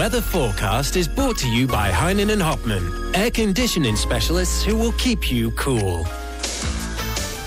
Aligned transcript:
weather 0.00 0.22
forecast 0.22 0.96
is 0.96 1.06
brought 1.06 1.36
to 1.36 1.46
you 1.46 1.66
by 1.66 1.90
Heinen 1.90 2.32
and 2.32 2.40
Hopman, 2.40 3.14
air 3.14 3.30
conditioning 3.30 3.96
specialists 3.96 4.64
who 4.64 4.74
will 4.74 4.92
keep 4.92 5.30
you 5.30 5.50
cool. 5.50 6.06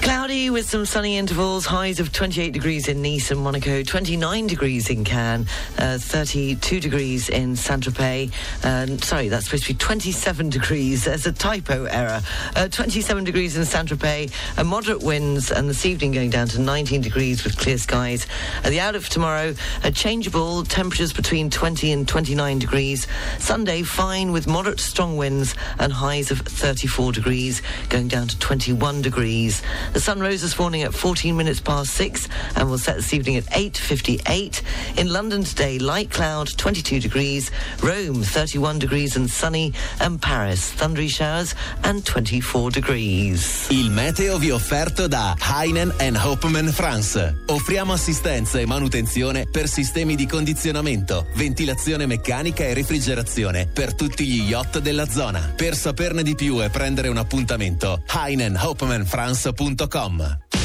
Cloudy 0.04 0.50
with 0.50 0.70
some 0.70 0.86
sunny 0.86 1.16
intervals, 1.16 1.66
highs 1.66 2.02
of 2.02 2.12
28 2.12 2.52
degrees 2.52 2.90
in 2.90 3.02
Nice 3.02 3.32
and 3.32 3.40
Monaco, 3.40 3.84
29 3.84 4.48
degrees 4.48 4.90
in 4.90 5.06
Cannes, 5.06 5.48
uh, 5.78 5.98
32 5.98 6.82
degrees 6.82 7.30
in 7.30 7.56
Saint-Tropez. 7.56 8.30
Uh, 8.66 8.98
sorry, 8.98 9.30
that's 9.30 9.46
supposed 9.46 9.64
to 9.64 9.74
be 9.74 9.78
27 9.78 10.50
degrees. 10.50 11.06
There's 11.06 11.26
a 11.26 11.32
typo 11.32 11.86
error. 11.86 12.22
Uh, 12.54 12.68
27 12.68 13.24
degrees 13.24 13.56
in 13.56 13.64
Saint-Tropez, 13.64 14.34
uh, 14.58 14.66
moderate 14.66 15.04
winds, 15.04 15.52
and 15.52 15.70
this 15.70 15.86
evening 15.86 16.12
going 16.12 16.30
down 16.30 16.48
to 16.48 16.60
19 16.60 17.00
degrees 17.00 17.46
with 17.46 17.58
clear 17.58 17.78
skies. 17.78 18.28
Uh, 18.66 18.72
the 18.72 18.82
outlook 18.82 19.04
for 19.04 19.12
tomorrow, 19.12 19.56
uh, 19.86 19.92
changeable, 19.92 20.66
temperatures 20.66 21.14
between 21.14 21.50
20 21.50 21.94
and 21.94 22.10
29 22.10 22.60
degrees. 22.60 23.08
Sunday, 23.40 23.84
fine 23.84 24.34
with 24.34 24.48
moderate 24.48 24.82
strong 24.82 25.16
winds 25.16 25.56
and 25.80 25.94
highs 25.94 26.30
of 26.30 26.40
34 26.40 27.14
degrees, 27.14 27.62
going 27.88 28.10
down 28.10 28.28
to 28.28 28.38
21 28.40 29.02
degrees. 29.02 29.62
The 29.94 30.00
sun 30.00 30.20
rose 30.20 30.42
this 30.42 30.58
morning 30.58 30.82
at 30.82 30.92
14 30.92 31.38
minutes 31.38 31.60
past 31.60 31.94
6 31.94 32.28
and 32.56 32.68
will 32.68 32.80
set 32.80 32.96
this 32.96 33.14
evening 33.14 33.38
at 33.38 33.46
8.58. 33.52 34.64
In 34.98 35.14
London 35.14 35.44
today, 35.44 35.78
light 35.78 36.10
cloud, 36.10 36.48
22 36.58 37.00
degrees. 37.00 37.52
Rome, 37.80 38.24
31 38.24 38.80
degrees 38.80 39.16
and 39.16 39.30
sunny. 39.30 39.72
And 40.00 40.20
Paris, 40.20 40.72
thundery 40.72 41.10
showers 41.10 41.54
and 41.84 42.04
24 42.04 42.72
degrees. 42.72 43.68
Il 43.70 43.92
meteo 43.92 44.40
vi 44.40 44.48
è 44.50 44.54
offerto 44.54 45.08
da 45.08 45.36
Heinen 45.40 45.94
and 46.00 46.18
Hopman 46.18 46.72
France. 46.72 47.44
Offriamo 47.46 47.94
assistenza 47.94 48.60
e 48.60 48.66
manutenzione 48.66 49.46
per 49.46 49.68
sistemi 49.68 50.16
di 50.16 50.26
condizionamento, 50.26 51.28
ventilazione 51.36 52.08
meccanica 52.08 52.64
e 52.64 52.74
refrigerazione 52.74 53.68
per 53.72 53.94
tutti 53.94 54.26
gli 54.26 54.42
yacht 54.50 54.80
della 54.80 55.08
zona. 55.08 55.54
Per 55.56 55.76
saperne 55.76 56.24
di 56.24 56.34
più 56.34 56.64
e 56.64 56.72
prendere 56.72 57.10
un 57.10 57.18
appuntamento, 57.18 58.02
heinenhopmanfrance.com. 58.12 59.82
www.radiocomercial.com 59.84 60.63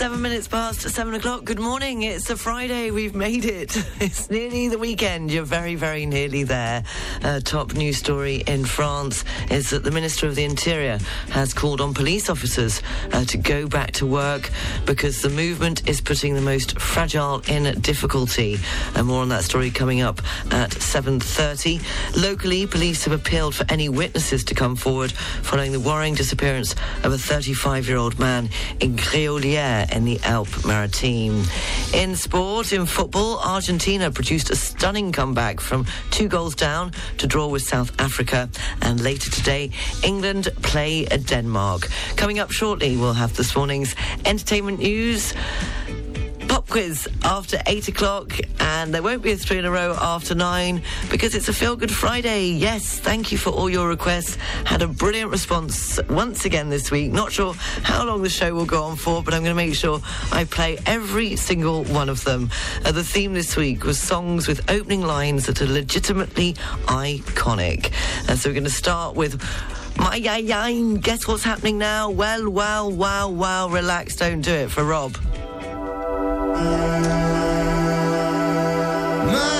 Seven 0.00 0.22
minutes 0.22 0.48
past 0.48 0.80
seven 0.80 1.12
o'clock. 1.12 1.44
Good 1.44 1.58
morning. 1.58 2.04
It's 2.04 2.30
a 2.30 2.36
Friday. 2.38 2.90
We've 2.90 3.14
made 3.14 3.44
it. 3.44 3.76
It's 4.00 4.30
nearly 4.30 4.68
the 4.68 4.78
weekend. 4.78 5.30
You're 5.30 5.44
very, 5.44 5.74
very 5.74 6.06
nearly 6.06 6.42
there. 6.42 6.84
Uh, 7.22 7.40
top 7.40 7.74
news 7.74 7.98
story 7.98 8.36
in 8.46 8.64
France 8.64 9.24
is 9.50 9.68
that 9.70 9.84
the 9.84 9.90
Minister 9.90 10.26
of 10.26 10.36
the 10.36 10.44
Interior 10.44 10.98
has 11.28 11.52
called 11.52 11.82
on 11.82 11.92
police 11.92 12.30
officers 12.30 12.80
uh, 13.12 13.26
to 13.26 13.36
go 13.36 13.68
back 13.68 13.90
to 13.92 14.06
work 14.06 14.50
because 14.86 15.20
the 15.20 15.28
movement 15.28 15.86
is 15.86 16.00
putting 16.00 16.32
the 16.32 16.40
most 16.40 16.80
fragile 16.80 17.42
in 17.46 17.78
difficulty. 17.82 18.58
And 18.94 19.06
more 19.06 19.20
on 19.20 19.28
that 19.28 19.44
story 19.44 19.70
coming 19.70 20.00
up 20.00 20.22
at 20.50 20.70
7.30. 20.70 21.82
Locally, 22.16 22.66
police 22.66 23.04
have 23.04 23.12
appealed 23.12 23.54
for 23.54 23.66
any 23.68 23.90
witnesses 23.90 24.44
to 24.44 24.54
come 24.54 24.76
forward 24.76 25.12
following 25.12 25.72
the 25.72 25.80
worrying 25.80 26.14
disappearance 26.14 26.72
of 27.04 27.12
a 27.12 27.18
35-year-old 27.18 28.18
man 28.18 28.48
in 28.80 28.96
Gréolière 28.96 29.89
in 29.92 30.04
the 30.04 30.20
Alpes 30.22 30.64
Maritime. 30.64 31.42
In 31.94 32.16
sport, 32.16 32.72
in 32.72 32.86
football, 32.86 33.38
Argentina 33.40 34.10
produced 34.10 34.50
a 34.50 34.56
stunning 34.56 35.12
comeback 35.12 35.60
from 35.60 35.86
two 36.10 36.28
goals 36.28 36.54
down 36.54 36.92
to 37.18 37.26
draw 37.26 37.46
with 37.48 37.62
South 37.62 37.98
Africa. 38.00 38.48
And 38.82 39.00
later 39.00 39.30
today, 39.30 39.70
England 40.02 40.48
play 40.62 41.04
Denmark. 41.04 41.88
Coming 42.16 42.38
up 42.38 42.50
shortly, 42.50 42.96
we'll 42.96 43.14
have 43.14 43.36
this 43.36 43.54
morning's 43.56 43.94
entertainment 44.24 44.78
news 44.78 45.34
quiz 46.70 47.08
after 47.24 47.60
8 47.66 47.88
o'clock, 47.88 48.32
and 48.60 48.94
there 48.94 49.02
won't 49.02 49.22
be 49.22 49.32
a 49.32 49.36
three 49.36 49.58
in 49.58 49.64
a 49.64 49.70
row 49.70 49.96
after 50.00 50.36
9 50.36 50.80
because 51.10 51.34
it's 51.34 51.48
a 51.48 51.52
Feel 51.52 51.74
Good 51.74 51.90
Friday. 51.90 52.46
Yes, 52.46 52.98
thank 53.00 53.32
you 53.32 53.38
for 53.38 53.50
all 53.50 53.68
your 53.68 53.88
requests. 53.88 54.36
Had 54.64 54.80
a 54.80 54.86
brilliant 54.86 55.32
response 55.32 55.98
once 56.08 56.44
again 56.44 56.70
this 56.70 56.92
week. 56.92 57.10
Not 57.10 57.32
sure 57.32 57.54
how 57.82 58.04
long 58.04 58.22
the 58.22 58.28
show 58.28 58.54
will 58.54 58.66
go 58.66 58.84
on 58.84 58.96
for, 58.96 59.20
but 59.20 59.34
I'm 59.34 59.42
going 59.42 59.56
to 59.56 59.56
make 59.56 59.74
sure 59.74 60.00
I 60.30 60.44
play 60.44 60.78
every 60.86 61.34
single 61.34 61.82
one 61.84 62.08
of 62.08 62.22
them. 62.22 62.50
Uh, 62.84 62.92
the 62.92 63.04
theme 63.04 63.34
this 63.34 63.56
week 63.56 63.82
was 63.82 63.98
songs 63.98 64.46
with 64.46 64.70
opening 64.70 65.02
lines 65.02 65.46
that 65.46 65.60
are 65.60 65.66
legitimately 65.66 66.52
iconic. 66.86 67.92
Uh, 68.28 68.36
so 68.36 68.48
we're 68.48 68.54
going 68.54 68.64
to 68.64 68.70
start 68.70 69.16
with. 69.16 69.42
My 69.98 70.14
yah, 70.14 70.70
guess 70.98 71.26
what's 71.26 71.42
happening 71.42 71.78
now? 71.78 72.10
Well, 72.10 72.48
well, 72.48 72.92
wow, 72.92 73.28
wow, 73.28 73.68
relax, 73.68 74.16
don't 74.16 74.40
do 74.40 74.52
it 74.52 74.70
for 74.70 74.84
Rob. 74.84 75.16
My 79.32 79.59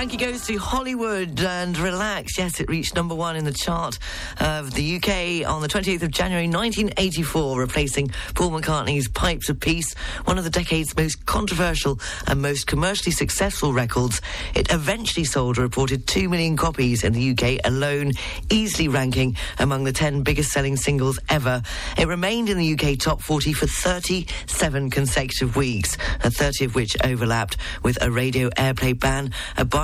Frankie 0.00 0.16
goes 0.16 0.46
to 0.46 0.56
Hollywood 0.56 1.38
and 1.40 1.76
relax. 1.76 2.38
Yes, 2.38 2.58
it 2.58 2.70
reached 2.70 2.94
number 2.94 3.14
one 3.14 3.36
in 3.36 3.44
the 3.44 3.52
chart 3.52 3.98
of 4.40 4.72
the 4.72 4.96
UK 4.96 5.46
on 5.46 5.60
the 5.60 5.68
28th 5.68 6.00
of 6.00 6.10
January 6.10 6.48
1984, 6.48 7.60
replacing 7.60 8.08
Paul 8.34 8.52
McCartney's 8.52 9.08
Pipes 9.08 9.50
of 9.50 9.60
Peace, 9.60 9.92
one 10.24 10.38
of 10.38 10.44
the 10.44 10.48
decade's 10.48 10.96
most 10.96 11.26
controversial 11.26 12.00
and 12.26 12.40
most 12.40 12.66
commercially 12.66 13.12
successful 13.12 13.74
records. 13.74 14.22
It 14.54 14.72
eventually 14.72 15.24
sold 15.24 15.58
a 15.58 15.60
reported 15.60 16.06
2 16.06 16.30
million 16.30 16.56
copies 16.56 17.04
in 17.04 17.12
the 17.12 17.32
UK 17.32 17.66
alone, 17.66 18.12
easily 18.48 18.88
ranking 18.88 19.36
among 19.58 19.84
the 19.84 19.92
10 19.92 20.22
biggest 20.22 20.50
selling 20.50 20.78
singles 20.78 21.18
ever. 21.28 21.60
It 21.98 22.08
remained 22.08 22.48
in 22.48 22.56
the 22.56 22.72
UK 22.72 22.98
top 22.98 23.20
40 23.20 23.52
for 23.52 23.66
37 23.66 24.88
consecutive 24.88 25.56
weeks, 25.56 25.98
30 26.22 26.64
of 26.64 26.74
which 26.74 26.96
overlapped 27.04 27.58
with 27.82 28.02
a 28.02 28.10
radio 28.10 28.48
airplay 28.56 28.98
ban 28.98 29.34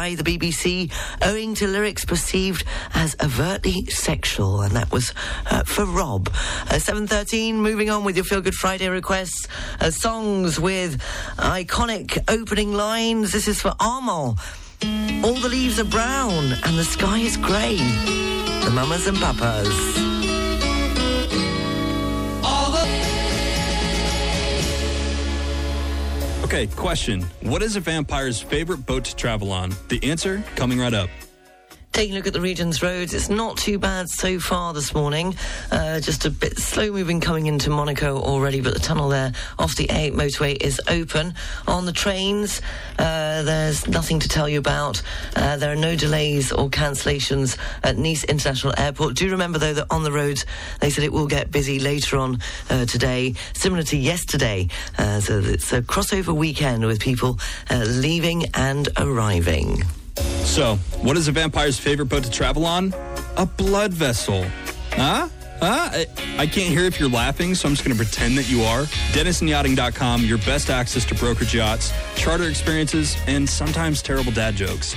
by 0.06 0.14
the 0.14 0.22
BBC 0.22 0.92
owing 1.22 1.56
to 1.56 1.66
lyrics 1.66 2.04
perceived 2.04 2.62
as 2.94 3.16
overtly 3.20 3.86
sexual, 3.86 4.60
and 4.60 4.76
that 4.76 4.92
was 4.92 5.12
uh, 5.50 5.64
for 5.64 5.84
Rob. 5.84 6.28
Uh, 6.68 6.74
7.13, 6.74 7.54
moving 7.54 7.90
on 7.90 8.04
with 8.04 8.14
your 8.14 8.24
Feel 8.24 8.40
Good 8.40 8.54
Friday 8.54 8.88
requests. 8.88 9.48
Uh, 9.80 9.90
songs 9.90 10.60
with 10.60 11.02
iconic 11.38 12.22
opening 12.28 12.72
lines. 12.72 13.32
This 13.32 13.48
is 13.48 13.60
for 13.60 13.74
Armand. 13.80 14.38
All 15.24 15.34
the 15.34 15.48
leaves 15.48 15.80
are 15.80 15.84
brown 15.84 16.52
and 16.52 16.78
the 16.78 16.84
sky 16.84 17.18
is 17.18 17.36
grey. 17.36 17.78
The 18.64 18.70
mamas 18.72 19.08
and 19.08 19.16
papas. 19.18 20.15
Okay, 26.46 26.68
question. 26.68 27.22
What 27.42 27.60
is 27.60 27.74
a 27.74 27.80
vampire's 27.80 28.40
favorite 28.40 28.86
boat 28.86 29.06
to 29.06 29.16
travel 29.16 29.50
on? 29.50 29.74
The 29.88 29.98
answer 30.04 30.44
coming 30.54 30.78
right 30.78 30.94
up. 30.94 31.10
Taking 31.96 32.14
a 32.14 32.18
look 32.18 32.26
at 32.26 32.34
the 32.34 32.42
region's 32.42 32.82
roads, 32.82 33.14
it's 33.14 33.30
not 33.30 33.56
too 33.56 33.78
bad 33.78 34.10
so 34.10 34.38
far 34.38 34.74
this 34.74 34.92
morning. 34.94 35.34
Uh, 35.72 35.98
just 35.98 36.26
a 36.26 36.30
bit 36.30 36.58
slow 36.58 36.92
moving 36.92 37.22
coming 37.22 37.46
into 37.46 37.70
Monaco 37.70 38.20
already, 38.20 38.60
but 38.60 38.74
the 38.74 38.80
tunnel 38.80 39.08
there 39.08 39.32
off 39.58 39.76
the 39.76 39.86
A8 39.86 40.12
motorway 40.12 40.60
is 40.60 40.78
open. 40.88 41.32
On 41.66 41.86
the 41.86 41.94
trains, 41.94 42.60
uh, 42.98 43.44
there's 43.44 43.88
nothing 43.88 44.18
to 44.18 44.28
tell 44.28 44.46
you 44.46 44.58
about. 44.58 45.00
Uh, 45.34 45.56
there 45.56 45.72
are 45.72 45.76
no 45.76 45.96
delays 45.96 46.52
or 46.52 46.68
cancellations 46.68 47.56
at 47.82 47.96
Nice 47.96 48.24
International 48.24 48.74
Airport. 48.76 49.14
Do 49.14 49.30
remember, 49.30 49.58
though, 49.58 49.72
that 49.72 49.86
on 49.90 50.02
the 50.02 50.12
roads, 50.12 50.44
they 50.80 50.90
said 50.90 51.02
it 51.02 51.14
will 51.14 51.26
get 51.26 51.50
busy 51.50 51.78
later 51.78 52.18
on 52.18 52.40
uh, 52.68 52.84
today, 52.84 53.32
similar 53.54 53.84
to 53.84 53.96
yesterday. 53.96 54.68
Uh, 54.98 55.20
so 55.20 55.38
it's 55.38 55.72
a 55.72 55.80
crossover 55.80 56.34
weekend 56.34 56.84
with 56.84 57.00
people 57.00 57.38
uh, 57.70 57.86
leaving 57.88 58.44
and 58.52 58.90
arriving. 58.98 59.82
So, 60.16 60.76
what 61.02 61.16
is 61.16 61.28
a 61.28 61.32
vampire's 61.32 61.78
favorite 61.78 62.06
boat 62.06 62.24
to 62.24 62.30
travel 62.30 62.64
on? 62.64 62.94
A 63.36 63.46
blood 63.46 63.92
vessel. 63.92 64.44
Huh? 64.92 65.28
Huh? 65.60 65.90
I, 65.92 66.06
I 66.38 66.46
can't 66.46 66.72
hear 66.72 66.84
if 66.84 67.00
you're 67.00 67.08
laughing, 67.08 67.54
so 67.54 67.68
I'm 67.68 67.74
just 67.74 67.86
going 67.86 67.96
to 67.96 68.02
pretend 68.02 68.36
that 68.38 68.48
you 68.48 68.62
are. 68.62 68.82
DenisonYachting.com, 69.12 70.24
your 70.24 70.38
best 70.38 70.70
access 70.70 71.04
to 71.06 71.14
brokerage 71.14 71.54
yachts, 71.54 71.92
charter 72.14 72.48
experiences, 72.48 73.16
and 73.26 73.48
sometimes 73.48 74.02
terrible 74.02 74.32
dad 74.32 74.54
jokes. 74.54 74.94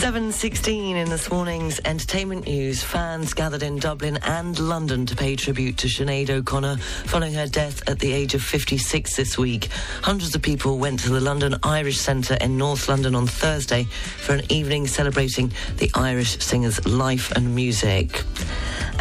7.16 0.00 0.94
in 0.94 1.10
this 1.10 1.30
morning's 1.30 1.78
entertainment 1.84 2.46
news. 2.46 2.82
Fans 2.82 3.34
gathered 3.34 3.62
in 3.62 3.78
Dublin 3.78 4.18
and 4.22 4.58
London 4.58 5.04
to 5.04 5.14
pay 5.14 5.36
tribute 5.36 5.76
to 5.76 5.88
Sinead 5.88 6.30
O'Connor 6.30 6.78
following 6.78 7.34
her 7.34 7.46
death 7.46 7.86
at 7.86 7.98
the 7.98 8.10
age 8.10 8.32
of 8.32 8.42
56 8.42 9.14
this 9.14 9.36
week. 9.36 9.68
Hundreds 10.00 10.34
of 10.34 10.40
people 10.40 10.78
went 10.78 11.00
to 11.00 11.10
the 11.10 11.20
London 11.20 11.54
Irish 11.62 11.98
Centre 11.98 12.38
in 12.40 12.56
North 12.56 12.88
London 12.88 13.14
on 13.14 13.26
Thursday 13.26 13.84
for 13.84 14.32
an 14.32 14.50
evening 14.50 14.86
celebrating 14.86 15.52
the 15.76 15.90
Irish 15.94 16.38
singer's 16.38 16.82
life 16.86 17.30
and 17.32 17.54
music. 17.54 18.24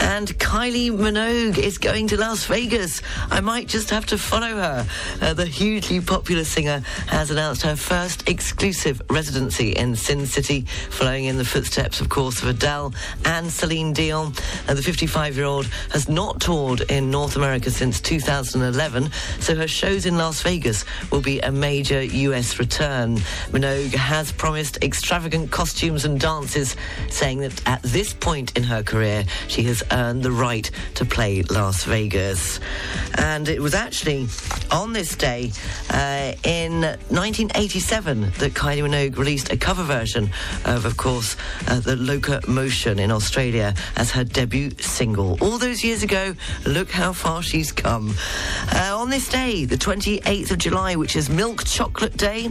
And 0.01 0.27
Kylie 0.39 0.91
Minogue 0.91 1.57
is 1.57 1.77
going 1.77 2.07
to 2.07 2.17
Las 2.17 2.45
Vegas. 2.45 3.01
I 3.29 3.41
might 3.41 3.67
just 3.67 3.89
have 3.89 4.05
to 4.07 4.17
follow 4.17 4.55
her. 4.55 4.87
Uh, 5.21 5.33
the 5.33 5.45
hugely 5.45 5.99
popular 5.99 6.43
singer 6.43 6.81
has 7.07 7.31
announced 7.31 7.61
her 7.63 7.75
first 7.75 8.27
exclusive 8.27 9.01
residency 9.09 9.71
in 9.71 9.95
Sin 9.95 10.25
City, 10.25 10.65
following 10.89 11.25
in 11.25 11.37
the 11.37 11.45
footsteps, 11.45 12.01
of 12.01 12.09
course, 12.09 12.41
of 12.41 12.49
Adele 12.49 12.93
and 13.25 13.51
Celine 13.51 13.93
Dion. 13.93 14.33
Uh, 14.67 14.73
the 14.73 14.81
55 14.81 15.35
year 15.35 15.45
old 15.45 15.65
has 15.91 16.09
not 16.09 16.41
toured 16.41 16.81
in 16.91 17.09
North 17.09 17.35
America 17.35 17.71
since 17.71 18.01
2011, 18.01 19.09
so 19.39 19.55
her 19.55 19.67
shows 19.67 20.05
in 20.05 20.17
Las 20.17 20.41
Vegas 20.41 20.85
will 21.11 21.21
be 21.21 21.39
a 21.39 21.51
major 21.51 22.01
US 22.03 22.59
return. 22.59 23.17
Minogue 23.51 23.93
has 23.93 24.31
promised 24.31 24.83
extravagant 24.83 25.51
costumes 25.51 26.05
and 26.05 26.19
dances, 26.19 26.75
saying 27.09 27.39
that 27.39 27.67
at 27.67 27.81
this 27.83 28.13
point 28.13 28.55
in 28.57 28.63
her 28.63 28.83
career, 28.83 29.25
she 29.47 29.63
has 29.63 29.83
earned 29.91 30.23
the 30.23 30.31
right 30.31 30.69
to 30.95 31.05
play 31.05 31.43
Las 31.43 31.83
Vegas. 31.83 32.59
And 33.17 33.47
it 33.47 33.61
was 33.61 33.73
actually 33.73 34.27
on 34.71 34.93
this 34.93 35.15
day 35.15 35.51
uh, 35.89 36.33
in 36.43 36.81
1987 36.81 38.21
that 38.21 38.53
Kylie 38.53 38.83
Minogue 38.83 39.17
released 39.17 39.51
a 39.51 39.57
cover 39.57 39.83
version 39.83 40.29
of, 40.79 40.85
of 40.85 40.95
course, 40.95 41.35
uh, 41.67 41.81
the 41.81 41.97
Locomotion 41.97 42.99
in 42.99 43.11
Australia 43.11 43.73
as 43.97 44.11
her 44.11 44.23
debut 44.23 44.71
single. 44.79 45.37
All 45.41 45.57
those 45.57 45.83
years 45.83 46.03
ago, 46.03 46.35
look 46.65 46.89
how 46.89 47.11
far 47.11 47.43
she's 47.43 47.73
come. 47.73 48.15
Uh, 48.73 48.97
on 48.97 49.09
this 49.09 49.27
day, 49.27 49.65
the 49.65 49.75
28th 49.75 50.51
of 50.51 50.57
July, 50.57 50.95
which 50.95 51.17
is 51.17 51.29
Milk 51.29 51.65
Chocolate 51.65 52.15
Day, 52.15 52.49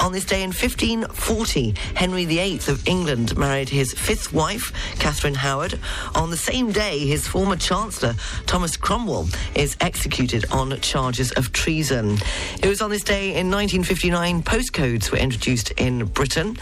on 0.00 0.12
this 0.12 0.24
day 0.24 0.42
in 0.42 0.50
1540, 0.50 1.74
Henry 1.94 2.24
VIII 2.24 2.56
of 2.68 2.86
England 2.86 3.36
married 3.36 3.68
his 3.68 3.92
fifth 3.92 4.32
wife, 4.32 4.72
Catherine 4.98 5.34
Howard. 5.34 5.78
On 6.14 6.30
the 6.30 6.36
same 6.36 6.72
day, 6.72 6.98
his 6.98 7.26
former 7.26 7.56
Chancellor, 7.56 8.14
Thomas 8.46 8.76
Cromwell, 8.76 9.28
is 9.54 9.76
executed 9.80 10.44
on 10.50 10.78
charges 10.80 11.32
of 11.32 11.52
treason. 11.52 12.18
It 12.62 12.68
was 12.68 12.82
on 12.82 12.90
this 12.90 13.04
day 13.04 13.34
in 13.34 13.50
1959 13.50 14.42
postcodes 14.42 15.10
were 15.10 15.18
introduced 15.18 15.70
in 15.72 16.06
Britain. 16.06 16.56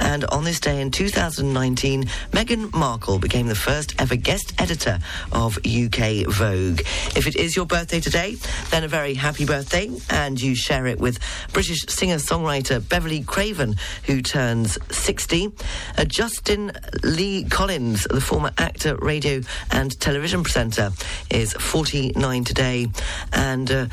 And 0.00 0.24
on 0.26 0.44
this 0.44 0.60
day 0.60 0.80
in 0.80 0.90
2019, 0.90 2.04
Meghan 2.32 2.72
Markle 2.74 3.18
became 3.18 3.46
the 3.46 3.54
first 3.54 3.94
ever 3.98 4.16
guest 4.16 4.52
editor 4.58 4.98
of 5.32 5.58
UK 5.58 6.26
Vogue. 6.26 6.80
If 7.16 7.26
it 7.26 7.36
is 7.36 7.56
your 7.56 7.66
birthday 7.66 8.00
today, 8.00 8.36
then 8.70 8.84
a 8.84 8.88
very 8.88 9.14
happy 9.14 9.44
birthday, 9.44 9.90
and 10.10 10.40
you 10.40 10.54
share 10.54 10.86
it 10.86 10.98
with 10.98 11.18
British 11.52 11.84
singer 11.88 12.16
songwriter 12.16 12.75
Beverley 12.80 13.22
Craven, 13.22 13.76
who 14.04 14.22
turns 14.22 14.78
60. 14.94 15.52
Uh, 15.96 16.04
Justin 16.04 16.72
Lee 17.02 17.44
Collins, 17.44 18.04
the 18.04 18.20
former 18.20 18.52
actor, 18.58 18.96
radio, 18.96 19.40
and 19.70 19.98
television 20.00 20.42
presenter, 20.42 20.90
is 21.30 21.52
49 21.54 22.44
today. 22.44 22.88
And 23.32 23.70
uh, 23.70 23.86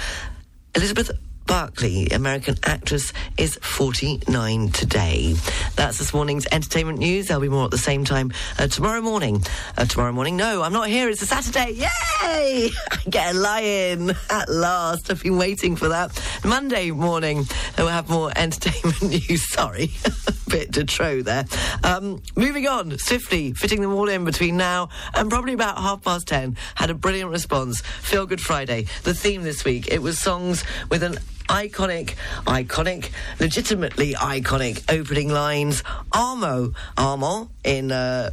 Elizabeth 0.76 1.12
Berkley, 1.46 2.08
American 2.10 2.56
actress, 2.64 3.14
is 3.38 3.56
49 3.62 4.70
today. 4.70 5.36
That's 5.76 5.98
this 5.98 6.14
morning's 6.14 6.48
entertainment 6.52 7.00
news. 7.00 7.28
There'll 7.28 7.42
be 7.42 7.50
more 7.50 7.66
at 7.66 7.72
the 7.72 7.78
same 7.78 8.06
time 8.06 8.32
uh, 8.58 8.68
tomorrow 8.68 9.02
morning. 9.02 9.44
Uh, 9.78 9.86
tomorrow 9.86 10.12
morning, 10.12 10.38
no, 10.38 10.62
I'm 10.62 10.74
not 10.74 10.88
here. 10.88 11.10
It's 11.10 11.22
a 11.22 11.26
Saturday. 11.26 11.72
Yay! 11.72 12.70
I 12.92 12.98
get 13.10 13.36
a 13.36 13.38
lie-in 13.38 14.12
at 14.30 14.50
last. 14.50 15.12
I've 15.12 15.22
been 15.22 15.38
waiting 15.38 15.76
for 15.76 15.90
that. 15.90 16.20
Monday 16.46 16.92
morning, 16.92 17.46
we'll 17.78 17.88
have 17.88 18.10
more 18.10 18.32
entertainment 18.36 19.02
news. 19.02 19.50
Sorry, 19.50 19.92
a 20.06 20.34
bit 20.50 20.72
de 20.72 20.84
trop 20.86 21.24
there. 21.24 21.46
Um, 21.84 22.22
moving 22.36 22.68
on 22.68 22.98
swiftly, 22.98 23.54
fitting 23.54 23.82
them 23.82 23.94
all 23.94 24.08
in 24.08 24.24
between 24.26 24.58
now 24.58 24.90
and 25.14 25.30
probably 25.30 25.54
about 25.54 25.78
half 25.78 26.04
past 26.04 26.28
ten. 26.28 26.58
Had 26.76 26.90
a 26.90 26.94
brilliant 26.96 27.32
response. 27.32 27.82
Feel 27.82 28.26
Good 28.26 28.42
Friday. 28.42 28.88
The 29.04 29.14
theme 29.14 29.44
this 29.44 29.66
week 29.66 29.92
it 29.92 30.02
was 30.02 30.20
songs 30.20 30.64
with 30.90 31.04
an 31.04 31.18
iconic, 31.50 32.16
iconic, 32.46 33.12
legitimately 33.40 34.14
iconic 34.14 34.84
opening 34.94 35.30
lines. 35.30 35.84
Armo, 36.12 36.74
Armo 36.98 37.50
in 37.64 37.92
uh, 37.92 38.32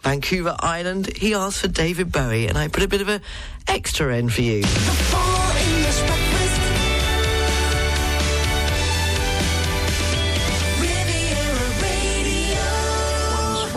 Vancouver 0.00 0.56
Island, 0.60 1.16
he 1.16 1.34
asked 1.34 1.60
for 1.60 1.68
David 1.68 2.12
Bowie, 2.12 2.46
and 2.46 2.56
I 2.56 2.68
put 2.68 2.82
a 2.82 2.88
bit 2.88 3.00
of 3.00 3.08
a 3.08 3.20
extra 3.66 4.16
in 4.16 4.30
for 4.30 4.42
you. 4.42 4.62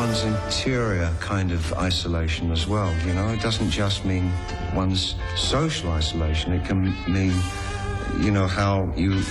one's 0.10 0.24
interior 0.24 1.14
kind 1.20 1.52
of 1.52 1.74
isolation 1.74 2.52
as 2.52 2.68
well. 2.68 2.92
You 3.06 3.14
know, 3.14 3.28
it 3.30 3.42
doesn't 3.42 3.70
just 3.70 4.06
mean 4.06 4.32
one's 4.74 5.16
social 5.36 5.92
isolation. 5.92 6.54
It 6.54 6.66
can 6.66 6.96
mean, 7.08 7.34
you 8.18 8.32
know, 8.32 8.48
how 8.48 8.92
you 8.96 9.22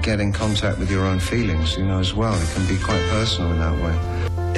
get 0.00 0.20
in 0.20 0.32
contact 0.32 0.78
with 0.78 0.90
your 0.90 1.04
own 1.04 1.20
feelings. 1.20 1.76
You 1.76 1.84
know, 1.84 1.98
as 1.98 2.14
well. 2.14 2.34
It 2.34 2.48
can 2.54 2.66
be 2.66 2.78
quite 2.82 3.02
personal 3.10 3.52
in 3.52 3.58
that 3.58 3.76
way. 3.84 3.96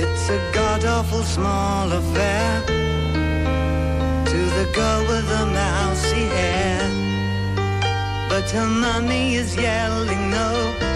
It's 0.02 0.28
a 0.28 0.38
god 0.52 0.84
awful 0.84 1.22
small 1.22 1.90
affair 1.92 2.62
to 2.66 4.40
the 4.58 4.72
girl 4.74 5.00
with 5.06 5.28
the 5.28 5.46
mousy 5.46 6.26
hair. 6.36 6.80
But 8.28 8.50
her 8.50 8.66
mummy 8.66 9.34
is 9.36 9.54
yelling 9.56 10.30
no. 10.30 10.93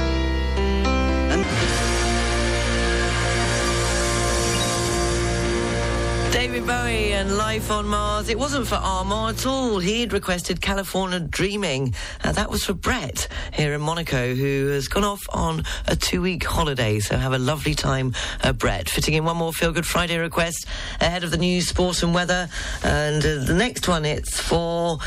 David 6.33 6.67
Bowie 6.67 7.13
and 7.13 7.37
Life 7.37 7.71
on 7.71 7.87
Mars. 7.87 8.29
It 8.29 8.39
wasn't 8.39 8.67
for 8.67 8.75
Armand 8.75 9.39
at 9.39 9.47
all. 9.47 9.79
He'd 9.79 10.13
requested 10.13 10.61
California 10.61 11.21
Dreaming. 11.21 11.95
Uh, 12.23 12.33
that 12.33 12.51
was 12.51 12.65
for 12.65 12.75
Brett 12.75 13.29
here 13.53 13.73
in 13.73 13.81
Monaco, 13.81 14.35
who 14.35 14.69
has 14.69 14.89
gone 14.89 15.05
off 15.05 15.21
on 15.31 15.65
a 15.87 15.97
two 15.97 16.21
week 16.21 16.45
holiday. 16.45 17.01
So 17.01 17.17
have 17.17 17.33
a 17.33 17.39
lovely 17.39 17.75
time, 17.75 18.15
uh, 18.43 18.53
Brett. 18.53 18.89
Fitting 18.89 19.15
in 19.15 19.25
one 19.25 19.37
more 19.37 19.53
Feel 19.53 19.73
Good 19.73 19.87
Friday 19.87 20.19
request 20.19 20.67
ahead 21.01 21.25
of 21.25 21.31
the 21.31 21.39
news, 21.39 21.69
sport, 21.69 22.03
and 22.03 22.15
weather. 22.15 22.49
And 22.83 23.25
uh, 23.25 23.45
the 23.45 23.55
next 23.55 23.89
one, 23.89 24.05
it's 24.05 24.39
for 24.41 24.99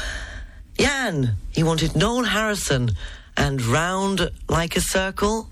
Jan. 0.78 1.36
He 1.52 1.64
wanted 1.64 1.96
Noel 1.96 2.24
Harrison 2.24 2.92
and 3.38 3.62
Round 3.62 4.32
Like 4.50 4.76
a 4.76 4.82
Circle. 4.82 5.50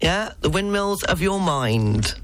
Yeah, 0.00 0.32
the 0.40 0.50
windmills 0.50 1.02
of 1.04 1.20
your 1.20 1.40
mind. 1.40 2.14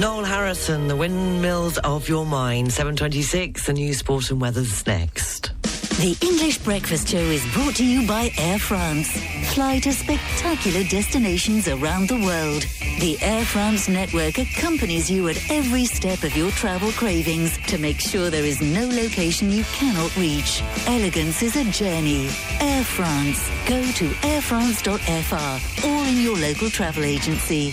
Noel 0.00 0.24
Harrison, 0.24 0.88
the 0.88 0.96
windmills 0.96 1.78
of 1.78 2.08
your 2.08 2.26
mind. 2.26 2.72
726, 2.72 3.66
the 3.66 3.72
news, 3.72 3.98
sport 3.98 4.30
and 4.30 4.40
weather's 4.40 4.84
next. 4.86 5.52
The 5.98 6.16
English 6.20 6.58
Breakfast 6.58 7.08
Show 7.08 7.18
is 7.18 7.46
brought 7.54 7.76
to 7.76 7.86
you 7.86 8.04
by 8.06 8.32
Air 8.36 8.58
France. 8.58 9.16
Fly 9.54 9.78
to 9.78 9.92
spectacular 9.92 10.82
destinations 10.84 11.68
around 11.68 12.08
the 12.08 12.18
world. 12.18 12.66
The 12.98 13.16
Air 13.22 13.44
France 13.44 13.88
network 13.88 14.38
accompanies 14.38 15.08
you 15.08 15.28
at 15.28 15.38
every 15.48 15.84
step 15.84 16.24
of 16.24 16.36
your 16.36 16.50
travel 16.50 16.90
cravings 16.92 17.56
to 17.68 17.78
make 17.78 18.00
sure 18.00 18.30
there 18.30 18.44
is 18.44 18.60
no 18.60 18.86
location 18.88 19.52
you 19.52 19.62
cannot 19.64 20.14
reach. 20.16 20.60
Elegance 20.88 21.40
is 21.42 21.54
a 21.54 21.64
journey. 21.70 22.28
Air 22.60 22.82
France. 22.82 23.48
Go 23.68 23.80
to 23.80 24.08
airfrance.fr 24.26 25.86
or 25.88 26.08
in 26.08 26.20
your 26.20 26.36
local 26.36 26.68
travel 26.68 27.04
agency. 27.04 27.72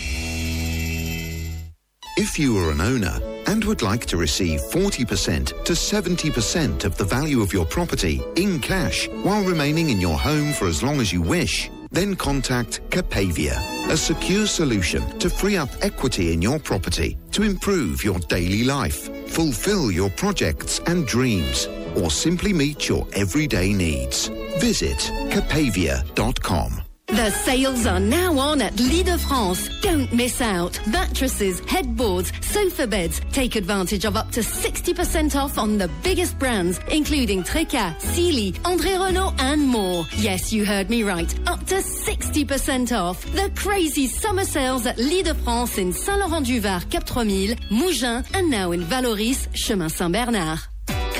If 2.17 2.37
you 2.37 2.57
are 2.57 2.71
an 2.71 2.81
owner 2.81 3.19
and 3.47 3.63
would 3.63 3.81
like 3.81 4.05
to 4.07 4.17
receive 4.17 4.59
40% 4.59 5.63
to 5.63 5.73
70% 5.73 6.83
of 6.83 6.97
the 6.97 7.05
value 7.05 7.41
of 7.41 7.53
your 7.53 7.65
property 7.65 8.21
in 8.35 8.59
cash 8.59 9.07
while 9.23 9.43
remaining 9.43 9.89
in 9.89 10.01
your 10.01 10.17
home 10.17 10.51
for 10.53 10.67
as 10.67 10.83
long 10.83 10.99
as 10.99 11.13
you 11.13 11.21
wish, 11.21 11.69
then 11.89 12.15
contact 12.15 12.81
Capavia, 12.89 13.57
a 13.89 13.95
secure 13.97 14.45
solution 14.45 15.01
to 15.19 15.29
free 15.29 15.55
up 15.55 15.69
equity 15.81 16.33
in 16.33 16.41
your 16.41 16.59
property 16.59 17.17
to 17.31 17.43
improve 17.43 18.03
your 18.03 18.19
daily 18.19 18.63
life, 18.65 19.09
fulfill 19.29 19.89
your 19.89 20.09
projects 20.11 20.79
and 20.87 21.07
dreams, 21.07 21.67
or 21.95 22.11
simply 22.11 22.51
meet 22.53 22.89
your 22.89 23.07
everyday 23.13 23.73
needs. 23.73 24.27
Visit 24.59 24.97
capavia.com. 25.31 26.81
The 27.11 27.29
sales 27.29 27.85
are 27.85 27.99
now 27.99 28.39
on 28.39 28.61
at 28.61 28.79
Lit 28.79 29.07
de 29.07 29.17
France. 29.17 29.67
Don't 29.81 30.11
miss 30.13 30.39
out. 30.39 30.79
Mattresses, 30.87 31.59
headboards, 31.67 32.31
sofa 32.41 32.87
beds. 32.87 33.19
Take 33.33 33.57
advantage 33.57 34.05
of 34.05 34.15
up 34.15 34.31
to 34.31 34.39
60% 34.39 35.35
off 35.35 35.57
on 35.57 35.77
the 35.77 35.89
biggest 36.03 36.39
brands, 36.39 36.79
including 36.89 37.43
Treca, 37.43 37.99
Sealy, 37.99 38.53
André 38.63 38.97
Renault, 38.97 39.33
and 39.39 39.67
more. 39.67 40.05
Yes, 40.15 40.53
you 40.53 40.65
heard 40.65 40.89
me 40.89 41.03
right. 41.03 41.33
Up 41.49 41.65
to 41.65 41.75
60% 41.75 42.97
off. 42.97 43.25
The 43.33 43.51
crazy 43.57 44.07
summer 44.07 44.45
sales 44.45 44.85
at 44.85 44.97
Lit 44.97 45.25
de 45.25 45.35
France 45.35 45.77
in 45.77 45.91
Saint-Laurent-du-Var, 45.91 46.79
Cap 46.89 47.05
3000, 47.05 47.59
Mougins, 47.69 48.25
and 48.33 48.49
now 48.49 48.71
in 48.71 48.83
Valoris, 48.83 49.49
Chemin 49.53 49.89
Saint-Bernard. 49.89 50.70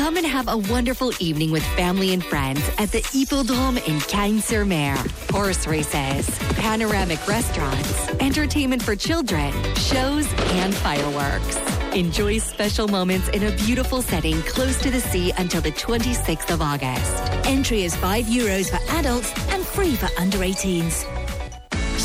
Come 0.02 0.18
and 0.18 0.26
have 0.26 0.48
a 0.48 0.58
wonderful 0.58 1.14
evening 1.20 1.52
with 1.52 1.64
family 1.76 2.12
and 2.12 2.26
friends 2.26 2.60
at 2.80 2.92
the 2.92 3.08
Hippodrome 3.14 3.78
in 3.78 4.00
Cagnes-sur-Mer. 4.00 4.96
Horse 5.30 5.68
races, 5.68 6.28
panoramic 6.56 7.28
restaurants, 7.28 8.10
entertainment 8.20 8.82
for 8.82 8.96
children, 8.96 9.54
shows, 9.76 10.26
and 10.54 10.74
fireworks. 10.74 11.56
Enjoy 11.94 12.40
special 12.40 12.88
moments 12.88 13.30
in 13.30 13.44
a 13.44 13.56
beautiful 13.58 14.02
setting 14.02 14.42
close 14.42 14.82
to 14.82 14.90
the 14.90 15.02
sea 15.02 15.34
until 15.38 15.62
the 15.62 15.72
26th 15.74 16.52
of 16.52 16.64
August. 16.64 17.22
Entry 17.46 17.84
is 17.84 17.96
5 17.96 18.26
euros 18.26 18.72
for 18.72 18.80
adults 18.96 19.32
and 19.50 19.64
free 19.64 19.96
for 19.96 20.10
under 20.20 20.40
18s. 20.40 21.21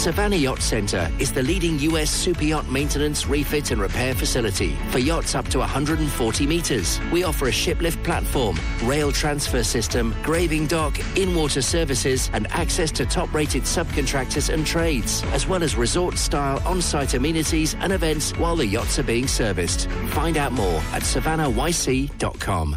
Savannah 0.06 0.36
Yacht 0.36 0.62
Centre 0.62 1.10
is 1.18 1.32
the 1.32 1.42
leading 1.42 1.80
US 1.80 2.12
super 2.12 2.44
yacht 2.44 2.70
maintenance, 2.70 3.26
refit 3.26 3.72
and 3.72 3.80
repair 3.80 4.14
facility 4.14 4.76
for 4.92 5.00
yachts 5.00 5.34
up 5.34 5.48
to 5.48 5.58
140 5.58 6.46
metres. 6.46 7.00
We 7.10 7.24
offer 7.24 7.48
a 7.48 7.50
shiplift 7.50 8.04
platform, 8.04 8.56
rail 8.84 9.10
transfer 9.10 9.64
system, 9.64 10.14
graving 10.22 10.68
dock, 10.68 10.96
in-water 11.18 11.60
services 11.60 12.30
and 12.32 12.46
access 12.52 12.92
to 12.92 13.04
top-rated 13.04 13.64
subcontractors 13.64 14.48
and 14.48 14.64
trades, 14.64 15.24
as 15.32 15.48
well 15.48 15.64
as 15.64 15.74
resort-style 15.74 16.62
on-site 16.64 17.14
amenities 17.14 17.74
and 17.80 17.92
events 17.92 18.30
while 18.38 18.54
the 18.54 18.64
yachts 18.64 19.00
are 19.00 19.02
being 19.02 19.26
serviced. 19.26 19.90
Find 20.10 20.36
out 20.36 20.52
more 20.52 20.78
at 20.92 21.02
savannahYC.com. 21.02 22.76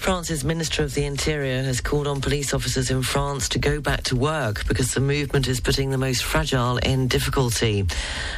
France's 0.00 0.46
Minister 0.46 0.82
of 0.82 0.94
the 0.94 1.04
Interior 1.04 1.62
has 1.62 1.82
called 1.82 2.06
on 2.06 2.22
police 2.22 2.54
officers 2.54 2.90
in 2.90 3.02
France 3.02 3.50
to 3.50 3.58
go 3.58 3.82
back 3.82 4.02
to 4.04 4.16
work 4.16 4.66
because 4.66 4.94
the 4.94 5.00
movement 5.00 5.46
is 5.46 5.60
putting 5.60 5.90
the 5.90 5.98
most 5.98 6.24
fragile 6.24 6.78
in 6.78 7.06
difficulty. 7.06 7.82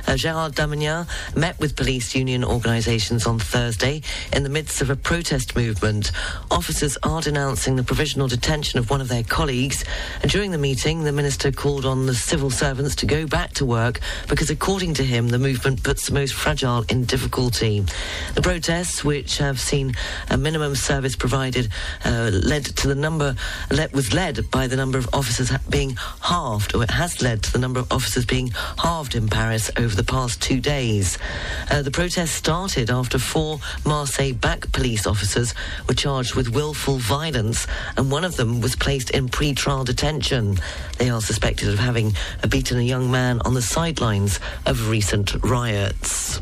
Uh, 0.08 0.14
Gérald 0.14 0.54
Darmanin 0.54 1.06
met 1.36 1.56
with 1.60 1.76
police 1.76 2.16
union 2.16 2.42
organisations 2.42 3.28
on 3.28 3.38
Thursday 3.38 4.02
in 4.32 4.42
the 4.42 4.48
midst 4.48 4.82
of 4.82 4.90
a 4.90 4.96
protest 4.96 5.54
movement. 5.54 6.10
Officers 6.50 6.98
are 7.04 7.22
denouncing 7.22 7.76
the 7.76 7.84
provisional 7.84 8.26
detention 8.26 8.80
of 8.80 8.90
one 8.90 9.00
of 9.00 9.06
their 9.06 9.22
colleagues, 9.22 9.84
and 10.20 10.32
during 10.32 10.50
the 10.50 10.58
meeting, 10.58 11.04
the 11.04 11.12
minister 11.12 11.52
called 11.52 11.86
on 11.86 12.06
the 12.06 12.14
civil 12.14 12.50
servants 12.50 12.96
to 12.96 13.06
go 13.06 13.24
back 13.24 13.52
to 13.52 13.64
work 13.64 14.00
because, 14.28 14.50
according 14.50 14.94
to 14.94 15.04
him, 15.04 15.28
the 15.28 15.38
movement 15.38 15.84
puts 15.84 16.06
the 16.06 16.12
most 16.12 16.34
fragile 16.34 16.84
in 16.88 17.04
difficulty. 17.04 17.84
The 18.34 18.42
protests, 18.42 19.04
which 19.04 19.38
have 19.38 19.60
seen 19.60 19.94
a 20.28 20.36
minimum 20.36 20.74
service 20.74 21.14
provided, 21.52 21.72
uh, 22.04 22.30
led 22.46 22.64
to 22.64 22.88
the 22.88 22.94
number 22.94 23.34
was 23.92 24.14
led 24.14 24.50
by 24.50 24.66
the 24.66 24.76
number 24.76 24.98
of 24.98 25.08
officers 25.12 25.50
being 25.68 25.96
halved, 26.20 26.74
or 26.74 26.82
it 26.82 26.90
has 26.90 27.20
led 27.20 27.42
to 27.42 27.52
the 27.52 27.58
number 27.58 27.80
of 27.80 27.90
officers 27.92 28.24
being 28.24 28.50
halved 28.78 29.14
in 29.14 29.28
Paris 29.28 29.70
over 29.76 29.94
the 29.94 30.04
past 30.04 30.40
two 30.40 30.60
days. 30.60 31.18
Uh, 31.70 31.82
the 31.82 31.90
protest 31.90 32.34
started 32.34 32.90
after 32.90 33.18
four 33.18 33.58
Marseille-back 33.84 34.72
police 34.72 35.06
officers 35.06 35.54
were 35.88 35.94
charged 35.94 36.34
with 36.34 36.54
willful 36.54 36.98
violence, 36.98 37.66
and 37.96 38.10
one 38.10 38.24
of 38.24 38.36
them 38.36 38.60
was 38.60 38.76
placed 38.76 39.10
in 39.10 39.28
pre-trial 39.28 39.84
detention. 39.84 40.58
They 40.98 41.10
are 41.10 41.20
suspected 41.20 41.68
of 41.68 41.78
having 41.78 42.12
beaten 42.48 42.78
a 42.78 42.82
young 42.82 43.10
man 43.10 43.40
on 43.44 43.54
the 43.54 43.62
sidelines 43.62 44.40
of 44.66 44.88
recent 44.88 45.34
riots. 45.42 46.40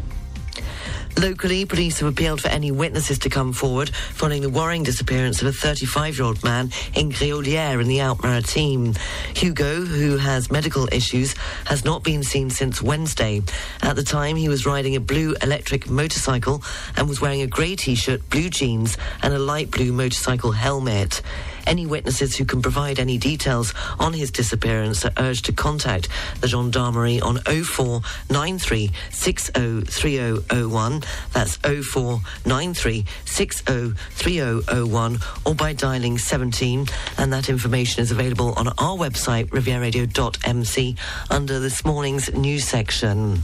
Locally, 1.21 1.67
police 1.67 1.99
have 2.01 2.09
appealed 2.09 2.41
for 2.41 2.49
any 2.49 2.71
witnesses 2.71 3.19
to 3.19 3.29
come 3.29 3.53
forward 3.53 3.91
following 3.91 4.41
the 4.41 4.49
worrying 4.49 4.83
disappearance 4.83 5.43
of 5.43 5.49
a 5.49 5.51
35-year-old 5.51 6.43
man 6.43 6.71
in 6.95 7.13
Gréolière 7.13 7.79
in 7.79 7.89
the 7.89 8.01
Alpes-Maritimes. 8.01 8.97
Hugo, 9.37 9.83
who 9.83 10.17
has 10.17 10.51
medical 10.51 10.89
issues, 10.91 11.35
has 11.67 11.85
not 11.85 12.03
been 12.03 12.23
seen 12.23 12.49
since 12.49 12.81
Wednesday. 12.81 13.43
At 13.83 13.97
the 13.97 14.03
time, 14.03 14.37
he 14.37 14.49
was 14.49 14.65
riding 14.65 14.97
a 14.97 15.01
blue 15.01 15.37
electric 15.43 15.91
motorcycle 15.91 16.63
and 16.97 17.07
was 17.07 17.21
wearing 17.21 17.43
a 17.43 17.47
grey 17.47 17.77
t-shirt, 17.77 18.27
blue 18.31 18.49
jeans 18.49 18.97
and 19.23 19.35
a 19.35 19.39
light 19.39 19.71
blue 19.71 19.93
motorcycle 19.93 20.53
helmet. 20.53 21.21
Any 21.67 21.87
witnesses 21.87 22.37
who 22.37 22.45
can 22.45 22.63
provide 22.63 22.99
any 22.99 23.19
details 23.19 23.75
on 23.99 24.13
his 24.13 24.31
disappearance 24.31 25.05
are 25.05 25.13
urged 25.19 25.45
to 25.47 25.53
contact 25.53 26.09
the 26.41 26.49
gendarmerie 26.49 27.21
on 27.21 27.39
0493 27.39 28.91
603001. 29.11 31.03
That's 31.33 31.57
0493 31.57 33.05
603001 33.25 35.19
or 35.45 35.55
by 35.55 35.73
dialing 35.73 36.19
17. 36.19 36.87
And 37.19 37.33
that 37.33 37.49
information 37.49 38.03
is 38.03 38.11
available 38.11 38.53
on 38.55 38.69
our 38.69 38.97
website, 38.97 39.49
rivieradio.mc, 39.51 40.97
under 41.31 41.61
this 41.61 41.85
morning's 41.85 42.33
news 42.33 42.65
section. 42.65 43.43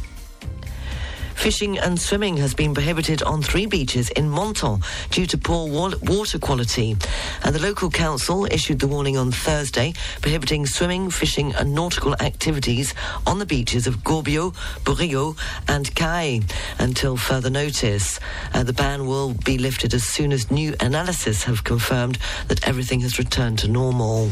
Fishing 1.37 1.78
and 1.78 2.00
swimming 2.00 2.38
has 2.38 2.55
been 2.55 2.75
prohibited 2.75 3.23
on 3.23 3.40
three 3.40 3.66
beaches 3.66 4.09
in 4.11 4.28
Menton 4.28 4.81
due 5.11 5.26
to 5.26 5.38
poor 5.38 5.69
water 5.69 6.38
quality. 6.38 6.97
And 7.45 7.55
the 7.55 7.62
local 7.62 7.88
council 7.88 8.47
issued 8.47 8.81
the 8.81 8.88
warning 8.88 9.16
on 9.16 9.31
Thursday, 9.31 9.93
prohibiting 10.23 10.66
swimming, 10.66 11.09
fishing 11.09 11.55
and 11.55 11.73
nautical 11.73 12.14
activities 12.21 12.95
on 13.26 13.38
the 13.38 13.47
beaches 13.47 13.87
of 13.87 13.99
Gorbio, 13.99 14.55
Bourriot 14.85 15.37
and 15.69 15.95
Caille 15.95 16.43
until 16.78 17.16
further 17.16 17.50
notice. 17.50 18.19
Uh, 18.52 18.64
the 18.64 18.73
ban 18.73 19.07
will 19.07 19.33
be 19.33 19.57
lifted 19.57 19.95
as 19.95 20.02
soon 20.02 20.33
as 20.33 20.50
new 20.50 20.75
analysis 20.81 21.45
have 21.45 21.62
confirmed 21.62 22.19
that 22.49 22.66
everything 22.66 23.00
has 23.00 23.19
returned 23.19 23.61
to 23.61 23.69
normal. 23.69 24.31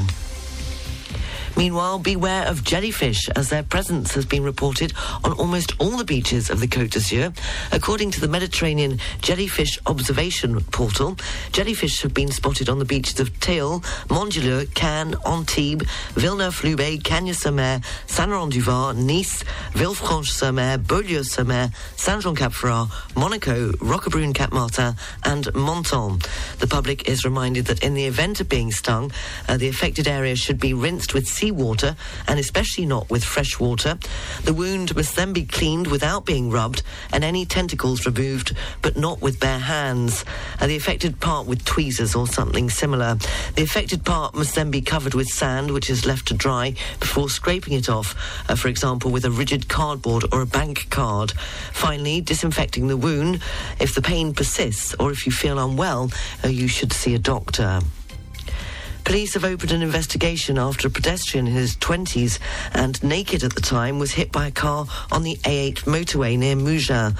Meanwhile, 1.56 2.00
beware 2.00 2.46
of 2.46 2.64
jellyfish, 2.64 3.28
as 3.30 3.49
their 3.49 3.62
presence 3.62 4.14
has 4.14 4.25
been 4.26 4.42
reported 4.42 4.92
on 5.23 5.32
almost 5.34 5.73
all 5.78 5.96
the 5.96 6.04
beaches 6.04 6.50
of 6.50 6.61
the 6.61 6.66
Côte 6.66 6.90
d'Azur. 6.90 7.32
According 7.70 8.11
to 8.12 8.20
the 8.20 8.28
Mediterranean 8.28 8.99
Jellyfish 9.20 9.78
Observation 9.87 10.61
Portal, 10.73 11.16
jellyfish 11.52 12.02
have 12.02 12.12
been 12.12 12.30
spotted 12.30 12.68
on 12.68 12.78
the 12.78 12.84
beaches 12.84 13.20
of 13.20 13.28
Theil, 13.40 13.80
Montgelleur, 14.08 14.73
Cannes, 14.75 15.14
Antibes, 15.26 15.87
Villeneuve-Loubet, 16.14 17.04
Cagnes-sur-Mer, 17.04 17.80
Saint-Laurent-du-Var, 18.06 18.94
Nice, 18.94 19.44
Villefranche-sur-Mer, 19.75 20.78
Beaulieu-sur-Mer, 20.78 21.70
Saint-Jean-Cap-Ferrat, 21.96 22.90
Monaco, 23.16 23.70
Roquebrune-Cap-Martin 23.73 24.96
and 25.25 25.54
Menton. 25.54 26.18
The 26.58 26.66
public 26.66 27.08
is 27.08 27.25
reminded 27.25 27.66
that 27.66 27.82
in 27.82 27.94
the 27.94 28.06
event 28.06 28.40
of 28.40 28.49
being 28.49 28.73
stung, 28.73 29.12
uh, 29.49 29.56
the 29.56 29.68
affected 29.68 30.08
area 30.08 30.34
should 30.34 30.58
be 30.58 30.75
rinsed 30.75 31.14
with 31.14 31.28
seawater 31.44 31.94
and 32.26 32.40
especially 32.40 32.86
not 32.86 33.10
with 33.10 33.22
fresh 33.22 33.60
water. 33.60 33.98
The 34.44 34.54
wound 34.54 34.96
must 34.96 35.14
then 35.14 35.34
be 35.34 35.44
cleaned 35.44 35.88
without 35.88 36.24
being 36.24 36.50
rubbed 36.50 36.82
and 37.12 37.22
any 37.22 37.44
tentacles 37.44 38.06
removed, 38.06 38.56
but 38.80 38.96
not 38.96 39.20
with 39.20 39.40
bare 39.40 39.58
hands. 39.58 40.24
Uh, 40.58 40.66
the 40.66 40.76
affected 40.76 41.20
part 41.20 41.46
with 41.46 41.64
tweezers 41.66 42.14
or 42.14 42.26
something 42.26 42.70
similar. 42.70 43.16
The 43.56 43.62
affected 43.62 44.04
part 44.04 44.34
must 44.34 44.54
then 44.54 44.70
be 44.70 44.80
covered 44.80 45.12
with 45.12 45.28
sand, 45.28 45.70
which 45.70 45.90
is 45.90 46.06
left 46.06 46.28
to 46.28 46.34
dry 46.34 46.74
before 46.98 47.28
scraping 47.28 47.74
it 47.74 47.90
off, 47.90 48.14
uh, 48.48 48.56
for 48.56 48.68
example, 48.68 49.10
with 49.10 49.26
a 49.26 49.30
rigid 49.30 49.68
cardboard 49.68 50.24
or 50.32 50.40
a 50.40 50.46
bank 50.46 50.88
card. 50.88 51.32
Finally, 51.72 52.22
disinfecting 52.22 52.88
the 52.88 52.96
wound. 52.96 53.42
If 53.78 53.94
the 53.94 54.02
pain 54.02 54.32
persists 54.32 54.94
or 54.98 55.10
if 55.10 55.26
you 55.26 55.32
feel 55.32 55.58
unwell, 55.58 56.10
uh, 56.42 56.48
you 56.48 56.68
should 56.68 56.92
see 56.94 57.14
a 57.14 57.18
doctor. 57.18 57.82
Police 59.04 59.34
have 59.34 59.44
opened 59.44 59.70
an 59.70 59.82
investigation 59.82 60.58
after 60.58 60.88
a 60.88 60.90
pedestrian 60.90 61.46
in 61.46 61.52
his 61.52 61.76
20s 61.76 62.38
and 62.73 63.02
naked 63.02 63.44
at 63.44 63.54
the 63.54 63.61
time 63.61 63.99
was 63.99 64.12
hit 64.12 64.32
by 64.32 64.46
a 64.46 64.50
car 64.50 64.87
on 65.12 65.23
the 65.23 65.37
A8 65.44 65.84
motorway 65.84 66.38
near 66.38 66.56
Mougins. 66.56 67.14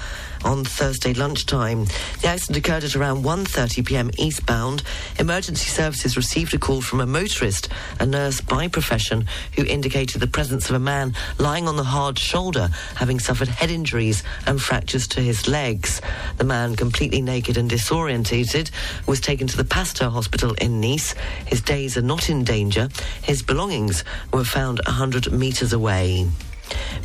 On 0.45 0.63
Thursday 0.63 1.13
lunchtime. 1.13 1.85
The 2.21 2.27
accident 2.27 2.57
occurred 2.57 2.83
at 2.83 2.95
around 2.95 3.23
1.30pm 3.23 4.17
eastbound. 4.17 4.83
Emergency 5.19 5.67
services 5.67 6.15
received 6.15 6.53
a 6.53 6.59
call 6.59 6.81
from 6.81 7.01
a 7.01 7.05
motorist, 7.05 7.67
a 7.99 8.05
nurse 8.05 8.39
by 8.39 8.67
profession, 8.67 9.27
who 9.55 9.65
indicated 9.65 10.21
the 10.21 10.27
presence 10.27 10.69
of 10.69 10.75
a 10.75 10.79
man 10.79 11.13
lying 11.39 11.67
on 11.67 11.75
the 11.75 11.83
hard 11.83 12.17
shoulder, 12.17 12.69
having 12.95 13.19
suffered 13.19 13.47
head 13.47 13.71
injuries 13.71 14.23
and 14.45 14.61
fractures 14.61 15.07
to 15.07 15.21
his 15.21 15.47
legs. 15.47 16.01
The 16.37 16.43
man, 16.43 16.75
completely 16.75 17.21
naked 17.21 17.57
and 17.57 17.69
disorientated, 17.69 18.69
was 19.07 19.19
taken 19.19 19.47
to 19.47 19.57
the 19.57 19.65
Pasteur 19.65 20.09
Hospital 20.09 20.53
in 20.61 20.79
Nice. 20.79 21.13
His 21.47 21.61
days 21.61 21.97
are 21.97 22.01
not 22.01 22.29
in 22.29 22.43
danger. 22.43 22.89
His 23.23 23.41
belongings 23.41 24.03
were 24.31 24.43
found 24.43 24.79
100 24.85 25.31
metres 25.31 25.73
away. 25.73 26.27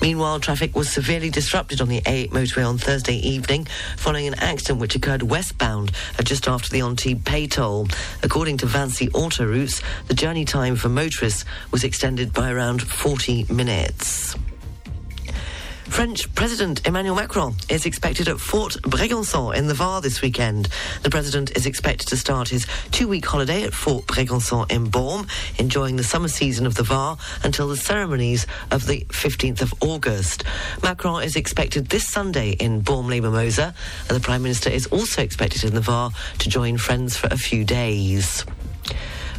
Meanwhile, 0.00 0.40
traffic 0.40 0.74
was 0.74 0.90
severely 0.90 1.30
disrupted 1.30 1.80
on 1.80 1.88
the 1.88 2.00
A8 2.02 2.30
motorway 2.30 2.66
on 2.66 2.78
Thursday 2.78 3.16
evening 3.16 3.66
following 3.96 4.26
an 4.26 4.34
accident 4.34 4.80
which 4.80 4.94
occurred 4.94 5.22
westbound 5.22 5.92
uh, 6.18 6.22
just 6.22 6.48
after 6.48 6.70
the 6.70 6.80
Antibes 6.80 7.22
pay 7.24 7.46
toll. 7.46 7.88
According 8.22 8.58
to 8.58 8.66
Vinci 8.66 9.08
Autoroutes, 9.08 9.82
the 10.06 10.14
journey 10.14 10.44
time 10.44 10.76
for 10.76 10.88
motorists 10.88 11.44
was 11.70 11.84
extended 11.84 12.32
by 12.32 12.50
around 12.50 12.82
40 12.82 13.46
minutes. 13.52 14.36
French 15.90 16.32
President 16.35 16.87
Emmanuel 16.87 17.16
Macron 17.16 17.54
is 17.68 17.85
expected 17.85 18.28
at 18.28 18.40
Fort 18.40 18.75
Brégançon 18.82 19.54
in 19.54 19.66
the 19.66 19.75
Var 19.75 20.00
this 20.00 20.23
weekend. 20.23 20.68
The 21.02 21.11
president 21.11 21.56
is 21.56 21.66
expected 21.66 22.09
to 22.09 22.16
start 22.16 22.49
his 22.49 22.66
two-week 22.90 23.26
holiday 23.26 23.64
at 23.64 23.75
Fort 23.75 24.06
Brégançon 24.06 24.70
in 24.70 24.88
Bormes, 24.88 25.28
enjoying 25.59 25.97
the 25.97 26.04
summer 26.04 26.28
season 26.28 26.64
of 26.64 26.76
the 26.76 26.85
Var 26.85 27.18
until 27.42 27.68
the 27.68 27.76
ceremonies 27.76 28.47
of 28.70 28.87
the 28.87 29.00
15th 29.09 29.62
of 29.62 29.75
August. 29.82 30.44
Macron 30.82 31.23
is 31.23 31.37
expected 31.37 31.88
this 31.88 32.09
Sunday 32.09 32.50
in 32.52 32.80
Bormes-les-Mimosas, 32.82 33.75
and 34.09 34.16
the 34.16 34.20
Prime 34.20 34.42
Minister 34.42 34.70
is 34.70 34.87
also 34.87 35.23
expected 35.23 35.64
in 35.64 35.75
the 35.75 35.80
Var 35.80 36.12
to 36.38 36.49
join 36.49 36.78
friends 36.78 37.16
for 37.16 37.26
a 37.30 37.37
few 37.37 37.64
days. 37.64 38.47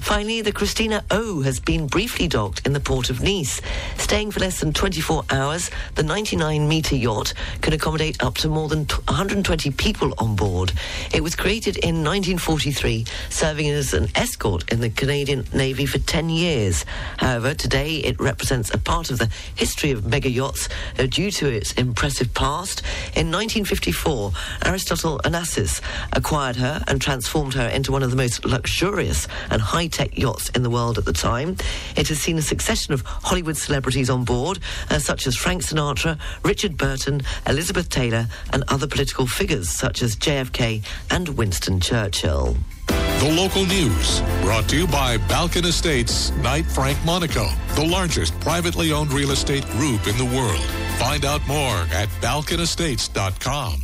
Finally, 0.02 0.42
the 0.42 0.52
Christina 0.52 1.06
O 1.12 1.42
has 1.42 1.60
been 1.60 1.86
briefly 1.86 2.28
docked 2.28 2.66
in 2.66 2.74
the 2.74 2.80
port 2.80 3.12
of 3.12 3.22
Nice. 3.22 3.62
Staying 3.98 4.32
for 4.32 4.40
less 4.40 4.60
than 4.60 4.74
24 4.74 5.24
hours, 5.30 5.70
the 5.94 6.04
99 6.04 6.68
metre 6.68 6.96
yacht 6.96 7.34
can 7.62 7.72
accommodate 7.72 8.22
up 8.22 8.34
to 8.36 8.50
more 8.50 8.68
than 8.68 8.80
120 8.80 9.72
people 9.72 10.14
on 10.18 10.36
board. 10.36 10.74
It 11.14 11.22
was 11.22 11.36
created 11.36 11.78
in 11.78 12.04
1943, 12.04 13.06
serving 13.30 13.70
as 13.70 13.94
an 13.94 14.08
escort 14.16 14.70
in 14.72 14.82
the 14.82 14.90
Canadian 14.90 15.46
Navy 15.54 15.86
for 15.86 16.00
10 16.00 16.30
years. 16.30 16.84
However, 17.18 17.54
today 17.54 17.98
it 17.98 18.20
represents 18.20 18.74
a 18.74 18.80
part 18.80 19.12
of 19.12 19.20
the 19.20 19.30
history 19.56 19.92
of 19.92 20.06
mega 20.06 20.30
yachts 20.30 20.68
uh, 20.98 21.06
due 21.06 21.30
to 21.32 21.48
its 21.48 21.74
impressive 21.74 22.34
past. 22.34 22.82
In 23.16 23.32
1954, 23.32 24.32
Aristotle 24.66 25.22
Onassis 25.24 25.80
acquired 26.12 26.56
her 26.56 26.84
and 26.88 27.00
transformed 27.00 27.54
her 27.54 27.68
into 27.68 27.92
one 27.92 28.04
of 28.04 28.10
the 28.10 28.18
most 28.18 28.44
luxurious 28.44 29.28
and 29.52 29.62
high 29.62 29.88
tech 29.92 30.18
yachts 30.18 30.50
in 30.50 30.64
the 30.64 30.70
world 30.70 30.98
at 30.98 31.06
the 31.06 31.14
time. 31.14 31.56
It 31.96 32.08
has 32.08 32.20
seen 32.20 32.38
a 32.38 32.42
succession 32.42 32.94
of 32.94 33.02
Hollywood 33.02 33.58
celebrities 33.58 34.10
on 34.10 34.24
board, 34.24 34.60
uh, 34.90 35.00
such 35.00 35.28
as 35.28 35.36
Frank 35.36 35.64
Sinatra, 35.64 36.20
Richard 36.44 36.78
Burton, 36.78 37.22
Elizabeth 37.48 37.90
Taylor, 37.90 38.28
and 38.54 38.64
other 38.68 38.88
political 38.88 39.28
figures 39.28 39.70
such 39.70 40.02
as 40.02 40.16
JFK 40.16 40.84
and 41.10 41.30
Winston 41.30 41.80
Churchill. 41.80 42.56
The 42.88 43.32
local 43.36 43.66
news 43.66 44.22
brought 44.42 44.68
to 44.70 44.78
you 44.78 44.88
by 44.88 45.18
Balkan 45.18 45.66
Estates, 45.66 46.32
Knight 46.38 46.66
Frank 46.66 46.98
Monaco, 47.06 47.48
the 47.76 47.86
largest 47.86 48.38
privately 48.40 48.92
owned 48.92 49.14
real 49.14 49.32
estate 49.32 49.66
group 49.70 50.08
in 50.08 50.18
the 50.18 50.26
world. 50.26 50.64
Find 50.98 51.24
out 51.24 51.46
more 51.48 51.86
at 51.94 52.10
balkanestates.com. 52.20 53.80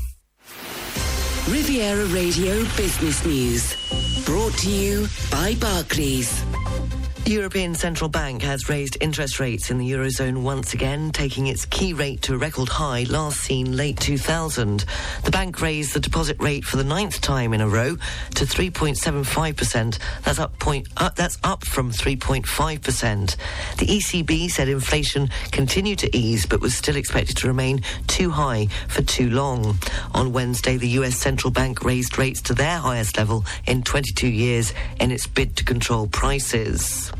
Riviera 1.50 2.06
Radio 2.08 2.64
Business 2.76 3.24
News. 3.26 4.07
Brought 4.28 4.58
to 4.58 4.70
you 4.70 5.08
by 5.32 5.56
Barclays. 5.56 6.44
The 7.28 7.34
European 7.34 7.76
Central 7.76 8.10
Bank 8.10 8.42
has 8.44 8.70
raised 8.70 8.96
interest 9.02 9.38
rates 9.38 9.70
in 9.70 9.78
the 9.78 9.92
Eurozone 9.92 10.44
once 10.44 10.74
again, 10.74 11.12
taking 11.12 11.48
its 11.48 11.66
key 11.66 11.92
rate 11.92 12.22
to 12.22 12.36
a 12.36 12.38
record 12.38 12.70
high 12.70 13.04
last 13.10 13.42
seen 13.42 13.76
late 13.76 14.00
2000. 14.00 14.86
The 15.26 15.32
bank 15.32 15.62
raised 15.62 15.94
the 15.94 16.00
deposit 16.00 16.38
rate 16.40 16.64
for 16.64 16.78
the 16.78 16.86
ninth 16.86 17.20
time 17.20 17.52
in 17.52 17.60
a 17.60 17.68
row 17.68 17.98
to 18.36 18.46
3.75%. 18.46 20.00
That's 20.24 20.40
up, 20.40 20.58
point, 20.60 20.88
uh, 20.96 21.10
that's 21.18 21.38
up 21.44 21.66
from 21.66 21.92
3.5%. 21.92 23.36
The 23.76 23.86
ECB 23.86 24.50
said 24.50 24.70
inflation 24.70 25.30
continued 25.52 26.00
to 26.00 26.18
ease 26.18 26.46
but 26.46 26.62
was 26.62 26.76
still 26.76 26.96
expected 26.96 27.36
to 27.38 27.48
remain 27.48 27.82
too 28.08 28.30
high 28.30 28.68
for 28.88 29.02
too 29.02 29.30
long. 29.30 29.78
On 30.14 30.32
Wednesday, 30.32 30.78
the 30.78 30.88
US 31.00 31.18
Central 31.18 31.52
Bank 31.52 31.84
raised 31.84 32.18
rates 32.18 32.42
to 32.44 32.54
their 32.54 32.78
highest 32.78 33.18
level 33.18 33.44
in 33.66 33.84
22 33.84 34.30
years 34.30 34.74
in 35.02 35.12
its 35.12 35.28
bid 35.28 35.58
to 35.58 35.66
control 35.66 36.08
prices. 36.08 37.12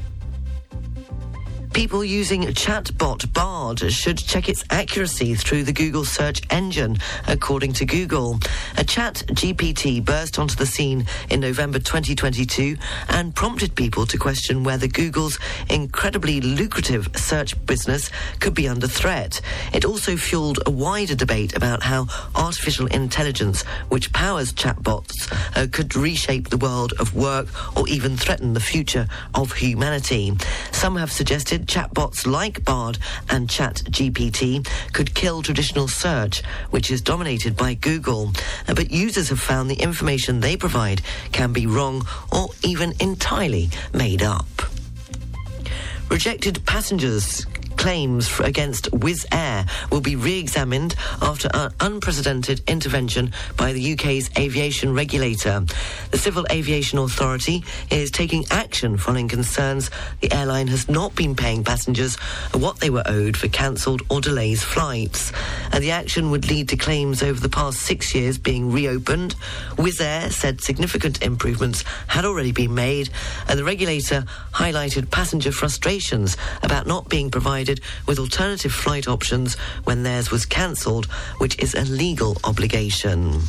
People 1.74 2.04
using 2.04 2.42
chatbot 2.42 3.32
Bard 3.34 3.80
should 3.92 4.18
check 4.18 4.50
its 4.50 4.64
accuracy 4.70 5.36
through 5.36 5.64
the 5.64 5.72
Google 5.72 6.06
search 6.06 6.42
engine, 6.50 6.98
according 7.28 7.74
to 7.74 7.86
Google. 7.86 8.40
A 8.78 8.84
ChatGPT 8.84 10.04
burst 10.04 10.40
onto 10.40 10.56
the 10.56 10.66
scene 10.66 11.06
in 11.30 11.40
November 11.40 11.78
2022 11.78 12.78
and 13.10 13.36
prompted 13.36 13.76
people 13.76 14.06
to 14.08 14.18
question 14.18 14.64
whether 14.64 14.88
Google's 14.88 15.38
incredibly 15.70 16.42
lucrative 16.42 17.10
search 17.16 17.54
business 17.66 18.10
could 18.40 18.54
be 18.56 18.68
under 18.68 18.88
threat. 18.88 19.40
It 19.72 19.86
also 19.86 20.18
fueled 20.18 20.60
a 20.66 20.72
wider 20.72 21.16
debate 21.16 21.56
about 21.56 21.84
how 21.84 22.08
artificial 22.36 22.88
intelligence, 22.88 23.62
which 23.90 24.12
powers 24.14 24.52
chatbots, 24.52 25.32
uh, 25.56 25.68
could 25.72 25.96
reshape 25.96 26.50
the 26.50 26.58
world 26.58 26.94
of 27.00 27.16
work 27.16 27.48
or 27.78 27.88
even 27.88 28.18
threaten 28.18 28.54
the 28.54 28.60
future 28.60 29.08
of 29.36 29.54
humanity. 29.54 30.34
Some 30.72 30.96
have 30.96 31.12
suggested 31.12 31.57
chatbots 31.66 32.28
like 32.28 32.64
Bard 32.64 32.98
and 33.30 33.48
ChatGPT 33.48 34.68
could 34.94 35.14
kill 35.16 35.42
traditional 35.42 35.88
search, 35.88 36.44
which 36.70 36.92
is 36.92 37.02
dominated 37.02 37.56
by 37.58 37.74
Google. 37.74 38.32
Uh, 38.68 38.74
But 38.74 38.92
users 38.92 39.30
have 39.30 39.40
found 39.40 39.70
the 39.72 39.82
information 39.82 40.40
they 40.40 40.58
provide 40.58 41.02
can 41.32 41.54
be 41.54 41.66
wrong 41.66 42.06
or 42.32 42.50
even 42.64 42.94
entirely 43.00 43.70
made 43.94 44.22
up. 44.22 44.46
Rejected 46.10 46.66
passengers 46.66 47.46
claims 47.78 48.40
against 48.40 48.92
Wizz 48.92 49.26
Air 49.32 49.66
will 49.92 50.02
be 50.02 50.16
re-examined 50.16 50.96
after 51.22 51.50
an 51.54 51.72
unprecedented 51.80 52.62
intervention 52.68 53.32
by 53.56 53.74
the 53.74 53.94
UK's 53.94 54.30
aviation 54.38 54.94
regulator. 54.94 55.64
The 56.12 56.18
Civil 56.18 56.46
Aviation 56.52 56.98
Authority 57.00 57.64
is 57.92 58.10
taking 58.12 58.46
action 58.50 58.98
following 58.98 59.28
concerns 59.28 59.92
the 60.22 60.32
airline 60.34 60.68
has 60.68 60.90
not 60.90 61.16
been 61.16 61.36
paying 61.36 61.64
passengers 61.64 62.16
what 62.54 62.80
they 62.80 62.90
were 62.90 63.04
owed 63.06 63.38
for 63.38 63.48
cancelled 63.50 64.02
or 64.10 64.22
delayed 64.22 64.60
flights. 64.60 65.32
And 65.72 65.84
the 65.84 65.92
action 65.92 66.32
would 66.32 66.50
lead 66.50 66.70
to 66.70 66.78
claims 66.78 67.22
over 67.22 67.40
the 67.40 67.50
past 67.50 67.80
six 67.80 68.16
years 68.16 68.38
being 68.38 68.72
reopened. 68.72 69.36
Wizz 69.76 70.02
Air 70.02 70.32
said 70.32 70.62
significant 70.62 71.22
improvements 71.22 71.84
had 72.08 72.26
already 72.26 72.52
been 72.52 72.74
made, 72.74 73.10
and 73.48 73.60
the 73.60 73.64
regulator 73.64 74.26
highlighted 74.54 75.12
passenger 75.12 75.52
frustrations 75.52 76.38
about 76.64 76.88
not 76.88 77.10
being 77.10 77.30
provided 77.30 77.67
with 78.08 78.20
alternative 78.20 78.72
flight 78.72 79.08
options 79.08 79.56
when 79.84 80.04
theirs 80.04 80.32
was 80.32 80.46
cancelled, 80.46 81.06
which 81.40 81.58
is 81.60 81.74
a 81.76 81.84
legal 81.84 82.38
obligation. 82.44 83.42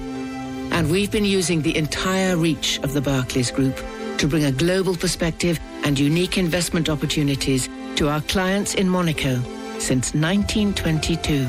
And 0.71 0.91
we've 0.91 1.11
been 1.11 1.25
using 1.25 1.63
the 1.63 1.77
entire 1.77 2.37
reach 2.37 2.79
of 2.83 2.93
the 2.93 3.01
Barclays 3.01 3.51
Group 3.51 3.77
to 4.19 4.29
bring 4.29 4.45
a 4.45 4.53
global 4.53 4.97
perspective 4.97 5.59
and 5.85 5.99
unique 5.99 6.37
investment 6.37 6.89
opportunities 6.89 7.69
to 7.97 8.09
our 8.09 8.21
clients 8.23 8.75
in 8.75 8.89
Monaco 8.89 9.41
since 9.79 10.15
1922. 10.15 11.47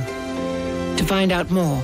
To 0.97 1.05
find 1.05 1.31
out 1.31 1.49
more, 1.51 1.83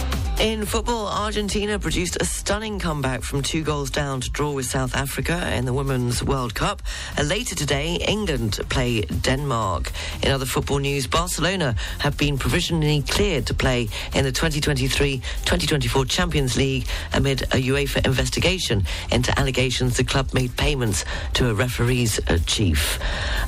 In 0.41 0.65
football, 0.65 1.05
Argentina 1.05 1.77
produced 1.77 2.17
a 2.19 2.25
stunning 2.25 2.79
comeback 2.79 3.21
from 3.21 3.43
two 3.43 3.61
goals 3.63 3.91
down 3.91 4.21
to 4.21 4.29
draw 4.31 4.51
with 4.51 4.65
South 4.65 4.95
Africa 4.95 5.55
in 5.55 5.65
the 5.65 5.71
Women's 5.73 6.23
World 6.23 6.55
Cup. 6.55 6.81
And 7.15 7.29
later 7.29 7.53
today, 7.53 7.97
England 8.07 8.59
play 8.67 9.01
Denmark. 9.01 9.91
In 10.23 10.31
other 10.31 10.47
football 10.47 10.79
news, 10.79 11.05
Barcelona 11.05 11.75
have 11.99 12.17
been 12.17 12.39
provisionally 12.39 13.03
cleared 13.03 13.45
to 13.45 13.53
play 13.53 13.87
in 14.15 14.23
the 14.23 14.31
2023-2024 14.31 16.09
Champions 16.09 16.57
League 16.57 16.87
amid 17.13 17.43
a 17.43 17.61
UEFA 17.61 18.03
investigation 18.03 18.83
into 19.11 19.37
allegations 19.39 19.97
the 19.97 20.03
club 20.03 20.33
made 20.33 20.57
payments 20.57 21.05
to 21.33 21.51
a 21.51 21.53
referee's 21.53 22.19
uh, 22.27 22.39
chief. 22.47 22.99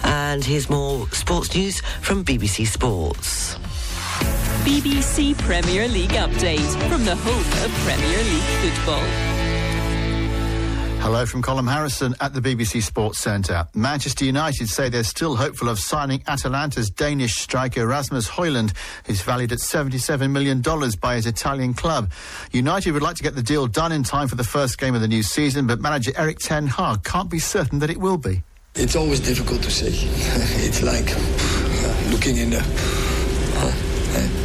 And 0.03 0.45
here's 0.45 0.69
more 0.69 1.09
sports 1.09 1.55
news 1.55 1.81
from 2.01 2.23
BBC 2.23 2.67
Sports. 2.67 3.57
BBC 4.63 5.37
Premier 5.39 5.87
League 5.87 6.11
update 6.11 6.89
from 6.89 7.03
the 7.05 7.15
home 7.15 7.63
of 7.63 7.71
Premier 7.85 8.23
League 8.23 8.73
football. 8.73 9.33
Hello 11.03 11.25
from 11.25 11.41
Colin 11.41 11.67
Harrison 11.67 12.15
at 12.21 12.33
the 12.33 12.39
BBC 12.39 12.81
Sports 12.81 13.19
Centre. 13.19 13.67
Manchester 13.75 14.23
United 14.23 14.69
say 14.69 14.87
they're 14.87 15.03
still 15.03 15.35
hopeful 15.35 15.67
of 15.67 15.77
signing 15.77 16.23
Atalanta's 16.27 16.89
Danish 16.89 17.35
striker 17.35 17.85
Rasmus 17.85 18.29
Højlund, 18.29 18.71
who's 19.05 19.21
valued 19.21 19.51
at 19.51 19.59
$77 19.59 20.31
million 20.31 20.61
by 21.01 21.15
his 21.15 21.25
Italian 21.25 21.73
club. 21.73 22.09
United 22.53 22.91
would 22.93 23.01
like 23.01 23.17
to 23.17 23.23
get 23.23 23.35
the 23.35 23.43
deal 23.43 23.67
done 23.67 23.91
in 23.91 24.03
time 24.03 24.29
for 24.29 24.35
the 24.35 24.45
first 24.45 24.77
game 24.77 24.95
of 24.95 25.01
the 25.01 25.09
new 25.09 25.23
season, 25.23 25.67
but 25.67 25.81
manager 25.81 26.13
Erik 26.15 26.39
Ten 26.39 26.67
Hag 26.67 27.03
can't 27.03 27.29
be 27.29 27.39
certain 27.39 27.79
that 27.79 27.89
it 27.89 27.97
will 27.97 28.17
be. 28.17 28.41
It's 28.75 28.95
always 28.95 29.19
difficult 29.19 29.61
to 29.63 29.71
say. 29.71 29.89
it's 30.65 30.81
like 30.81 31.11
uh, 31.11 32.11
looking 32.11 32.37
in 32.37 32.51
the. 32.51 33.02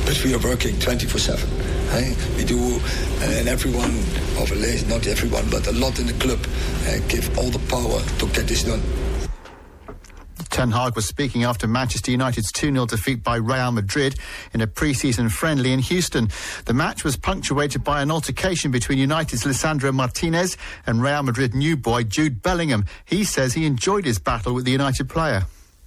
But 0.09 0.25
we 0.25 0.33
are 0.33 0.39
working 0.39 0.79
24 0.79 1.21
7. 1.21 2.37
We 2.39 2.43
do, 2.43 2.59
uh, 2.59 3.25
and 3.25 3.47
everyone, 3.47 3.91
of 4.41 4.89
not 4.89 5.07
everyone, 5.07 5.45
but 5.51 5.67
a 5.67 5.73
lot 5.73 5.99
in 5.99 6.07
the 6.07 6.15
club, 6.15 6.39
uh, 6.87 6.97
give 7.09 7.37
all 7.37 7.51
the 7.51 7.59
power 7.69 8.01
to 8.19 8.27
get 8.35 8.49
this 8.49 8.63
done. 8.65 8.81
Ten 10.49 10.71
Hag 10.71 10.97
was 10.97 11.07
speaking 11.07 11.45
after 11.45 11.69
Manchester 11.69 12.11
United's 12.11 12.51
2 12.53 12.73
0 12.73 12.87
defeat 12.87 13.23
by 13.23 13.37
Real 13.37 13.71
Madrid 13.71 14.19
in 14.55 14.63
a 14.63 14.67
pre 14.67 14.95
season 14.95 15.29
friendly 15.29 15.75
in 15.75 15.81
Houston. 15.81 16.31
The 16.65 16.73
match 16.73 17.05
was 17.05 17.19
punctuated 17.19 17.85
by 17.85 18.01
an 18.01 18.11
altercation 18.11 18.71
between 18.71 18.97
United's 18.97 19.45
Lisandro 19.45 19.93
Martinez 19.93 20.57
and 20.87 21.03
Real 21.03 21.23
Madrid 21.23 21.55
new 21.55 21.77
boy 21.77 22.05
Jude 22.05 22.41
Bellingham. 22.41 22.87
He 23.05 23.25
says 23.25 23.53
he 23.53 23.67
enjoyed 23.67 24.07
his 24.07 24.19
battle 24.19 24.55
with 24.55 24.65
the 24.65 24.73
United 24.73 25.11
player. 25.11 25.45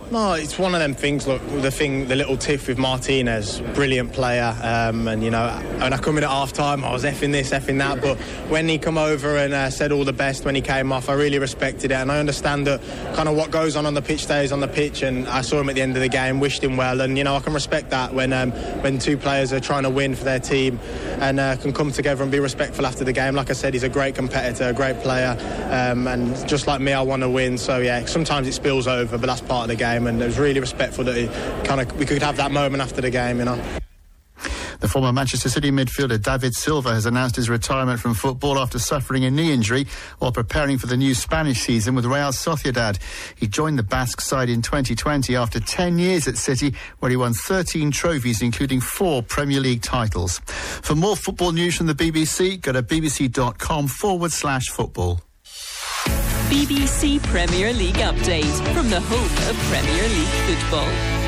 No, 0.10 0.34
it's 0.34 0.60
one 0.60 0.74
of 0.74 0.82
them 0.82 0.94
things. 0.94 1.26
Look, 1.26 1.42
the 1.62 1.72
thing, 1.72 2.08
the 2.10 2.18
little 2.18 2.36
tiff 2.36 2.68
with 2.68 2.78
Martinez, 2.78 3.62
brilliant 3.74 4.12
player, 4.12 4.54
um, 4.62 5.08
and 5.08 5.24
you 5.24 5.30
know, 5.30 5.48
when 5.80 5.94
I 5.94 5.98
come 5.98 6.18
in 6.18 6.26
at 6.26 6.30
half 6.30 6.52
time, 6.52 6.84
I 6.84 6.92
was 6.92 7.06
effing 7.06 7.32
this, 7.32 7.52
effing 7.52 7.78
that. 7.78 8.02
But 8.02 8.18
when 8.50 8.68
he 8.68 8.78
come 8.78 8.98
over 8.98 9.38
and 9.38 9.54
uh, 9.54 9.70
said 9.70 9.94
all 9.94 10.04
the 10.04 10.12
best 10.12 10.44
when 10.44 10.54
he 10.54 10.62
came 10.62 10.92
off, 10.92 11.08
I 11.08 11.14
really 11.14 11.40
respected 11.40 11.92
it, 11.92 11.96
and 11.96 12.12
I 12.12 12.20
understand 12.20 12.68
that 12.68 12.82
kind 13.16 13.30
of 13.30 13.38
what 13.38 13.52
goes 13.52 13.78
on 13.78 13.86
on 13.86 13.94
the 13.94 14.02
pitch 14.02 14.24
stays 14.24 14.52
on 14.52 14.60
the 14.60 14.68
pitch. 14.68 15.02
And 15.02 15.30
I 15.30 15.42
saw 15.42 15.62
him 15.62 15.70
at 15.70 15.76
the 15.76 15.82
end 15.82 15.96
of 15.96 16.02
the 16.02 16.10
game, 16.10 16.42
wished 16.42 16.62
him 16.62 16.76
well, 16.76 17.00
and 17.00 17.18
you 17.18 17.24
know, 17.24 17.36
I 17.38 17.40
can 17.40 17.54
respect 17.54 17.92
that 17.92 18.14
when 18.14 18.34
um, 18.34 18.52
when 18.82 19.00
two 19.00 19.18
players 19.18 19.54
are 19.54 19.62
trying 19.62 19.84
to 19.84 19.90
win 19.90 20.16
for 20.16 20.26
their 20.26 20.40
team 20.40 20.78
and 21.20 21.40
uh, 21.40 21.56
can 21.56 21.72
come 21.72 21.92
together 21.92 22.22
and 22.22 22.32
be 22.32 22.40
respectful 22.40 22.86
after 22.86 23.06
the 23.06 23.14
game. 23.14 23.36
Like 23.36 23.50
I 23.50 23.54
said, 23.54 23.74
he's 23.74 23.84
a 23.84 23.90
great 23.90 24.16
competitor, 24.16 24.66
a 24.66 24.74
great 24.74 25.00
player, 25.00 25.38
um, 25.70 26.06
and 26.08 26.36
just 26.50 26.68
like 26.68 26.82
me, 26.82 26.92
I 26.92 27.02
want 27.02 27.22
to 27.22 27.30
win. 27.30 27.58
So 27.58 27.78
yeah, 27.78 28.06
sometimes 28.06 28.48
it 28.50 28.54
spills 28.54 28.88
over, 28.88 29.18
but 29.18 29.28
that's 29.28 29.42
part 29.42 29.64
of 29.64 29.68
the 29.70 29.76
game 29.76 29.91
game, 29.92 30.08
and 30.08 30.22
it 30.22 30.26
was 30.26 30.40
really 30.40 30.60
respectful 30.60 31.04
that 31.06 31.16
he 31.16 31.28
kind 31.66 31.82
of 31.82 31.98
we 31.98 32.06
could 32.06 32.22
have 32.22 32.38
that 32.38 32.52
moment 32.52 32.82
after 32.82 33.02
the 33.02 33.10
game, 33.10 33.40
you 33.40 33.46
know. 33.46 33.62
The 34.80 34.88
former 34.88 35.14
Manchester 35.14 35.48
City 35.48 35.70
midfielder 35.70 36.20
David 36.20 36.56
Silva 36.56 36.92
has 36.94 37.06
announced 37.06 37.36
his 37.36 37.52
retirement 37.52 38.00
from 38.00 38.16
football 38.16 38.58
after 38.58 38.80
suffering 38.80 39.24
a 39.26 39.30
knee 39.30 39.54
injury 39.54 39.86
while 40.18 40.32
preparing 40.32 40.80
for 40.80 40.88
the 40.88 40.98
new 40.98 41.14
Spanish 41.14 41.60
season 41.60 41.94
with 41.94 42.06
Real 42.06 42.32
Sociedad. 42.32 42.98
He 43.36 43.46
joined 43.46 43.78
the 43.78 43.84
Basque 43.84 44.22
side 44.22 44.50
in 44.50 44.64
2020 44.64 45.36
after 45.36 45.60
10 45.60 46.00
years 46.00 46.28
at 46.28 46.36
City, 46.36 46.74
where 46.98 47.12
he 47.12 47.18
won 47.18 47.34
13 47.34 47.92
trophies, 47.92 48.42
including 48.42 48.82
four 48.82 49.22
Premier 49.22 49.60
League 49.60 49.84
titles. 49.84 50.40
For 50.82 50.96
more 50.96 51.16
football 51.16 51.52
news 51.52 51.76
from 51.76 51.86
the 51.86 51.94
BBC, 51.94 52.60
go 52.60 52.72
to 52.72 52.82
bbc.com 52.82 53.88
forward 53.88 54.32
slash 54.32 54.66
football. 54.70 55.22
BBC 56.52 57.24
Premier 57.24 57.72
League 57.72 57.96
update 57.96 58.44
from 58.74 58.90
the 58.90 59.00
home 59.00 59.50
of 59.50 59.56
Premier 59.70 60.04
League 60.10 60.60
football. 60.60 61.21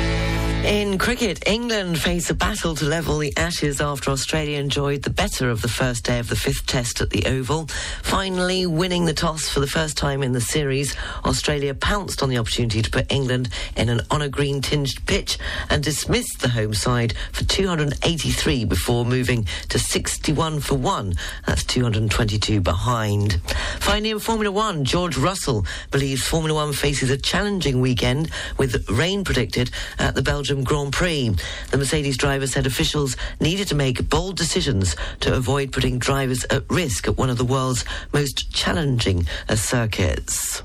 In 0.64 0.96
cricket, 0.96 1.46
England 1.46 1.98
face 1.98 2.30
a 2.30 2.34
battle 2.34 2.74
to 2.74 2.86
level 2.86 3.18
the 3.18 3.36
Ashes 3.36 3.82
after 3.82 4.10
Australia 4.10 4.58
enjoyed 4.58 5.02
the 5.02 5.10
better 5.10 5.50
of 5.50 5.60
the 5.60 5.68
first 5.68 6.04
day 6.04 6.18
of 6.18 6.28
the 6.28 6.36
fifth 6.36 6.64
test 6.64 7.02
at 7.02 7.10
the 7.10 7.26
Oval. 7.26 7.66
Finally, 8.02 8.64
winning 8.64 9.04
the 9.04 9.12
toss 9.12 9.46
for 9.46 9.60
the 9.60 9.66
first 9.66 9.98
time 9.98 10.22
in 10.22 10.32
the 10.32 10.40
series, 10.40 10.96
Australia 11.26 11.74
pounced 11.74 12.22
on 12.22 12.30
the 12.30 12.38
opportunity 12.38 12.80
to 12.80 12.90
put 12.90 13.12
England 13.12 13.50
in 13.76 13.90
an 13.90 14.00
honour 14.10 14.30
green 14.30 14.62
tinged 14.62 15.04
pitch 15.04 15.36
and 15.68 15.84
dismissed 15.84 16.40
the 16.40 16.48
home 16.48 16.72
side 16.72 17.12
for 17.32 17.44
283 17.44 18.64
before 18.64 19.04
moving 19.04 19.46
to 19.68 19.78
61 19.78 20.60
for 20.60 20.76
1. 20.76 21.12
That's 21.46 21.64
222 21.64 22.62
behind. 22.62 23.38
Finally, 23.80 24.12
in 24.12 24.18
Formula 24.18 24.50
One, 24.50 24.86
George 24.86 25.18
Russell 25.18 25.66
believes 25.90 26.26
Formula 26.26 26.58
One 26.64 26.72
faces 26.72 27.10
a 27.10 27.18
challenging 27.18 27.82
weekend 27.82 28.30
with 28.56 28.88
rain 28.88 29.24
predicted 29.24 29.70
at 29.98 30.14
the 30.14 30.22
Belgian 30.22 30.53
Belgium 30.54 30.64
Grand 30.64 30.92
Prix. 30.92 31.34
The 31.72 31.78
Mercedes 31.78 32.16
driver 32.16 32.46
said 32.46 32.64
officials 32.64 33.16
needed 33.40 33.66
to 33.68 33.74
make 33.74 34.08
bold 34.08 34.36
decisions 34.36 34.94
to 35.20 35.34
avoid 35.34 35.72
putting 35.72 35.98
drivers 35.98 36.44
at 36.44 36.62
risk 36.70 37.08
at 37.08 37.16
one 37.16 37.28
of 37.28 37.38
the 37.38 37.44
world's 37.44 37.84
most 38.12 38.52
challenging 38.52 39.26
uh, 39.48 39.56
circuits. 39.56 40.62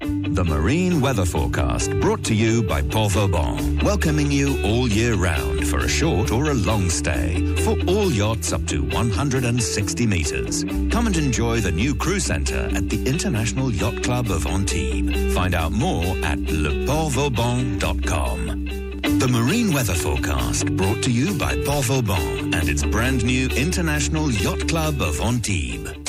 The 0.00 0.44
Marine 0.44 1.00
Weather 1.00 1.24
Forecast 1.24 1.98
brought 2.00 2.22
to 2.24 2.34
you 2.34 2.62
by 2.64 2.82
Port 2.82 3.12
Vauban, 3.12 3.78
welcoming 3.78 4.30
you 4.30 4.62
all 4.62 4.86
year 4.86 5.14
round 5.14 5.66
for 5.68 5.78
a 5.78 5.88
short 5.88 6.30
or 6.30 6.50
a 6.50 6.54
long 6.54 6.90
stay 6.90 7.56
for 7.64 7.78
all 7.88 8.12
yachts 8.12 8.52
up 8.52 8.66
to 8.66 8.82
160 8.82 10.06
metres. 10.06 10.64
Come 10.90 11.06
and 11.06 11.16
enjoy 11.16 11.60
the 11.60 11.72
new 11.72 11.94
crew 11.94 12.20
centre 12.20 12.68
at 12.74 12.90
the 12.90 13.02
International 13.06 13.72
Yacht 13.72 14.02
Club 14.02 14.30
of 14.30 14.46
Antibes. 14.46 15.34
Find 15.34 15.54
out 15.54 15.72
more 15.72 16.04
at 16.22 16.38
leportvauban.com. 16.40 18.83
The 19.18 19.28
Marine 19.28 19.72
Weather 19.72 19.94
Forecast 19.94 20.66
brought 20.76 21.02
to 21.04 21.10
you 21.10 21.38
by 21.38 21.56
Port 21.64 21.86
Vauban 21.86 22.52
and 22.52 22.68
its 22.68 22.82
brand 22.82 23.24
new 23.24 23.48
International 23.48 24.30
Yacht 24.30 24.68
Club 24.68 25.00
of 25.00 25.20
Antibes. 25.20 26.03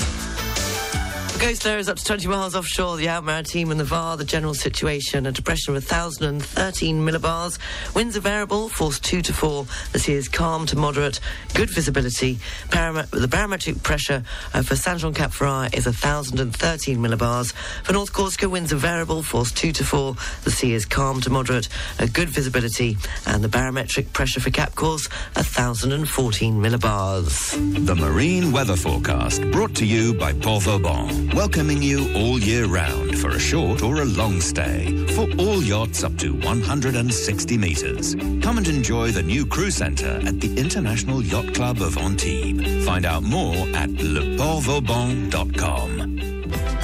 Ghost 1.46 1.62
there 1.62 1.78
is 1.78 1.90
up 1.90 1.98
to 1.98 2.04
20 2.04 2.28
miles 2.28 2.56
offshore. 2.56 2.98
The 2.98 3.08
Out 3.08 3.24
Maritime 3.24 3.70
and 3.70 3.80
the 3.80 3.84
VAR, 3.84 4.18
the 4.18 4.26
general 4.26 4.56
situation, 4.56 5.28
a 5.28 5.32
depression 5.32 5.76
of 5.76 5.84
1,013 5.84 7.06
millibars. 7.06 7.60
Winds 7.94 8.18
are 8.18 8.22
variable, 8.22 8.68
force 8.68 9.00
2 9.00 9.22
to 9.22 9.32
4. 9.32 9.68
The 9.92 10.00
sea 10.00 10.14
is 10.14 10.28
calm 10.28 10.66
to 10.66 10.76
moderate, 10.76 11.20
good 11.54 11.70
visibility. 11.70 12.40
Param- 12.70 13.08
the 13.12 13.28
barometric 13.28 13.84
pressure 13.84 14.24
uh, 14.56 14.64
for 14.64 14.76
Saint 14.76 15.02
Jean 15.02 15.14
Cap 15.14 15.30
Ferrat 15.30 15.78
is 15.78 15.86
1,013 15.86 16.98
millibars. 16.98 17.54
For 17.84 17.94
North 17.94 18.12
Corsica, 18.12 18.50
winds 18.50 18.74
are 18.74 18.78
variable, 18.78 19.22
force 19.22 19.52
2 19.52 19.72
to 19.74 19.84
4. 19.84 20.16
The 20.46 20.52
sea 20.52 20.74
is 20.74 20.84
calm 20.84 21.22
to 21.22 21.30
moderate, 21.30 21.70
a 22.00 22.08
good 22.08 22.30
visibility. 22.30 22.98
And 23.28 23.44
the 23.44 23.50
barometric 23.50 24.14
pressure 24.14 24.40
for 24.40 24.50
Cap 24.50 24.74
Corse, 24.74 25.08
1,014 25.36 26.56
millibars. 26.56 27.86
The 27.86 27.94
Marine 27.94 28.52
Weather 28.52 28.76
Forecast 28.76 29.44
brought 29.52 29.76
to 29.76 29.86
you 29.86 30.16
by 30.16 30.34
Port 30.34 30.64
Vauban 30.64 31.35
welcoming 31.36 31.84
you 31.84 32.10
all 32.15 32.39
year 32.39 32.65
round 32.65 33.19
for 33.19 33.32
a 33.32 33.39
short 33.39 33.84
or 33.84 34.02
a 34.02 34.06
long 34.06 34.39
stay 34.39 35.06
for 35.08 35.28
all 35.38 35.62
yachts 35.62 36.02
up 36.04 36.15
to 36.17 36.34
160 36.34 37.58
metres. 37.58 38.15
Come 38.41 38.58
and 38.58 38.69
enjoy 38.69 39.12
the 39.12 39.21
new 39.21 39.45
crew 39.45 39.69
centre 39.69 40.21
at 40.26 40.39
the 40.39 40.58
International 40.58 41.21
Yacht 41.21 41.54
Club 41.54 41.82
of 41.82 41.98
Antibes. 41.98 42.86
Find 42.86 43.06
out 43.06 43.24
more 43.24 43.58
at 43.76 43.89
leportvauban.com. 43.89 46.15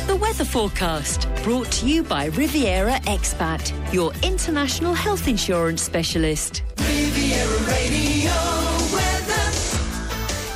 The 0.08 0.18
weather 0.18 0.46
forecast 0.46 1.30
brought 1.44 1.72
to 1.72 1.88
you 1.88 2.04
by 2.04 2.26
Riviera 2.26 3.00
Expat, 3.06 3.72
your 3.94 4.12
international 4.22 4.94
health 4.94 5.30
insurance 5.30 5.82
specialist. 5.82 6.64
Riviera 6.78 7.58
Radio. 7.68 8.21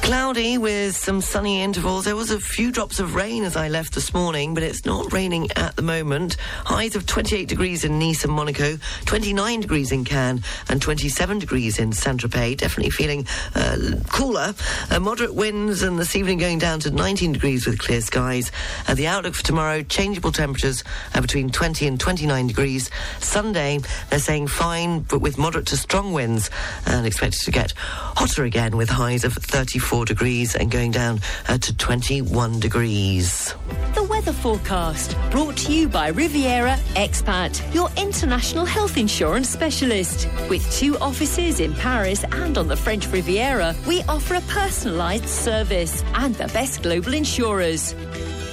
Cloudy 0.05 0.59
with 0.59 0.95
some 0.95 1.19
sunny 1.19 1.63
intervals. 1.63 2.05
There 2.05 2.15
was 2.15 2.29
a 2.29 2.39
few 2.39 2.71
drops 2.71 2.99
of 2.99 3.15
rain 3.15 3.43
as 3.43 3.55
I 3.55 3.69
left 3.69 3.95
this 3.95 4.13
morning, 4.13 4.53
but 4.53 4.61
it's 4.61 4.85
not 4.85 5.11
raining 5.11 5.49
at 5.55 5.75
the 5.75 5.81
moment. 5.81 6.37
Highs 6.63 6.95
of 6.95 7.07
28 7.07 7.47
degrees 7.47 7.83
in 7.83 7.97
Nice 7.97 8.23
and 8.23 8.31
Monaco, 8.31 8.77
29 9.05 9.61
degrees 9.61 9.91
in 9.91 10.05
Cannes, 10.05 10.43
and 10.69 10.79
27 10.79 11.39
degrees 11.39 11.79
in 11.79 11.91
Saint-Tropez. 11.91 12.57
Definitely 12.57 12.91
feeling 12.91 13.25
uh, 13.55 13.77
cooler. 14.13 14.53
Uh, 14.91 14.99
moderate 14.99 15.33
winds, 15.33 15.81
and 15.81 15.97
this 15.97 16.15
evening 16.15 16.37
going 16.37 16.59
down 16.59 16.79
to 16.81 16.91
19 16.91 17.31
degrees 17.31 17.65
with 17.65 17.79
clear 17.79 18.01
skies. 18.01 18.51
Uh, 18.87 18.93
the 18.93 19.07
outlook 19.07 19.33
for 19.33 19.43
tomorrow, 19.43 19.81
changeable 19.81 20.31
temperatures 20.31 20.83
uh, 21.15 21.21
between 21.21 21.49
20 21.49 21.87
and 21.87 21.99
29 21.99 22.45
degrees. 22.45 22.91
Sunday, 23.21 23.79
they're 24.11 24.19
saying 24.19 24.49
fine, 24.49 24.99
but 24.99 25.17
with 25.17 25.39
moderate 25.39 25.65
to 25.65 25.77
strong 25.77 26.13
winds, 26.13 26.51
and 26.85 27.07
expected 27.07 27.41
to 27.41 27.51
get 27.51 27.73
hotter 27.75 28.43
again 28.43 28.77
with 28.77 28.89
highs 28.89 29.23
of 29.23 29.33
34 29.33 29.94
degrees 30.03 30.55
and 30.55 30.69
going 30.69 30.91
down 30.91 31.21
uh, 31.47 31.57
to 31.59 31.73
21 31.77 32.59
degrees. 32.59 33.55
The 33.93 34.03
weather 34.03 34.33
forecast 34.33 35.15
brought 35.31 35.55
to 35.57 35.71
you 35.71 35.87
by 35.87 36.09
Riviera 36.09 36.75
Expat, 36.95 37.73
your 37.73 37.89
international 37.95 38.65
health 38.65 38.97
insurance 38.97 39.47
specialist. 39.47 40.27
With 40.49 40.69
two 40.73 40.97
offices 40.97 41.61
in 41.61 41.73
Paris 41.75 42.25
and 42.31 42.57
on 42.57 42.67
the 42.67 42.75
French 42.75 43.07
Riviera, 43.07 43.73
we 43.87 44.03
offer 44.09 44.35
a 44.35 44.41
personalised 44.41 45.27
service 45.27 46.03
and 46.15 46.35
the 46.35 46.47
best 46.47 46.83
global 46.83 47.13
insurers. 47.13 47.95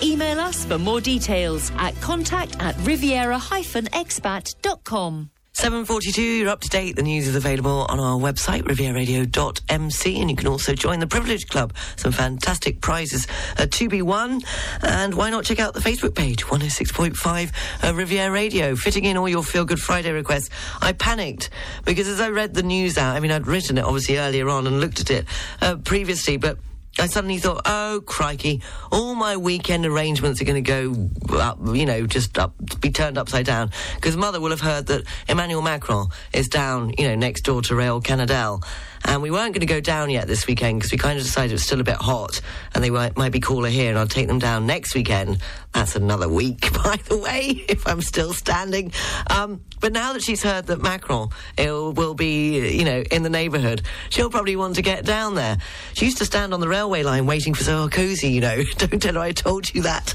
Email 0.03 0.39
us 0.39 0.65
for 0.65 0.79
more 0.79 1.01
details 1.01 1.73
at 1.79 2.01
contact 2.01 2.55
at 2.61 2.77
riviera-expat.com. 2.87 5.32
742, 5.55 6.23
you're 6.23 6.49
up 6.49 6.63
to 6.63 6.69
date. 6.71 6.97
The 6.97 7.03
news 7.03 7.29
is 7.29 7.37
available 7.37 7.85
on 7.91 8.01
our 8.01 8.19
website, 8.19 8.63
rivieradio.mc, 8.63 10.21
and 10.21 10.31
you 10.31 10.35
can 10.35 10.47
also 10.47 10.73
join 10.73 10.99
the 10.99 11.07
Privilege 11.07 11.47
Club. 11.47 11.75
Some 11.97 12.11
fantastic 12.11 12.81
prizes 12.81 13.27
to 13.71 13.89
be 13.91 14.01
won. 14.01 14.41
And 14.81 15.13
why 15.13 15.29
not 15.29 15.45
check 15.45 15.61
out 15.61 15.75
the 15.75 15.81
Facebook 15.81 16.15
page, 16.15 16.47
106.5 16.47 17.53
uh, 17.85 17.95
Riviera 17.95 18.33
Radio, 18.33 18.75
fitting 18.75 19.05
in 19.05 19.19
all 19.19 19.29
your 19.29 19.43
Feel 19.43 19.67
Good 19.67 19.79
Friday 19.79 20.13
requests. 20.13 20.49
I 20.81 20.93
panicked 20.93 21.51
because 21.85 22.09
as 22.09 22.19
I 22.19 22.31
read 22.31 22.55
the 22.55 22.63
news 22.63 22.97
out, 22.97 23.15
I 23.15 23.21
mean, 23.21 23.31
I'd 23.31 23.47
written 23.47 23.77
it 23.77 23.85
obviously 23.85 24.17
earlier 24.17 24.49
on 24.49 24.67
and 24.67 24.81
looked 24.81 25.01
at 25.01 25.11
it 25.11 25.27
uh, 25.61 25.77
previously, 25.77 26.39
but 26.39 26.57
I 26.99 27.07
suddenly 27.07 27.39
thought, 27.39 27.63
oh, 27.65 28.03
crikey, 28.05 28.61
all 28.91 29.15
my 29.15 29.37
weekend 29.37 29.87
arrangements 29.87 30.43
are 30.43 30.45
going 30.45 30.63
to 30.63 31.11
go 31.27 31.39
up, 31.39 31.59
you 31.73 31.87
know, 31.87 32.07
just 32.07 32.39
up, 32.39 32.55
be 32.81 32.91
turned 32.91 33.17
upside 33.17 33.47
down. 33.47 33.71
Because 33.95 34.17
mother 34.17 34.41
will 34.41 34.51
have 34.51 34.61
heard 34.61 34.87
that 34.87 35.07
Emmanuel 35.29 35.63
Macron 35.63 36.09
is 36.35 36.49
down, 36.49 36.93
you 36.99 37.09
know, 37.09 37.15
next 37.15 37.43
door 37.43 37.63
to 37.63 37.75
Rayol-Canadel. 37.75 38.63
And 39.05 39.23
we 39.23 39.31
weren't 39.31 39.53
going 39.55 39.61
to 39.61 39.67
go 39.67 39.81
down 39.81 40.11
yet 40.11 40.27
this 40.27 40.47
weekend 40.47 40.81
because 40.81 40.93
we 40.93 40.99
kind 40.99 41.19
of 41.19 41.25
decided 41.25 41.51
it 41.51 41.55
was 41.55 41.65
still 41.65 41.81
a 41.81 41.85
bit 41.85 41.97
hot 41.97 42.41
and 42.75 42.83
they 42.83 42.91
might, 42.91 43.17
might 43.17 43.33
be 43.33 43.41
cooler 43.41 43.69
here 43.69 43.91
and 43.91 43.99
I'll 43.99 44.07
take 44.07 44.29
them 44.29 44.39
down 44.39 44.67
next 44.67 44.95
weekend. 44.95 45.39
That's 45.73 45.97
another 45.97 46.29
week, 46.29 46.73
by 46.85 46.99
the 47.09 47.19
way, 47.19 47.65
if 47.69 47.87
I'm 47.87 48.01
still 48.01 48.33
standing. 48.33 48.93
Um, 49.29 49.61
but 49.81 49.93
now 49.93 50.13
that 50.13 50.23
she's 50.23 50.43
heard 50.43 50.67
that 50.67 50.81
Macron 50.81 51.31
will 51.59 52.15
be, 52.15 52.77
you 52.77 52.85
know, 52.85 53.03
in 53.11 53.23
the 53.23 53.31
neighbourhood, 53.31 53.83
she'll 54.11 54.31
probably 54.31 54.57
want 54.57 54.77
to 54.77 54.83
get 54.83 55.05
down 55.05 55.35
there. 55.35 55.59
She 55.95 56.05
used 56.05 56.19
to 56.19 56.25
stand 56.25 56.55
on 56.55 56.61
the 56.61 56.69
railway 56.69 57.03
line 57.03 57.27
waiting 57.27 57.55
for 57.55 57.65
Sarkozy, 57.65 58.33
you 58.33 58.41
know. 58.41 58.63
Don't 58.79 59.01
tell 59.01 59.15
her 59.15 59.21
I 59.21 59.33
told 59.33 59.75
you 59.75 59.83
that. 59.83 60.15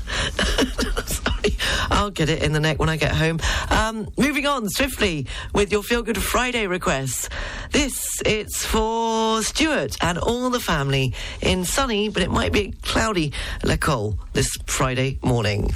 I'll 1.90 2.12
get 2.12 2.30
it 2.30 2.44
in 2.44 2.54
the 2.54 2.60
neck 2.60 2.80
when 2.80 2.90
I 2.90 2.98
get 2.98 3.12
home. 3.12 3.40
Um, 3.70 4.08
moving 4.18 4.46
on 4.46 4.70
swiftly 4.70 5.28
with 5.54 5.72
your 5.72 5.84
Feel 5.84 6.04
Good 6.04 6.22
Friday 6.22 6.68
requests. 6.68 7.30
This, 7.72 8.22
it's 8.26 8.66
for 8.66 9.42
Stuart 9.44 9.98
and 10.02 10.18
all 10.18 10.50
the 10.50 10.60
family 10.60 11.14
in 11.42 11.66
sunny, 11.66 12.10
but 12.10 12.24
it 12.24 12.32
might 12.32 12.52
be 12.52 12.74
cloudy 12.82 13.34
L'Ecole 13.64 14.18
this 14.34 14.50
Friday 14.66 15.20
morning. 15.22 15.74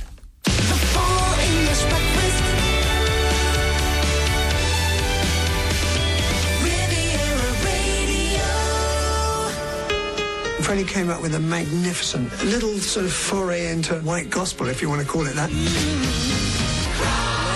Freddie 10.72 10.88
came 10.88 11.10
up 11.10 11.22
with 11.22 11.36
a 11.36 11.40
magnificent 11.40 12.32
little 12.46 12.78
sort 12.78 13.06
of 13.06 13.12
foray 13.12 13.74
into 13.74 13.96
white 14.04 14.30
gospel, 14.30 14.70
if 14.70 14.82
you 14.82 14.88
want 14.88 15.02
to 15.02 15.06
call 15.06 15.28
it 15.28 15.36
that. 15.36 15.50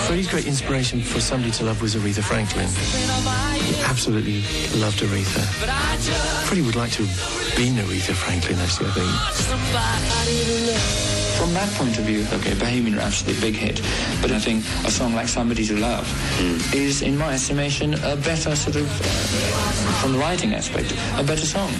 Freddie's 0.06 0.28
great 0.28 0.46
inspiration 0.46 1.00
for 1.00 1.18
somebody 1.18 1.50
to 1.52 1.64
love 1.64 1.80
was 1.80 1.94
Aretha 1.94 2.22
Franklin. 2.22 2.68
He 3.58 3.80
absolutely 3.84 4.42
loved 4.78 5.00
Aretha. 5.00 5.40
Freddie 6.44 6.60
would 6.60 6.76
like 6.76 6.92
to 6.92 7.06
have 7.06 7.56
been 7.56 7.76
Aretha 7.76 8.12
Franklin, 8.12 8.58
actually, 8.58 8.90
I 8.90 8.92
think. 8.92 9.08
From 11.38 11.54
that 11.54 11.72
point 11.78 11.96
of 11.96 12.04
view, 12.04 12.26
okay, 12.34 12.52
Bohemian 12.52 12.96
Rhapsody, 12.96 13.32
big 13.40 13.56
hit. 13.56 13.80
But 14.20 14.30
I 14.30 14.38
think 14.38 14.62
a 14.84 14.90
song 14.90 15.14
like 15.14 15.28
Somebody 15.28 15.64
to 15.68 15.78
Love 15.78 16.06
is, 16.74 17.00
in 17.00 17.16
my 17.16 17.32
estimation, 17.32 17.94
a 17.94 18.14
better 18.14 18.54
sort 18.54 18.76
of, 18.76 18.84
uh, 18.84 20.02
from 20.02 20.12
the 20.12 20.18
writing 20.18 20.52
aspect, 20.52 20.92
a 21.16 21.24
better 21.24 21.46
song. 21.46 21.72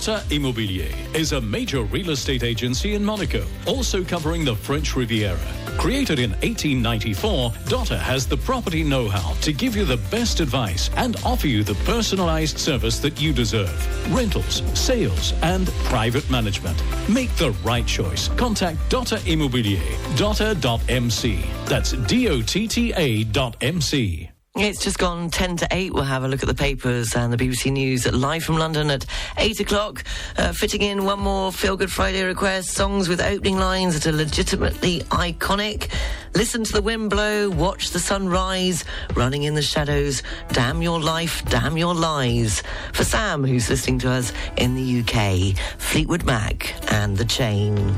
Dotta 0.00 0.22
Immobilier 0.30 1.14
is 1.14 1.32
a 1.32 1.40
major 1.42 1.82
real 1.82 2.08
estate 2.08 2.42
agency 2.42 2.94
in 2.94 3.04
Monaco, 3.04 3.44
also 3.66 4.02
covering 4.02 4.46
the 4.46 4.56
French 4.56 4.96
Riviera. 4.96 5.36
Created 5.76 6.18
in 6.18 6.30
1894, 6.30 7.50
Dotta 7.68 7.98
has 7.98 8.26
the 8.26 8.38
property 8.38 8.82
know-how 8.82 9.34
to 9.42 9.52
give 9.52 9.76
you 9.76 9.84
the 9.84 9.98
best 10.10 10.40
advice 10.40 10.88
and 10.96 11.16
offer 11.22 11.48
you 11.48 11.62
the 11.62 11.74
personalized 11.84 12.56
service 12.58 12.98
that 13.00 13.20
you 13.20 13.34
deserve. 13.34 13.76
Rentals, 14.10 14.62
sales, 14.72 15.34
and 15.42 15.68
private 15.84 16.28
management. 16.30 16.82
Make 17.06 17.36
the 17.36 17.50
right 17.62 17.86
choice. 17.86 18.28
Contact 18.28 18.78
Dotta 18.88 19.18
Immobilier. 19.26 20.16
Dotta.mc. 20.16 21.44
That's 21.66 21.92
D-O-T-T-A 21.92 23.24
dot 23.24 23.54
M-C. 23.60 24.29
It's 24.56 24.82
just 24.82 24.98
gone 24.98 25.30
10 25.30 25.58
to 25.58 25.68
8. 25.70 25.94
We'll 25.94 26.02
have 26.02 26.24
a 26.24 26.28
look 26.28 26.42
at 26.42 26.48
the 26.48 26.54
papers 26.54 27.14
and 27.14 27.32
the 27.32 27.36
BBC 27.36 27.70
News 27.70 28.10
live 28.12 28.42
from 28.42 28.56
London 28.58 28.90
at 28.90 29.06
8 29.38 29.60
o'clock. 29.60 30.02
Uh, 30.36 30.52
fitting 30.52 30.82
in 30.82 31.04
one 31.04 31.20
more 31.20 31.52
Feel 31.52 31.76
Good 31.76 31.90
Friday 31.92 32.24
request 32.24 32.70
songs 32.70 33.08
with 33.08 33.20
opening 33.20 33.58
lines 33.58 33.94
that 33.94 34.12
are 34.12 34.16
legitimately 34.16 35.00
iconic. 35.10 35.88
Listen 36.34 36.64
to 36.64 36.72
the 36.72 36.82
wind 36.82 37.10
blow, 37.10 37.48
watch 37.48 37.90
the 37.90 38.00
sun 38.00 38.28
rise, 38.28 38.84
running 39.14 39.44
in 39.44 39.54
the 39.54 39.62
shadows, 39.62 40.24
damn 40.48 40.82
your 40.82 41.00
life, 41.00 41.44
damn 41.48 41.78
your 41.78 41.94
lies. 41.94 42.64
For 42.92 43.04
Sam, 43.04 43.44
who's 43.44 43.70
listening 43.70 44.00
to 44.00 44.10
us 44.10 44.32
in 44.56 44.74
the 44.74 45.00
UK, 45.00 45.56
Fleetwood 45.78 46.24
Mac 46.24 46.74
and 46.92 47.16
The 47.16 47.24
Chain. 47.24 47.96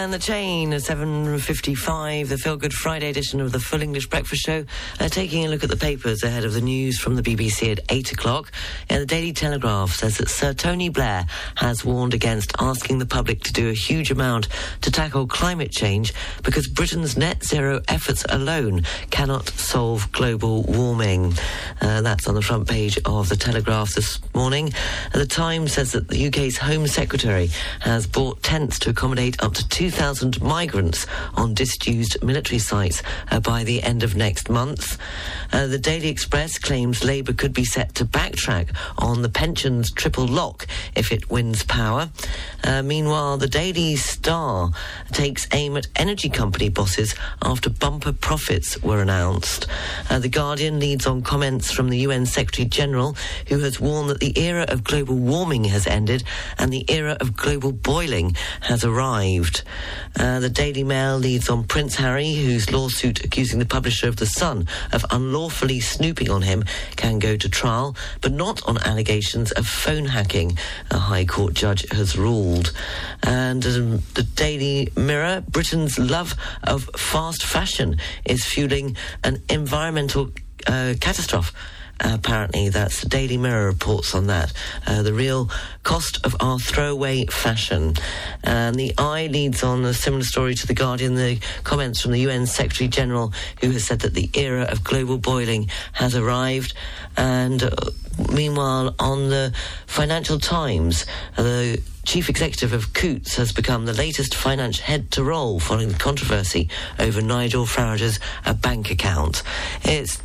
And 0.00 0.14
the 0.14 0.18
Chain 0.18 0.72
at 0.72 0.80
7.55, 0.80 2.28
the 2.28 2.38
Feel 2.38 2.56
Good 2.56 2.72
Friday 2.72 3.10
edition 3.10 3.38
of 3.38 3.52
the 3.52 3.60
Full 3.60 3.82
English 3.82 4.06
Breakfast 4.06 4.46
Show, 4.46 4.64
uh, 4.98 5.08
taking 5.08 5.44
a 5.44 5.48
look 5.48 5.62
at 5.62 5.68
the 5.68 5.76
papers 5.76 6.22
ahead 6.22 6.44
of 6.44 6.54
the 6.54 6.62
news 6.62 6.98
from 6.98 7.16
the 7.16 7.22
BBC 7.22 7.70
at 7.70 7.80
8 7.90 8.12
o'clock. 8.12 8.50
And 8.88 9.02
the 9.02 9.06
Daily 9.06 9.34
Telegraph 9.34 9.90
says 9.90 10.16
that 10.16 10.30
Sir 10.30 10.54
Tony 10.54 10.88
Blair 10.88 11.26
has 11.56 11.84
warned 11.84 12.14
against 12.14 12.52
asking 12.58 12.98
the 12.98 13.04
public 13.04 13.42
to 13.42 13.52
do 13.52 13.68
a 13.68 13.74
huge 13.74 14.10
amount 14.10 14.48
to 14.80 14.90
tackle 14.90 15.26
climate 15.26 15.70
change 15.70 16.14
because 16.44 16.66
Britain's 16.66 17.18
net 17.18 17.44
zero 17.44 17.82
efforts 17.88 18.24
alone 18.30 18.84
cannot 19.10 19.50
solve 19.50 20.10
global 20.12 20.62
warming. 20.62 21.34
Uh, 21.82 22.00
that's 22.00 22.26
on 22.26 22.34
the 22.34 22.42
front 22.42 22.66
page 22.66 22.98
of 23.04 23.28
the 23.28 23.36
Telegraph 23.36 23.92
this 23.92 24.18
morning. 24.34 24.72
Uh, 25.12 25.18
the 25.18 25.26
Times 25.26 25.74
says 25.74 25.92
that 25.92 26.08
the 26.08 26.28
UK's 26.28 26.56
Home 26.56 26.86
Secretary 26.86 27.50
has 27.80 28.06
bought 28.06 28.42
tents 28.42 28.78
to 28.78 28.90
accommodate 28.90 29.42
up 29.42 29.52
to 29.54 29.68
2,000 29.90 30.40
migrants 30.40 31.04
on 31.34 31.52
disused 31.52 32.22
military 32.22 32.60
sites 32.60 33.02
uh, 33.32 33.40
by 33.40 33.64
the 33.64 33.82
end 33.82 34.04
of 34.04 34.14
next 34.14 34.48
month. 34.48 34.96
Uh, 35.52 35.66
the 35.66 35.80
Daily 35.80 36.06
Express 36.06 36.60
claims 36.60 37.02
Labour 37.02 37.32
could 37.32 37.52
be 37.52 37.64
set 37.64 37.92
to 37.96 38.04
backtrack 38.04 38.68
on 38.98 39.22
the 39.22 39.28
pensions 39.28 39.90
triple 39.90 40.28
lock 40.28 40.68
if 40.94 41.10
it 41.10 41.28
wins 41.28 41.64
power. 41.64 42.08
Uh, 42.62 42.82
meanwhile, 42.84 43.36
the 43.36 43.48
Daily 43.48 43.96
Star 43.96 44.70
takes 45.10 45.48
aim 45.52 45.76
at 45.76 45.88
energy 45.96 46.28
company 46.28 46.68
bosses 46.68 47.16
after 47.42 47.68
bumper 47.68 48.12
profits 48.12 48.80
were 48.84 49.02
announced. 49.02 49.66
Uh, 50.08 50.20
the 50.20 50.28
Guardian 50.28 50.78
leads 50.78 51.04
on 51.04 51.20
comments 51.20 51.72
from 51.72 51.88
the 51.88 51.98
UN 51.98 52.26
Secretary 52.26 52.68
General, 52.68 53.16
who 53.48 53.58
has 53.58 53.80
warned 53.80 54.08
that 54.10 54.20
the 54.20 54.38
era 54.38 54.66
of 54.68 54.84
global 54.84 55.16
warming 55.16 55.64
has 55.64 55.88
ended 55.88 56.22
and 56.58 56.72
the 56.72 56.84
era 56.88 57.16
of 57.20 57.36
global 57.36 57.72
boiling 57.72 58.36
has 58.60 58.84
arrived. 58.84 59.64
Uh, 60.18 60.40
the 60.40 60.50
Daily 60.50 60.84
Mail 60.84 61.16
leads 61.16 61.48
on 61.48 61.64
Prince 61.64 61.96
Harry, 61.96 62.34
whose 62.34 62.70
lawsuit 62.70 63.24
accusing 63.24 63.58
the 63.58 63.66
publisher 63.66 64.08
of 64.08 64.16
The 64.16 64.26
Sun 64.26 64.66
of 64.92 65.04
unlawfully 65.10 65.80
snooping 65.80 66.30
on 66.30 66.42
him 66.42 66.64
can 66.96 67.18
go 67.18 67.36
to 67.36 67.48
trial, 67.48 67.96
but 68.20 68.32
not 68.32 68.66
on 68.66 68.78
allegations 68.78 69.52
of 69.52 69.66
phone 69.66 70.06
hacking, 70.06 70.58
a 70.90 70.98
High 70.98 71.24
Court 71.24 71.54
judge 71.54 71.88
has 71.92 72.16
ruled. 72.16 72.72
And 73.22 73.64
um, 73.66 74.02
the 74.14 74.26
Daily 74.34 74.90
Mirror, 74.96 75.44
Britain's 75.48 75.98
love 75.98 76.34
of 76.64 76.84
fast 76.96 77.44
fashion 77.44 77.96
is 78.24 78.44
fueling 78.44 78.96
an 79.24 79.42
environmental 79.48 80.30
uh, 80.66 80.94
catastrophe. 81.00 81.54
Apparently, 82.00 82.68
that's 82.70 83.02
the 83.02 83.08
Daily 83.08 83.36
Mirror 83.36 83.66
reports 83.66 84.14
on 84.14 84.26
that. 84.28 84.52
Uh, 84.86 85.02
the 85.02 85.12
real 85.12 85.50
cost 85.82 86.24
of 86.24 86.34
our 86.40 86.58
throwaway 86.58 87.26
fashion. 87.26 87.94
And 88.42 88.76
the 88.76 88.94
Eye 88.96 89.26
leads 89.26 89.62
on 89.62 89.84
a 89.84 89.92
similar 89.92 90.24
story 90.24 90.54
to 90.54 90.66
The 90.66 90.74
Guardian, 90.74 91.14
the 91.14 91.38
comments 91.62 92.00
from 92.00 92.12
the 92.12 92.20
UN 92.20 92.46
Secretary 92.46 92.88
General, 92.88 93.32
who 93.60 93.70
has 93.72 93.84
said 93.84 94.00
that 94.00 94.14
the 94.14 94.30
era 94.34 94.62
of 94.62 94.82
global 94.82 95.18
boiling 95.18 95.68
has 95.92 96.16
arrived. 96.16 96.74
And 97.16 97.62
uh, 97.62 97.70
meanwhile, 98.32 98.94
on 98.98 99.28
the 99.28 99.54
Financial 99.86 100.38
Times, 100.38 101.04
uh, 101.36 101.42
the 101.42 101.82
Chief 102.04 102.30
Executive 102.30 102.72
of 102.72 102.94
Coutts 102.94 103.36
has 103.36 103.52
become 103.52 103.84
the 103.84 103.92
latest 103.92 104.34
finance 104.34 104.80
head 104.80 105.10
to 105.12 105.22
roll 105.22 105.60
following 105.60 105.88
the 105.88 105.98
controversy 105.98 106.68
over 106.98 107.20
Nigel 107.20 107.66
Farage's 107.66 108.18
bank 108.62 108.90
account. 108.90 109.42
It's 109.84 110.20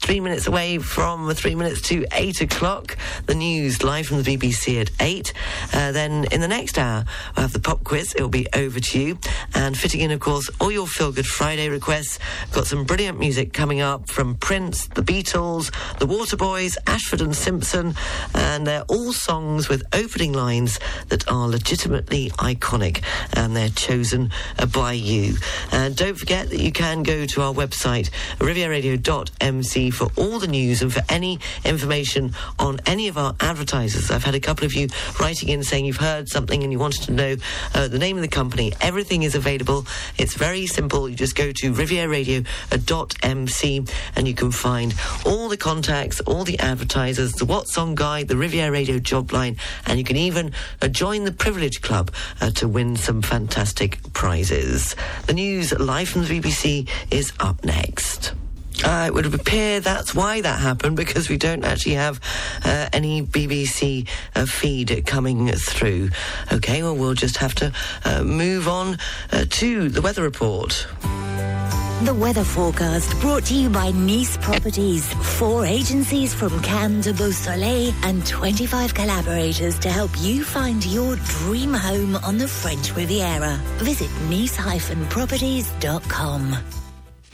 three 0.00 0.18
minutes 0.18 0.46
away 0.46 0.78
from 0.78 1.32
three 1.34 1.54
minutes 1.54 1.82
to 1.82 2.06
eight 2.12 2.40
o'clock. 2.40 2.96
The 3.26 3.34
news 3.34 3.82
live 3.82 4.06
from 4.06 4.22
the 4.22 4.36
BBC 4.36 4.80
at 4.80 4.90
eight. 4.98 5.32
Uh, 5.72 5.92
then 5.92 6.24
in 6.32 6.40
the 6.40 6.48
next 6.48 6.78
hour, 6.78 7.04
we'll 7.36 7.42
have 7.42 7.52
the 7.52 7.60
pop 7.60 7.84
quiz. 7.84 8.14
It'll 8.14 8.28
be 8.28 8.46
over 8.54 8.80
to 8.80 8.98
you. 8.98 9.18
And 9.54 9.76
fitting 9.76 10.00
in, 10.00 10.10
of 10.10 10.20
course, 10.20 10.48
all 10.58 10.72
your 10.72 10.86
Feel 10.86 11.12
Good 11.12 11.26
Friday 11.26 11.68
requests. 11.68 12.18
Got 12.52 12.66
some 12.66 12.84
brilliant 12.84 13.18
music 13.18 13.52
coming 13.52 13.80
up 13.80 14.08
from 14.08 14.36
Prince, 14.36 14.86
the 14.88 15.02
Beatles, 15.02 15.70
the 15.98 16.06
Waterboys, 16.06 16.76
Ashford 16.86 17.20
and 17.20 17.36
Simpson. 17.36 17.94
And 18.34 18.66
they're 18.66 18.84
all 18.88 19.12
songs 19.12 19.68
with 19.68 19.82
opening 19.92 20.32
lines 20.32 20.80
that 21.08 21.30
are 21.30 21.46
legitimately 21.46 22.30
iconic. 22.30 23.02
And 23.34 23.54
they're 23.54 23.68
chosen 23.68 24.30
uh, 24.58 24.66
by 24.66 24.92
you. 24.92 25.34
And 25.72 25.94
don't 25.94 26.18
forget 26.18 26.48
that 26.48 26.58
you 26.58 26.72
can 26.72 27.02
go 27.02 27.26
to 27.26 27.42
our 27.42 27.52
website, 27.52 28.10
rivieradio.mc 28.38 29.89
for 29.90 30.08
all 30.16 30.38
the 30.38 30.48
news 30.48 30.82
and 30.82 30.92
for 30.92 31.02
any 31.08 31.38
information 31.64 32.34
on 32.58 32.80
any 32.86 33.08
of 33.08 33.18
our 33.18 33.34
advertisers. 33.40 34.10
I've 34.10 34.24
had 34.24 34.34
a 34.34 34.40
couple 34.40 34.64
of 34.64 34.74
you 34.74 34.88
writing 35.20 35.48
in 35.48 35.62
saying 35.62 35.84
you've 35.84 35.96
heard 35.96 36.28
something 36.28 36.62
and 36.62 36.72
you 36.72 36.78
wanted 36.78 37.02
to 37.02 37.12
know 37.12 37.36
uh, 37.74 37.88
the 37.88 37.98
name 37.98 38.16
of 38.16 38.22
the 38.22 38.28
company. 38.28 38.72
Everything 38.80 39.22
is 39.22 39.34
available. 39.34 39.86
It's 40.18 40.34
very 40.34 40.66
simple. 40.66 41.08
You 41.08 41.16
just 41.16 41.36
go 41.36 41.52
to 41.52 41.72
rivieradio.mc 41.72 43.84
and 44.16 44.28
you 44.28 44.34
can 44.34 44.50
find 44.50 44.94
all 45.24 45.48
the 45.48 45.56
contacts, 45.56 46.20
all 46.20 46.44
the 46.44 46.58
advertisers, 46.60 47.32
the 47.32 47.44
What's 47.44 47.76
On 47.78 47.94
Guide, 47.94 48.28
the 48.28 48.36
Riviera 48.36 48.70
Radio 48.70 48.98
job 48.98 49.32
line, 49.32 49.56
and 49.86 49.98
you 49.98 50.04
can 50.04 50.16
even 50.16 50.52
uh, 50.82 50.88
join 50.88 51.24
the 51.24 51.32
Privilege 51.32 51.80
Club 51.80 52.12
uh, 52.40 52.50
to 52.50 52.68
win 52.68 52.96
some 52.96 53.22
fantastic 53.22 53.98
prizes. 54.12 54.94
The 55.26 55.34
news 55.34 55.72
live 55.78 56.08
from 56.08 56.24
the 56.24 56.40
BBC 56.40 56.88
is 57.10 57.32
up 57.40 57.64
next. 57.64 58.34
Uh, 58.84 59.04
it 59.06 59.14
would 59.14 59.32
appear 59.32 59.80
that's 59.80 60.14
why 60.14 60.40
that 60.40 60.60
happened 60.60 60.96
because 60.96 61.28
we 61.28 61.36
don't 61.36 61.64
actually 61.64 61.94
have 61.94 62.20
uh, 62.64 62.88
any 62.92 63.22
BBC 63.22 64.08
uh, 64.34 64.46
feed 64.46 65.04
coming 65.06 65.48
through. 65.48 66.10
Okay, 66.52 66.82
well, 66.82 66.96
we'll 66.96 67.14
just 67.14 67.36
have 67.38 67.54
to 67.56 67.72
uh, 68.04 68.22
move 68.22 68.68
on 68.68 68.98
uh, 69.32 69.44
to 69.50 69.88
the 69.88 70.00
weather 70.00 70.22
report. 70.22 70.86
The 72.02 72.14
weather 72.14 72.44
forecast 72.44 73.12
brought 73.20 73.44
to 73.44 73.54
you 73.54 73.68
by 73.68 73.90
Nice 73.90 74.38
Properties. 74.38 75.12
Four 75.38 75.66
agencies 75.66 76.32
from 76.32 76.58
Cannes 76.62 77.02
to 77.02 77.12
Beausoleil 77.12 77.92
and 78.04 78.26
25 78.26 78.94
collaborators 78.94 79.78
to 79.80 79.90
help 79.90 80.10
you 80.18 80.42
find 80.42 80.82
your 80.86 81.16
dream 81.16 81.74
home 81.74 82.16
on 82.16 82.38
the 82.38 82.48
French 82.48 82.96
Riviera. 82.96 83.60
Visit 83.80 84.08
nice-properties.com. 84.30 86.79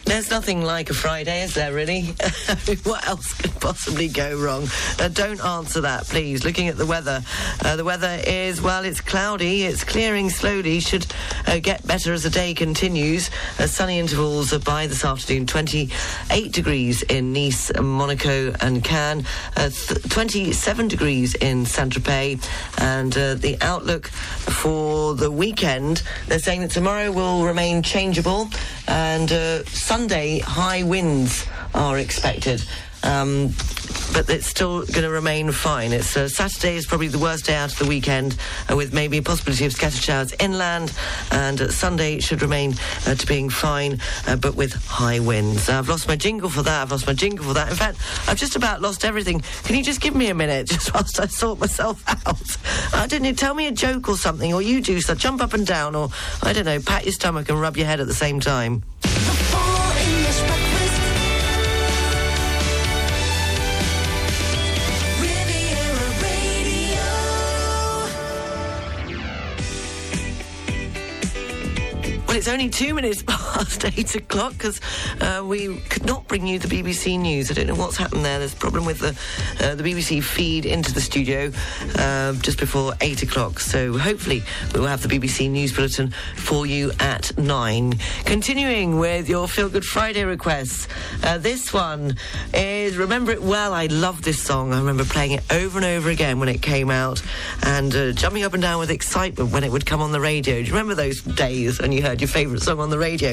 There's 0.06 0.30
nothing 0.30 0.62
like 0.62 0.88
a 0.88 0.94
Friday, 0.94 1.42
is 1.42 1.54
there, 1.54 1.72
really? 1.74 2.02
what 2.84 3.06
else 3.08 3.34
could 3.34 3.54
possibly 3.60 4.06
go 4.06 4.38
wrong? 4.38 4.68
Uh, 5.00 5.08
don't 5.08 5.44
answer 5.44 5.80
that, 5.80 6.04
please. 6.04 6.44
Looking 6.44 6.68
at 6.68 6.76
the 6.78 6.86
weather, 6.86 7.22
uh, 7.64 7.74
the 7.74 7.84
weather 7.84 8.20
is, 8.24 8.62
well, 8.62 8.84
it's 8.84 9.00
cloudy, 9.00 9.64
it's 9.64 9.82
clearing 9.82 10.30
slowly, 10.30 10.78
should 10.78 11.06
uh, 11.48 11.58
get 11.58 11.84
better 11.86 12.12
as 12.12 12.22
the 12.22 12.30
day 12.30 12.54
continues. 12.54 13.30
Uh, 13.58 13.66
sunny 13.66 13.98
intervals 13.98 14.52
are 14.52 14.60
by 14.60 14.86
this 14.86 15.04
afternoon, 15.04 15.44
28 15.44 16.52
degrees 16.52 17.02
in 17.02 17.32
Nice, 17.32 17.72
Monaco, 17.78 18.54
and 18.60 18.84
Cannes, 18.84 19.26
uh, 19.56 19.70
th- 19.70 20.02
27 20.08 20.86
degrees 20.86 21.34
in 21.34 21.66
Saint 21.66 21.92
Tropez, 21.92 22.48
and 22.78 23.14
uh, 23.18 23.34
the 23.34 23.58
outlook 23.60 24.06
for 24.06 25.14
the 25.14 25.32
weekend, 25.32 26.02
they're 26.28 26.38
saying 26.38 26.60
that 26.60 26.70
tomorrow 26.70 27.10
will 27.10 27.44
remain 27.44 27.82
changeable, 27.82 28.48
and 28.86 29.32
uh, 29.32 29.64
Sunday, 29.96 30.40
high 30.40 30.82
winds 30.82 31.46
are 31.72 31.96
expected. 31.96 32.62
Um, 33.02 33.54
but 34.12 34.28
it's 34.28 34.46
still 34.46 34.80
going 34.80 35.04
to 35.04 35.08
remain 35.08 35.50
fine. 35.52 35.94
It's 35.94 36.14
uh, 36.14 36.28
Saturday 36.28 36.76
is 36.76 36.84
probably 36.84 37.08
the 37.08 37.18
worst 37.18 37.46
day 37.46 37.54
out 37.54 37.72
of 37.72 37.78
the 37.78 37.86
weekend, 37.86 38.36
uh, 38.70 38.76
with 38.76 38.92
maybe 38.92 39.16
a 39.16 39.22
possibility 39.22 39.64
of 39.64 39.72
scattered 39.72 40.02
showers 40.02 40.34
inland, 40.38 40.92
and 41.30 41.62
uh, 41.62 41.70
Sunday 41.70 42.20
should 42.20 42.42
remain 42.42 42.74
uh, 43.06 43.14
to 43.14 43.26
being 43.26 43.48
fine, 43.48 43.98
uh, 44.26 44.36
but 44.36 44.54
with 44.54 44.74
high 44.84 45.18
winds. 45.18 45.70
I've 45.70 45.88
lost 45.88 46.08
my 46.08 46.16
jingle 46.16 46.50
for 46.50 46.60
that. 46.60 46.82
I've 46.82 46.90
lost 46.90 47.06
my 47.06 47.14
jingle 47.14 47.46
for 47.46 47.54
that. 47.54 47.70
In 47.70 47.76
fact, 47.76 47.96
I've 48.28 48.36
just 48.36 48.54
about 48.54 48.82
lost 48.82 49.02
everything. 49.02 49.40
Can 49.64 49.76
you 49.76 49.82
just 49.82 50.02
give 50.02 50.14
me 50.14 50.28
a 50.28 50.34
minute, 50.34 50.66
just 50.74 50.92
whilst 50.92 51.18
I 51.18 51.26
sort 51.26 51.58
myself 51.58 52.04
out? 52.06 52.56
I 52.92 53.06
don't 53.06 53.22
know. 53.22 53.32
Tell 53.32 53.54
me 53.54 53.66
a 53.66 53.72
joke 53.72 54.10
or 54.10 54.18
something, 54.18 54.52
or 54.52 54.60
you 54.60 54.82
do 54.82 55.00
so. 55.00 55.14
Jump 55.14 55.40
up 55.40 55.54
and 55.54 55.66
down, 55.66 55.94
or 55.94 56.10
I 56.42 56.52
don't 56.52 56.66
know, 56.66 56.80
pat 56.80 57.04
your 57.04 57.14
stomach 57.14 57.48
and 57.48 57.58
rub 57.58 57.78
your 57.78 57.86
head 57.86 58.00
at 58.00 58.06
the 58.06 58.14
same 58.14 58.40
time. 58.40 58.82
Well, 72.36 72.40
it's 72.40 72.48
only 72.48 72.68
two 72.68 72.92
minutes 72.92 73.22
past 73.26 73.82
eight 73.86 74.14
o'clock 74.14 74.52
because 74.52 74.78
uh, 75.22 75.42
we 75.42 75.78
could 75.88 76.04
not 76.04 76.28
bring 76.28 76.46
you 76.46 76.58
the 76.58 76.68
BBC 76.68 77.18
News. 77.18 77.50
I 77.50 77.54
don't 77.54 77.66
know 77.66 77.74
what's 77.74 77.96
happened 77.96 78.26
there. 78.26 78.38
There's 78.38 78.52
a 78.52 78.56
problem 78.56 78.84
with 78.84 78.98
the 78.98 79.66
uh, 79.66 79.74
the 79.74 79.82
BBC 79.82 80.22
feed 80.22 80.66
into 80.66 80.92
the 80.92 81.00
studio 81.00 81.50
uh, 81.94 82.34
just 82.34 82.58
before 82.58 82.92
eight 83.00 83.22
o'clock. 83.22 83.58
So 83.58 83.96
hopefully 83.96 84.42
we 84.74 84.80
will 84.80 84.86
have 84.86 85.00
the 85.00 85.08
BBC 85.08 85.50
News 85.50 85.72
bulletin 85.72 86.10
for 86.34 86.66
you 86.66 86.92
at 87.00 87.34
nine. 87.38 87.94
Continuing 88.26 88.98
with 88.98 89.30
your 89.30 89.48
Feel 89.48 89.70
Good 89.70 89.86
Friday 89.86 90.24
requests. 90.24 90.88
Uh, 91.22 91.38
this 91.38 91.72
one 91.72 92.16
is 92.52 92.98
Remember 92.98 93.32
It 93.32 93.40
Well. 93.40 93.72
I 93.72 93.86
love 93.86 94.20
this 94.20 94.42
song. 94.42 94.74
I 94.74 94.78
remember 94.78 95.06
playing 95.06 95.32
it 95.32 95.42
over 95.50 95.78
and 95.78 95.86
over 95.86 96.10
again 96.10 96.38
when 96.38 96.50
it 96.50 96.60
came 96.60 96.90
out 96.90 97.22
and 97.62 97.96
uh, 97.96 98.12
jumping 98.12 98.42
up 98.42 98.52
and 98.52 98.60
down 98.60 98.78
with 98.78 98.90
excitement 98.90 99.52
when 99.52 99.64
it 99.64 99.72
would 99.72 99.86
come 99.86 100.02
on 100.02 100.12
the 100.12 100.20
radio. 100.20 100.56
Do 100.56 100.64
you 100.64 100.72
remember 100.72 100.94
those 100.94 101.22
days 101.22 101.80
when 101.80 101.92
you 101.92 102.02
heard 102.02 102.25
your 102.26 102.32
favourite 102.32 102.62
song 102.62 102.80
on 102.80 102.90
the 102.90 102.98
radio? 102.98 103.32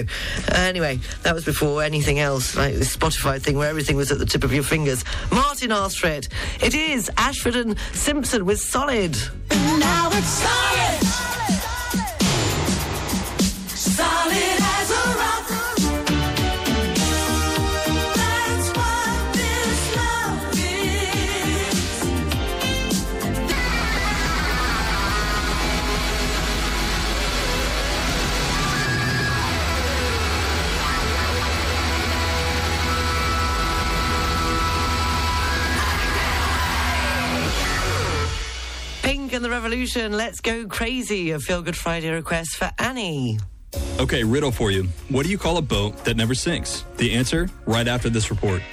Uh, 0.51 0.55
anyway, 0.55 0.99
that 1.23 1.33
was 1.33 1.43
before 1.43 1.81
anything 1.83 2.19
else, 2.19 2.55
like 2.55 2.75
the 2.75 2.85
Spotify 2.85 3.41
thing 3.41 3.57
where 3.57 3.69
everything 3.69 3.95
was 3.95 4.11
at 4.11 4.19
the 4.19 4.25
tip 4.25 4.43
of 4.43 4.53
your 4.53 4.63
fingers. 4.63 5.03
Martin 5.31 5.71
asked 5.71 5.99
for 5.99 6.07
it. 6.07 6.29
It 6.61 6.75
is 6.75 7.09
Ashford 7.17 7.55
and 7.55 7.77
Simpson 7.93 8.45
with 8.45 8.59
Solid. 8.59 9.17
Now 9.49 10.09
it's 10.13 10.27
solid. 10.27 11.03
Solid 11.03 11.52
Revolution, 39.53 40.13
Let's 40.13 40.41
Go 40.41 40.65
Crazy, 40.65 41.29
a 41.29 41.39
Feel 41.39 41.61
Good 41.61 41.77
Friday 41.77 42.09
request 42.09 42.55
for 42.55 42.71
Annie. 42.79 43.37
Okay, 43.99 44.23
riddle 44.23 44.51
for 44.51 44.71
you. 44.71 44.87
What 45.09 45.25
do 45.25 45.31
you 45.31 45.37
call 45.37 45.57
a 45.57 45.61
boat 45.61 46.03
that 46.05 46.17
never 46.17 46.33
sinks? 46.33 46.83
The 46.97 47.13
answer 47.13 47.47
right 47.67 47.87
after 47.87 48.09
this 48.09 48.31
report. 48.31 48.63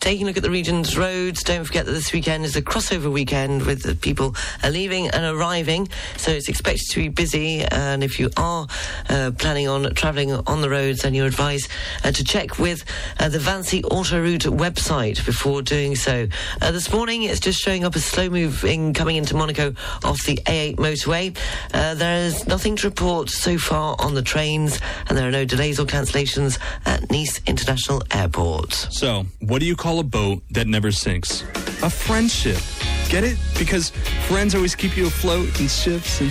Taking 0.00 0.26
a 0.26 0.28
look 0.28 0.36
at 0.36 0.44
the 0.44 0.50
region's 0.50 0.96
roads, 0.96 1.42
don't 1.42 1.64
forget 1.64 1.84
that 1.84 1.90
this 1.90 2.12
weekend 2.12 2.44
is 2.44 2.54
a 2.54 2.62
crossover 2.62 3.10
weekend 3.10 3.66
with 3.66 4.00
people 4.00 4.32
leaving 4.62 5.08
and 5.08 5.24
arriving, 5.24 5.88
so 6.16 6.30
it's 6.30 6.48
expected 6.48 6.88
to 6.90 7.00
be 7.00 7.08
busy. 7.08 7.64
And 7.64 8.04
if 8.04 8.20
you 8.20 8.30
are 8.36 8.68
uh, 9.08 9.32
planning 9.36 9.66
on 9.66 9.92
travelling 9.94 10.32
on 10.32 10.60
the 10.60 10.70
roads, 10.70 11.02
then 11.02 11.14
you're 11.14 11.26
advised 11.26 11.68
uh, 12.04 12.12
to 12.12 12.22
check 12.22 12.60
with 12.60 12.84
uh, 13.18 13.28
the 13.28 13.40
Vinci 13.40 13.82
Autoroute 13.82 14.56
website 14.56 15.26
before 15.26 15.62
doing 15.62 15.96
so. 15.96 16.28
Uh, 16.62 16.70
this 16.70 16.92
morning, 16.92 17.24
it's 17.24 17.40
just 17.40 17.58
showing 17.58 17.84
up 17.84 17.96
as 17.96 18.04
slow 18.04 18.30
moving 18.30 18.94
coming 18.94 19.16
into 19.16 19.34
Monaco 19.34 19.74
off 20.04 20.22
the 20.22 20.36
A8 20.46 20.76
motorway. 20.76 21.36
Uh, 21.74 21.94
there 21.94 22.24
is 22.24 22.46
nothing 22.46 22.76
to 22.76 22.86
report 22.86 23.30
so 23.30 23.58
far 23.58 23.96
on 23.98 24.14
the 24.14 24.22
trains, 24.22 24.78
and 25.08 25.18
there 25.18 25.26
are 25.26 25.32
no 25.32 25.44
delays 25.44 25.80
or 25.80 25.86
cancellations 25.86 26.56
at 26.86 27.10
Nice 27.10 27.40
International 27.46 28.00
Airport. 28.12 28.72
So, 28.72 29.26
what 29.40 29.58
do 29.58 29.66
you 29.66 29.74
call 29.74 29.87
a 29.96 30.02
boat 30.02 30.42
that 30.50 30.66
never 30.66 30.92
sinks? 30.92 31.42
A 31.82 31.88
friendship. 31.88 32.60
Get 33.08 33.24
it? 33.24 33.38
Because 33.58 33.90
friends 34.28 34.54
always 34.54 34.74
keep 34.74 34.96
you 34.96 35.06
afloat 35.06 35.58
in 35.60 35.68
ships 35.68 36.20
and. 36.20 36.30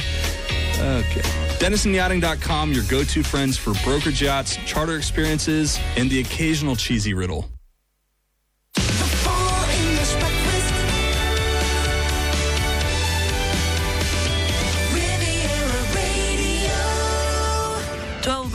Okay. 0.80 1.22
DenisonYachting.com, 1.58 2.72
your 2.72 2.84
go 2.84 3.04
to 3.04 3.24
friends 3.24 3.58
for 3.58 3.74
brokerage 3.84 4.22
yachts, 4.22 4.58
charter 4.68 4.96
experiences, 4.96 5.80
and 5.96 6.08
the 6.08 6.20
occasional 6.20 6.76
cheesy 6.76 7.16
riddle. 7.16 7.50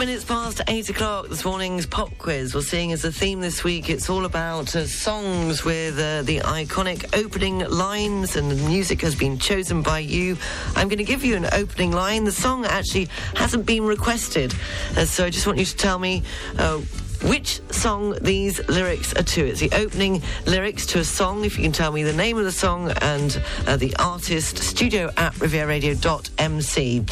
Minutes 0.07 0.24
past 0.24 0.61
8 0.66 0.88
o'clock, 0.88 1.28
this 1.28 1.44
morning's 1.44 1.86
pop 1.86 2.11
quiz. 2.18 2.57
We're 2.57 2.62
seeing 2.62 2.90
as 2.90 3.05
a 3.05 3.12
theme 3.12 3.40
this 3.40 3.62
week, 3.62 3.88
it's 3.88 4.11
all 4.11 4.24
about 4.24 4.74
uh, 4.74 4.84
songs 4.84 5.64
with 5.64 5.96
uh, 5.96 6.22
the 6.22 6.40
iconic 6.40 7.16
opening 7.16 7.61
lines, 7.61 8.34
and 8.34 8.50
the 8.50 8.57
music 8.68 9.00
has 9.03 9.14
been 9.14 9.38
chosen 9.38 9.80
by 9.80 10.00
you. 10.00 10.36
I'm 10.74 10.88
going 10.88 10.98
to 10.98 11.05
give 11.05 11.24
you 11.24 11.36
an 11.36 11.46
opening 11.53 11.92
line. 11.92 12.24
The 12.24 12.32
song 12.32 12.64
actually 12.64 13.11
hasn't 13.36 13.64
been 13.64 13.84
requested, 13.84 14.53
uh, 14.96 15.05
so 15.05 15.24
I 15.24 15.30
just 15.30 15.46
want 15.46 15.61
you 15.61 15.66
to 15.66 15.76
tell 15.76 16.00
me. 16.00 16.24
Uh, 16.59 16.80
which 17.22 17.61
song 17.70 18.18
these 18.20 18.59
lyrics 18.68 19.14
are 19.14 19.22
to? 19.22 19.46
It's 19.46 19.61
the 19.61 19.70
opening 19.70 20.20
lyrics 20.44 20.84
to 20.86 20.98
a 20.98 21.05
song. 21.05 21.44
If 21.44 21.57
you 21.57 21.62
can 21.62 21.70
tell 21.70 21.92
me 21.92 22.03
the 22.03 22.12
name 22.12 22.36
of 22.36 22.42
the 22.42 22.50
song 22.50 22.90
and 23.00 23.40
uh, 23.68 23.76
the 23.76 23.94
artist, 24.00 24.59
studio 24.59 25.12
at 25.16 25.32
rivieradio.mc. 25.34 27.05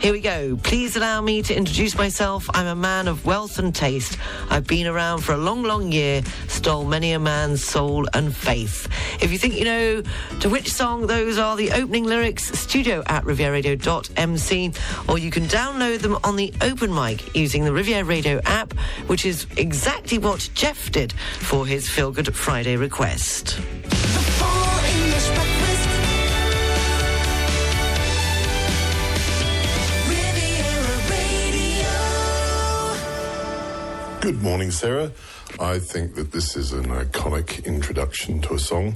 Here 0.00 0.12
we 0.12 0.20
go. 0.20 0.56
Please 0.62 0.96
allow 0.96 1.20
me 1.20 1.42
to 1.42 1.54
introduce 1.54 1.96
myself. 1.96 2.48
I'm 2.54 2.66
a 2.66 2.74
man 2.74 3.08
of 3.08 3.26
wealth 3.26 3.58
and 3.58 3.74
taste. 3.74 4.16
I've 4.48 4.66
been 4.66 4.86
around 4.86 5.20
for 5.20 5.32
a 5.32 5.36
long, 5.36 5.62
long 5.62 5.90
year, 5.90 6.22
stole 6.46 6.84
many 6.84 7.12
a 7.12 7.18
man's 7.18 7.64
soul 7.64 8.06
and 8.14 8.34
faith. 8.34 8.88
If 9.20 9.32
you 9.32 9.38
think 9.38 9.54
you 9.54 9.64
know 9.64 10.02
to 10.40 10.48
which 10.48 10.72
song 10.72 11.06
those 11.06 11.36
are 11.36 11.56
the 11.56 11.72
opening 11.72 12.04
lyrics, 12.04 12.44
studio 12.58 13.02
at 13.06 13.24
rivieradio.mc, 13.24 14.72
or 15.08 15.18
you 15.18 15.30
can 15.30 15.44
download 15.44 15.98
them 16.00 16.16
on 16.22 16.36
the 16.36 16.52
open 16.60 16.94
mic 16.94 17.34
using 17.36 17.64
the 17.64 17.72
Riviera 17.72 18.04
Radio 18.04 18.40
app, 18.44 18.72
which 19.08 19.26
is 19.26 19.46
exactly 19.56 20.18
what 20.18 20.48
Jeff 20.54 20.92
did 20.92 21.12
for 21.12 21.66
his 21.66 21.88
Feel 21.88 22.12
Good 22.12 22.34
Friday 22.34 22.76
request. 22.76 23.58
Good 34.28 34.42
morning, 34.42 34.70
Sarah. 34.70 35.10
I 35.58 35.78
think 35.78 36.14
that 36.16 36.32
this 36.32 36.54
is 36.54 36.74
an 36.74 36.88
iconic 36.88 37.64
introduction 37.64 38.42
to 38.42 38.56
a 38.56 38.58
song. 38.58 38.94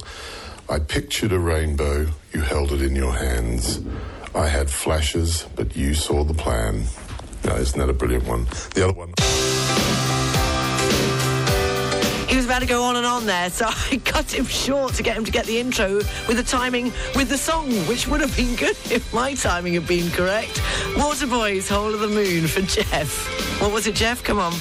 I 0.68 0.78
pictured 0.78 1.32
a 1.32 1.38
rainbow, 1.38 2.08
you 2.34 2.42
held 2.42 2.70
it 2.70 2.82
in 2.82 2.94
your 2.94 3.14
hands. 3.14 3.80
I 4.34 4.46
had 4.46 4.68
flashes, 4.68 5.46
but 5.56 5.74
you 5.74 5.94
saw 5.94 6.22
the 6.22 6.34
plan. 6.34 6.84
Now, 7.44 7.56
isn't 7.56 7.78
that 7.78 7.88
a 7.88 7.94
brilliant 7.94 8.26
one? 8.26 8.46
The 8.74 8.84
other 8.84 8.92
one. 8.92 9.14
About 12.52 12.60
to 12.60 12.66
go 12.66 12.82
on 12.82 12.96
and 12.96 13.06
on 13.06 13.24
there, 13.24 13.48
so 13.48 13.64
I 13.90 13.96
cut 14.04 14.30
him 14.30 14.44
short 14.44 14.92
to 14.96 15.02
get 15.02 15.16
him 15.16 15.24
to 15.24 15.32
get 15.32 15.46
the 15.46 15.58
intro 15.58 15.94
with 16.28 16.36
the 16.36 16.42
timing 16.42 16.92
with 17.14 17.30
the 17.30 17.38
song, 17.38 17.70
which 17.88 18.06
would 18.06 18.20
have 18.20 18.36
been 18.36 18.54
good 18.56 18.76
if 18.90 19.10
my 19.14 19.32
timing 19.32 19.72
had 19.72 19.86
been 19.86 20.10
correct. 20.10 20.60
Waterboys, 20.96 21.66
Whole 21.70 21.94
of 21.94 22.00
the 22.00 22.08
Moon 22.08 22.46
for 22.46 22.60
Jeff. 22.60 23.26
What 23.58 23.72
was 23.72 23.86
it, 23.86 23.94
Jeff? 23.94 24.22
Come 24.22 24.38
on. 24.38 24.52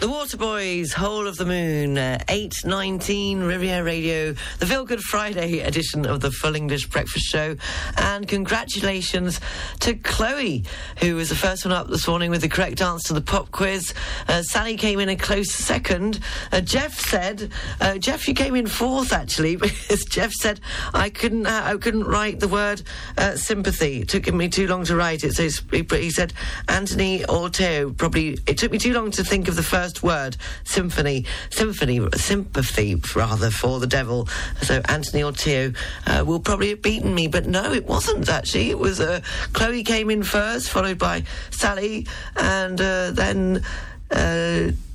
The 0.00 0.06
Waterboys, 0.06 0.94
Whole 0.94 1.26
of 1.26 1.36
the 1.36 1.44
Moon, 1.44 1.98
uh, 1.98 2.24
8.19, 2.26 3.46
Riviera 3.46 3.84
Radio, 3.84 4.34
the 4.58 4.64
Feel 4.64 4.86
Good 4.86 5.02
Friday 5.02 5.60
edition 5.60 6.06
of 6.06 6.20
the 6.20 6.30
Full 6.30 6.56
English 6.56 6.86
Breakfast 6.86 7.26
Show. 7.26 7.54
And 7.98 8.26
congratulations 8.26 9.40
to 9.80 9.92
Chloe, 9.96 10.64
who 11.00 11.16
was 11.16 11.28
the 11.28 11.34
first 11.34 11.66
one 11.66 11.74
up 11.74 11.88
this 11.88 12.08
morning 12.08 12.30
with 12.30 12.40
the 12.40 12.48
correct 12.48 12.80
answer 12.80 13.08
to 13.08 13.12
the 13.12 13.20
pop 13.20 13.50
quiz. 13.50 13.92
Uh, 14.26 14.40
Sally 14.40 14.78
came 14.78 15.00
in 15.00 15.10
a 15.10 15.16
close 15.16 15.52
second. 15.52 16.20
Uh, 16.50 16.62
Jeff 16.62 16.98
said, 16.98 17.50
uh, 17.82 17.98
Jeff, 17.98 18.26
you 18.26 18.32
came 18.32 18.54
in 18.54 18.68
fourth 18.68 19.12
actually, 19.12 19.56
because 19.56 20.06
Jeff 20.06 20.32
said 20.32 20.60
I 20.94 21.10
couldn't, 21.10 21.44
uh, 21.44 21.62
I 21.62 21.76
couldn't 21.76 22.04
write 22.04 22.40
the 22.40 22.48
word 22.48 22.80
uh, 23.18 23.36
sympathy. 23.36 24.00
It 24.00 24.08
took 24.08 24.32
me 24.32 24.48
too 24.48 24.66
long 24.66 24.82
to 24.84 24.96
write 24.96 25.24
it. 25.24 25.34
So 25.34 25.46
he, 25.70 25.84
he 25.90 26.10
said 26.10 26.32
Anthony 26.68 27.22
or 27.26 27.50
Teo. 27.50 27.90
Probably 27.90 28.38
it 28.46 28.56
took 28.56 28.72
me 28.72 28.78
too 28.78 28.94
long 28.94 29.10
to 29.10 29.22
think 29.22 29.46
of 29.46 29.56
the 29.56 29.62
first 29.62 29.89
word 30.02 30.36
symphony, 30.64 31.26
symphony, 31.50 32.00
sympathy 32.14 32.96
rather 33.14 33.50
for 33.50 33.80
the 33.80 33.86
devil. 33.86 34.28
So 34.62 34.80
Anthony 34.88 35.22
or 35.22 35.32
Teo 35.32 35.72
uh, 36.06 36.24
will 36.26 36.40
probably 36.40 36.70
have 36.70 36.82
beaten 36.82 37.14
me, 37.14 37.28
but 37.28 37.46
no, 37.46 37.72
it 37.72 37.86
wasn't 37.86 38.28
actually. 38.28 38.70
It 38.70 38.78
was 38.78 39.00
uh, 39.00 39.20
Chloe 39.52 39.84
came 39.84 40.10
in 40.10 40.22
first, 40.22 40.70
followed 40.70 40.98
by 40.98 41.24
Sally, 41.50 42.06
and 42.36 42.80
uh, 42.80 43.10
then. 43.10 43.64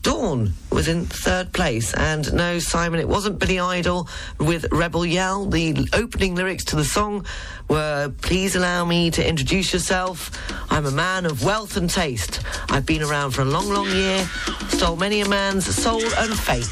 Dawn 0.05 0.53
was 0.71 0.87
in 0.87 1.05
third 1.07 1.51
place. 1.51 1.91
And 1.95 2.31
no, 2.31 2.59
Simon, 2.59 2.99
it 2.99 3.09
wasn't 3.09 3.39
Billy 3.39 3.59
Idol 3.59 4.07
with 4.39 4.71
Rebel 4.71 5.03
Yell. 5.03 5.47
The 5.47 5.89
opening 5.93 6.35
lyrics 6.35 6.63
to 6.65 6.75
the 6.75 6.85
song 6.85 7.25
were 7.69 8.13
Please 8.21 8.55
allow 8.55 8.85
me 8.85 9.09
to 9.09 9.27
introduce 9.27 9.73
yourself. 9.73 10.29
I'm 10.71 10.85
a 10.85 10.91
man 10.91 11.25
of 11.25 11.43
wealth 11.43 11.75
and 11.75 11.89
taste. 11.89 12.41
I've 12.69 12.85
been 12.85 13.01
around 13.01 13.31
for 13.31 13.41
a 13.41 13.45
long, 13.45 13.67
long 13.67 13.87
year, 13.87 14.29
stole 14.67 14.95
many 14.95 15.21
a 15.21 15.27
man's 15.27 15.65
soul 15.65 16.03
and 16.17 16.37
faith. 16.37 16.69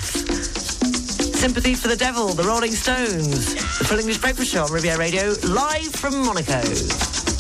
Sympathy 1.35 1.73
for 1.73 1.87
the 1.87 1.97
Devil, 1.97 2.27
the 2.33 2.43
Rolling 2.43 2.73
Stones, 2.73 3.55
the 3.79 3.85
Full 3.85 3.97
English 3.97 4.19
Breakfast 4.19 4.51
Show 4.51 4.65
on 4.65 4.71
Riviera 4.71 4.99
Radio, 4.99 5.33
live 5.41 5.91
from 5.91 6.23
Monaco. 6.23 7.32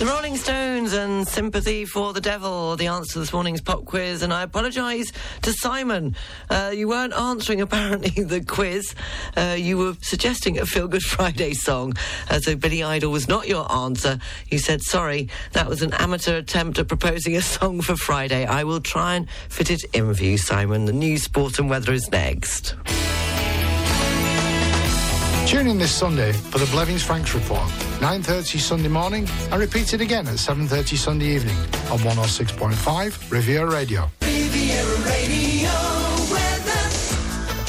The 0.00 0.06
Rolling 0.06 0.38
Stones 0.38 0.94
and 0.94 1.28
Sympathy 1.28 1.84
for 1.84 2.14
the 2.14 2.22
Devil, 2.22 2.74
the 2.74 2.86
answer 2.86 3.12
to 3.12 3.18
this 3.18 3.34
morning's 3.34 3.60
pop 3.60 3.84
quiz. 3.84 4.22
And 4.22 4.32
I 4.32 4.44
apologise 4.44 5.12
to 5.42 5.52
Simon. 5.52 6.16
Uh, 6.48 6.72
you 6.74 6.88
weren't 6.88 7.12
answering, 7.12 7.60
apparently, 7.60 8.24
the 8.24 8.42
quiz. 8.42 8.94
Uh, 9.36 9.56
you 9.58 9.76
were 9.76 9.92
suggesting 10.00 10.58
a 10.58 10.64
Feel 10.64 10.88
Good 10.88 11.02
Friday 11.02 11.52
song. 11.52 11.92
Uh, 12.30 12.40
so 12.40 12.56
Billy 12.56 12.82
Idol 12.82 13.12
was 13.12 13.28
not 13.28 13.46
your 13.46 13.70
answer. 13.70 14.18
You 14.48 14.56
said, 14.56 14.80
sorry, 14.80 15.28
that 15.52 15.68
was 15.68 15.82
an 15.82 15.92
amateur 15.92 16.38
attempt 16.38 16.78
at 16.78 16.88
proposing 16.88 17.36
a 17.36 17.42
song 17.42 17.82
for 17.82 17.94
Friday. 17.94 18.46
I 18.46 18.64
will 18.64 18.80
try 18.80 19.16
and 19.16 19.28
fit 19.50 19.70
it 19.70 19.84
in 19.92 20.08
with 20.08 20.22
you, 20.22 20.38
Simon. 20.38 20.86
The 20.86 20.94
news, 20.94 21.24
sport, 21.24 21.58
and 21.58 21.68
weather 21.68 21.92
is 21.92 22.10
next. 22.10 22.74
Tune 25.50 25.66
in 25.66 25.78
this 25.78 25.90
Sunday 25.90 26.30
for 26.30 26.58
the 26.58 26.66
Blevins 26.66 27.02
Franks 27.02 27.34
Report, 27.34 27.68
9.30 27.98 28.60
Sunday 28.60 28.88
morning 28.88 29.26
and 29.50 29.60
repeated 29.60 30.00
again 30.00 30.28
at 30.28 30.34
7.30 30.34 30.96
Sunday 30.96 31.26
evening 31.26 31.56
on 31.90 31.98
106.5 31.98 33.32
Riviera 33.32 33.68
Radio. 33.68 34.08
Riviera. 34.22 34.99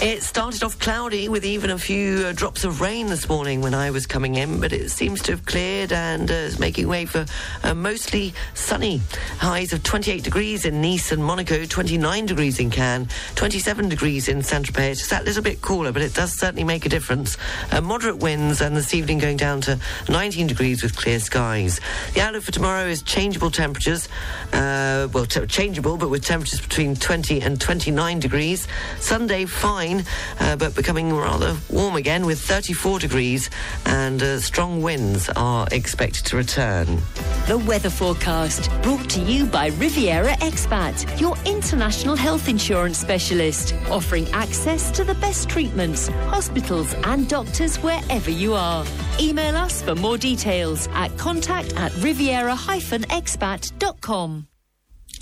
It 0.01 0.23
started 0.23 0.63
off 0.63 0.79
cloudy 0.79 1.29
with 1.29 1.45
even 1.45 1.69
a 1.69 1.77
few 1.77 2.25
uh, 2.25 2.31
drops 2.31 2.63
of 2.63 2.81
rain 2.81 3.05
this 3.05 3.29
morning 3.29 3.61
when 3.61 3.75
I 3.75 3.91
was 3.91 4.07
coming 4.07 4.33
in, 4.33 4.59
but 4.59 4.73
it 4.73 4.89
seems 4.89 5.21
to 5.21 5.33
have 5.33 5.45
cleared 5.45 5.91
and 5.91 6.29
uh, 6.31 6.33
is 6.33 6.57
making 6.57 6.87
way 6.87 7.05
for 7.05 7.23
uh, 7.63 7.75
mostly 7.75 8.33
sunny. 8.55 8.99
Highs 9.37 9.73
of 9.73 9.83
28 9.83 10.23
degrees 10.23 10.65
in 10.65 10.81
Nice 10.81 11.11
and 11.11 11.23
Monaco, 11.23 11.65
29 11.65 12.25
degrees 12.25 12.59
in 12.59 12.71
Cannes, 12.71 13.09
27 13.35 13.89
degrees 13.89 14.27
in 14.27 14.41
Saint-Tropez. 14.41 14.91
It's 14.93 15.09
that 15.09 15.23
little 15.23 15.43
bit 15.43 15.61
cooler, 15.61 15.91
but 15.91 16.01
it 16.01 16.15
does 16.15 16.33
certainly 16.35 16.63
make 16.63 16.87
a 16.87 16.89
difference. 16.89 17.37
Uh, 17.71 17.81
moderate 17.81 18.17
winds 18.17 18.59
and 18.59 18.75
this 18.75 18.95
evening 18.95 19.19
going 19.19 19.37
down 19.37 19.61
to 19.61 19.77
19 20.09 20.47
degrees 20.47 20.81
with 20.81 20.95
clear 20.97 21.19
skies. 21.19 21.79
The 22.15 22.21
outlook 22.21 22.41
for 22.41 22.51
tomorrow 22.51 22.85
is 22.85 23.03
changeable 23.03 23.51
temperatures. 23.51 24.09
Uh, 24.51 25.09
well, 25.13 25.27
t- 25.27 25.45
changeable, 25.45 25.97
but 25.97 26.09
with 26.09 26.25
temperatures 26.25 26.59
between 26.59 26.95
20 26.95 27.39
and 27.41 27.61
29 27.61 28.19
degrees. 28.19 28.67
Sunday, 28.99 29.45
fine, 29.45 29.90
uh, 29.99 30.55
but 30.55 30.75
becoming 30.75 31.15
rather 31.15 31.55
warm 31.69 31.95
again 31.95 32.25
with 32.25 32.39
34 32.39 32.99
degrees 32.99 33.49
and 33.85 34.21
uh, 34.21 34.39
strong 34.39 34.81
winds 34.81 35.29
are 35.35 35.67
expected 35.71 36.25
to 36.25 36.37
return. 36.37 37.01
The 37.47 37.57
weather 37.67 37.89
forecast 37.89 38.69
brought 38.81 39.09
to 39.11 39.21
you 39.21 39.45
by 39.45 39.67
Riviera 39.67 40.33
Expat, 40.37 41.19
your 41.19 41.35
international 41.45 42.15
health 42.15 42.47
insurance 42.47 42.97
specialist, 42.97 43.75
offering 43.89 44.27
access 44.31 44.91
to 44.91 45.03
the 45.03 45.15
best 45.15 45.49
treatments, 45.49 46.07
hospitals, 46.29 46.93
and 47.03 47.27
doctors 47.27 47.77
wherever 47.77 48.31
you 48.31 48.53
are. 48.53 48.85
Email 49.19 49.55
us 49.55 49.81
for 49.81 49.95
more 49.95 50.17
details 50.17 50.87
at 50.93 51.17
contact 51.17 51.73
at 51.75 51.93
riviera-expat.com. 51.97 54.50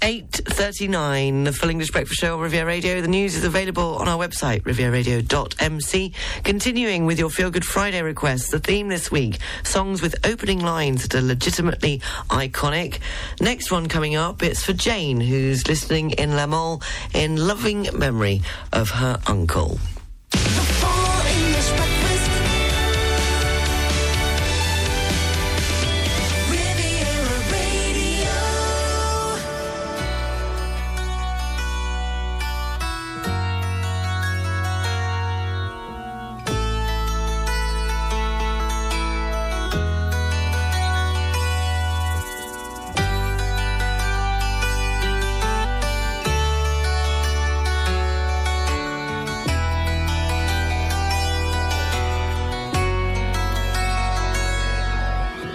8.39, 0.02 1.44
the 1.46 1.52
Full 1.52 1.70
English 1.70 1.92
Breakfast 1.92 2.20
Show 2.20 2.36
on 2.36 2.42
Riviera 2.42 2.66
Radio. 2.66 3.02
The 3.02 3.08
news 3.08 3.36
is 3.36 3.44
available 3.44 3.98
on 3.98 4.08
our 4.08 4.18
website, 4.18 4.62
rivieradio.mc. 4.62 6.14
Continuing 6.44 7.06
with 7.06 7.20
your 7.20 7.30
Feel 7.30 7.52
Good 7.52 7.66
Friday 7.66 8.02
requests, 8.02 8.50
the 8.50 8.60
theme 8.60 8.88
this 8.88 9.12
week, 9.12 9.40
songs 9.64 10.02
with 10.02 10.16
opening 10.26 10.62
lines 10.62 11.04
that 11.04 11.16
are 11.16 11.22
legitimately 11.22 12.02
iconic. 12.30 13.00
Next 13.42 13.72
one 13.72 13.88
coming 13.88 14.16
up, 14.16 14.42
it's 14.42 14.64
for 14.64 14.74
Jane, 14.74 15.20
who's 15.20 15.68
listening 15.68 16.12
in 16.12 16.36
La 16.36 16.46
Mole 16.46 16.82
in 17.14 17.36
loving 17.36 17.90
memory 17.94 18.42
of 18.72 18.90
her 18.92 19.20
uncle. 19.28 19.80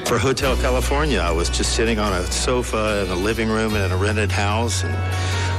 For 0.07 0.19
Hotel 0.19 0.55
California, 0.59 1.19
I 1.19 1.31
was 1.31 1.49
just 1.49 1.75
sitting 1.75 1.99
on 1.99 2.13
a 2.13 2.31
sofa 2.31 3.05
in 3.05 3.11
a 3.11 3.17
living 3.17 3.49
room 3.49 3.75
in 3.75 3.91
a 3.91 3.97
rented 3.97 4.31
house 4.31 4.85
and 4.85 4.95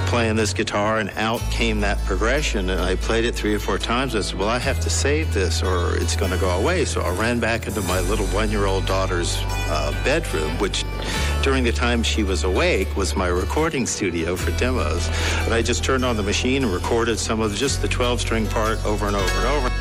playing 0.05 0.35
this 0.35 0.53
guitar, 0.53 0.99
and 0.99 1.09
out 1.15 1.41
came 1.49 1.79
that 1.81 1.97
progression. 2.05 2.69
And 2.69 2.79
I 2.79 2.95
played 2.95 3.25
it 3.25 3.33
three 3.33 3.55
or 3.55 3.59
four 3.59 3.79
times. 3.79 4.15
I 4.15 4.21
said, 4.21 4.37
Well, 4.37 4.47
I 4.47 4.59
have 4.59 4.79
to 4.81 4.89
save 4.89 5.33
this 5.33 5.63
or 5.63 5.97
it's 5.97 6.15
going 6.15 6.31
to 6.31 6.37
go 6.37 6.51
away. 6.51 6.85
So 6.85 7.01
I 7.01 7.09
ran 7.15 7.39
back 7.39 7.65
into 7.65 7.81
my 7.81 7.99
little 8.01 8.27
one 8.27 8.51
year 8.51 8.65
old 8.65 8.85
daughter's 8.85 9.35
uh, 9.67 9.99
bedroom, 10.03 10.51
which 10.59 10.85
during 11.41 11.63
the 11.63 11.71
time 11.71 12.03
she 12.03 12.21
was 12.21 12.43
awake 12.43 12.95
was 12.95 13.15
my 13.15 13.27
recording 13.27 13.87
studio 13.87 14.35
for 14.35 14.51
demos. 14.59 15.07
And 15.45 15.55
I 15.55 15.63
just 15.63 15.83
turned 15.83 16.05
on 16.05 16.17
the 16.17 16.23
machine 16.23 16.63
and 16.63 16.71
recorded 16.71 17.17
some 17.17 17.41
of 17.41 17.55
just 17.55 17.81
the 17.81 17.87
12 17.87 18.21
string 18.21 18.45
part 18.47 18.83
over 18.85 19.07
and 19.07 19.15
over 19.15 19.31
and 19.31 19.45
over. 19.47 19.74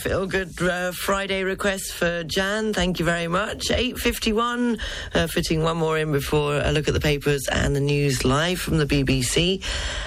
Feel 0.00 0.26
good 0.26 0.60
uh, 0.62 0.92
Friday 0.92 1.44
request 1.44 1.92
for 1.92 2.24
Jan. 2.24 2.72
Thank 2.72 2.98
you 2.98 3.04
very 3.04 3.28
much. 3.28 3.68
8.51, 3.68 4.80
uh, 5.12 5.26
fitting 5.26 5.62
one 5.62 5.76
more 5.76 5.98
in 5.98 6.10
before 6.10 6.56
a 6.56 6.72
look 6.72 6.88
at 6.88 6.94
the 6.94 7.00
papers 7.00 7.46
and 7.52 7.76
the 7.76 7.80
news 7.80 8.24
live 8.24 8.58
from 8.58 8.78
the 8.78 8.86
BBC. 8.86 9.62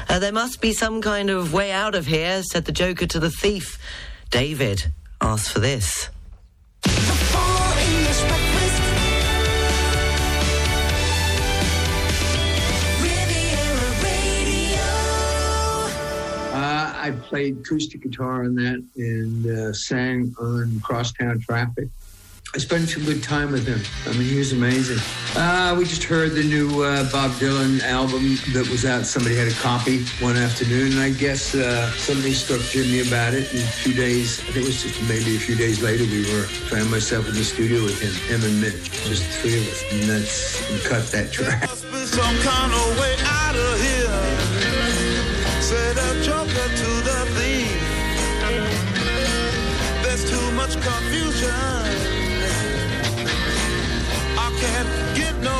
Uh, 0.09 0.17
there 0.17 0.31
must 0.31 0.61
be 0.61 0.73
some 0.73 0.99
kind 0.99 1.29
of 1.29 1.53
way 1.53 1.71
out 1.71 1.93
of 1.93 2.07
here, 2.07 2.41
said 2.41 2.65
the 2.65 2.71
Joker 2.71 3.05
to 3.05 3.19
the 3.19 3.29
thief. 3.29 3.77
David 4.31 4.91
asked 5.21 5.51
for 5.51 5.59
this. 5.59 6.09
I 17.03 17.11
played 17.11 17.57
acoustic 17.57 18.01
guitar 18.01 18.45
on 18.45 18.55
that 18.55 18.81
and 18.95 19.45
uh, 19.45 19.73
sang 19.73 20.33
on 20.39 20.79
Crosstown 20.79 21.37
Traffic. 21.41 21.89
I 22.55 22.59
spent 22.59 22.87
some 22.87 23.03
good 23.03 23.21
time 23.21 23.51
with 23.51 23.67
him. 23.67 23.81
I 24.07 24.17
mean, 24.17 24.29
he 24.29 24.37
was 24.37 24.53
amazing. 24.53 24.99
Uh, 25.35 25.75
we 25.77 25.83
just 25.83 26.05
heard 26.05 26.31
the 26.31 26.43
new 26.43 26.81
uh, 26.81 27.03
Bob 27.11 27.31
Dylan 27.31 27.81
album 27.81 28.37
that 28.53 28.65
was 28.71 28.85
out. 28.85 29.05
Somebody 29.05 29.35
had 29.35 29.49
a 29.49 29.55
copy 29.55 30.05
one 30.23 30.37
afternoon, 30.37 30.93
and 30.93 31.01
I 31.01 31.09
guess 31.09 31.53
uh, 31.53 31.91
somebody 31.91 32.31
struck 32.31 32.61
Jimi 32.61 33.05
about 33.05 33.33
it. 33.33 33.51
And 33.51 33.59
a 33.59 33.73
few 33.83 33.93
days, 33.93 34.39
I 34.39 34.53
think 34.53 34.57
it 34.63 34.67
was 34.67 34.83
just 34.83 35.01
maybe 35.09 35.35
a 35.35 35.39
few 35.39 35.57
days 35.57 35.83
later, 35.83 36.05
we 36.05 36.21
were 36.31 36.47
found 36.71 36.89
myself 36.89 37.27
in 37.27 37.33
the 37.33 37.43
studio 37.43 37.83
with 37.83 37.99
him, 37.99 38.13
him 38.31 38.49
and 38.49 38.61
Mitt, 38.61 38.81
just 38.81 39.23
three 39.41 39.59
of 39.59 39.67
us, 39.67 39.83
and 39.91 40.03
that's 40.03 40.87
cut 40.87 41.05
that 41.07 41.33
track. 41.33 41.67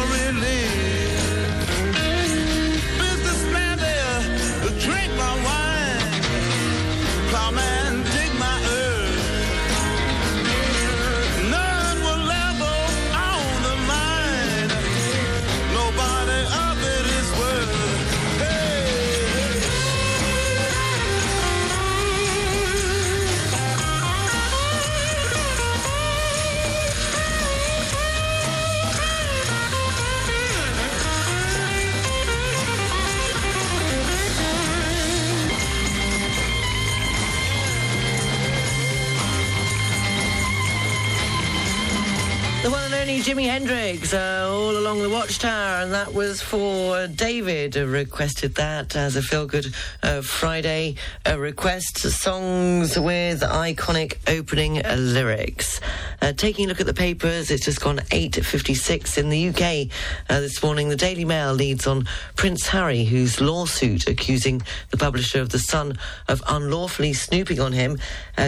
Can't 0.06 0.93
Only 43.14 43.26
Jimi 43.26 43.46
Hendrix, 43.46 44.12
uh, 44.12 44.50
all 44.50 44.76
along 44.76 45.04
the 45.04 45.10
Watchtower, 45.10 45.84
and 45.84 45.94
that 45.94 46.16
was 46.16 46.42
for 46.42 47.06
David. 47.06 47.78
Uh, 47.78 47.86
requested 47.86 48.56
that 48.56 48.96
as 48.96 49.16
a 49.16 49.22
feel-good 49.22 49.68
uh, 50.02 50.22
Friday 50.24 50.96
uh, 51.30 51.38
request. 51.38 52.00
Songs 52.00 52.98
with 52.98 53.42
iconic 53.42 54.18
opening 54.28 54.84
uh, 54.84 54.96
lyrics. 54.96 55.80
Uh, 56.24 56.34
taking 56.34 56.66
a 56.66 56.70
look 56.70 56.80
at 56.80 56.88
the 56.88 56.94
papers, 56.94 57.52
it's 57.52 57.66
just 57.66 57.82
gone 57.82 58.00
8:56 58.10 59.20
in 59.20 59.30
the 59.30 59.50
UK 59.50 59.90
this 60.30 60.64
morning. 60.64 60.90
The 60.90 60.96
Daily 60.96 61.26
Mail 61.26 61.54
leads 61.54 61.86
on 61.86 62.08
Prince 62.36 62.66
Harry, 62.70 63.04
whose 63.04 63.40
lawsuit 63.40 64.08
accusing 64.08 64.64
the 64.90 64.98
publisher 64.98 65.40
of 65.40 65.50
The 65.50 65.60
Sun 65.60 66.00
of 66.28 66.42
unlawfully 66.48 67.14
snooping 67.14 67.60
on 67.60 67.74
him 67.74 68.00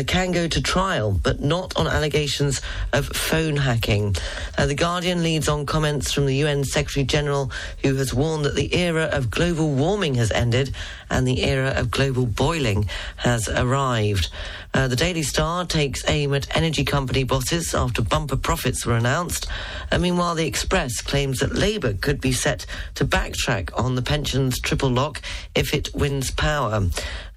can 0.07 0.31
go 0.31 0.47
to 0.47 0.59
trial, 0.59 1.11
but 1.11 1.39
not 1.39 1.77
on 1.77 1.85
allegations 1.85 2.61
of 2.93 3.05
phone 3.05 3.57
hacking. 3.57 4.15
Uh, 4.57 4.65
the 4.65 4.75
Guardian 4.75 5.23
leads 5.23 5.49
on 5.49 5.65
comments 5.65 6.11
from 6.11 6.25
the 6.25 6.35
UN 6.35 6.63
Secretary 6.63 7.03
General, 7.03 7.51
who 7.83 7.95
has 7.95 8.13
warned 8.13 8.45
that 8.45 8.55
the 8.55 8.73
era 8.75 9.09
of 9.11 9.29
global 9.29 9.71
warming 9.71 10.15
has 10.15 10.31
ended 10.31 10.73
and 11.09 11.27
the 11.27 11.43
era 11.43 11.73
of 11.75 11.91
global 11.91 12.25
boiling 12.25 12.87
has 13.17 13.49
arrived. 13.49 14.29
Uh, 14.75 14.89
the 14.89 14.95
Daily 14.97 15.23
Star 15.23 15.63
takes 15.63 16.03
aim 16.09 16.33
at 16.33 16.53
energy 16.53 16.83
company 16.83 17.23
bosses 17.23 17.73
after 17.73 18.01
bumper 18.01 18.35
profits 18.35 18.85
were 18.85 18.97
announced. 18.97 19.47
Uh, 19.89 19.97
meanwhile, 19.97 20.35
the 20.35 20.45
Express 20.45 20.99
claims 20.99 21.39
that 21.39 21.55
Labour 21.55 21.93
could 21.93 22.19
be 22.19 22.33
set 22.33 22.65
to 22.95 23.05
backtrack 23.05 23.69
on 23.79 23.95
the 23.95 24.01
pensions 24.01 24.59
triple 24.59 24.89
lock 24.89 25.21
if 25.55 25.73
it 25.73 25.95
wins 25.95 26.29
power. 26.29 26.89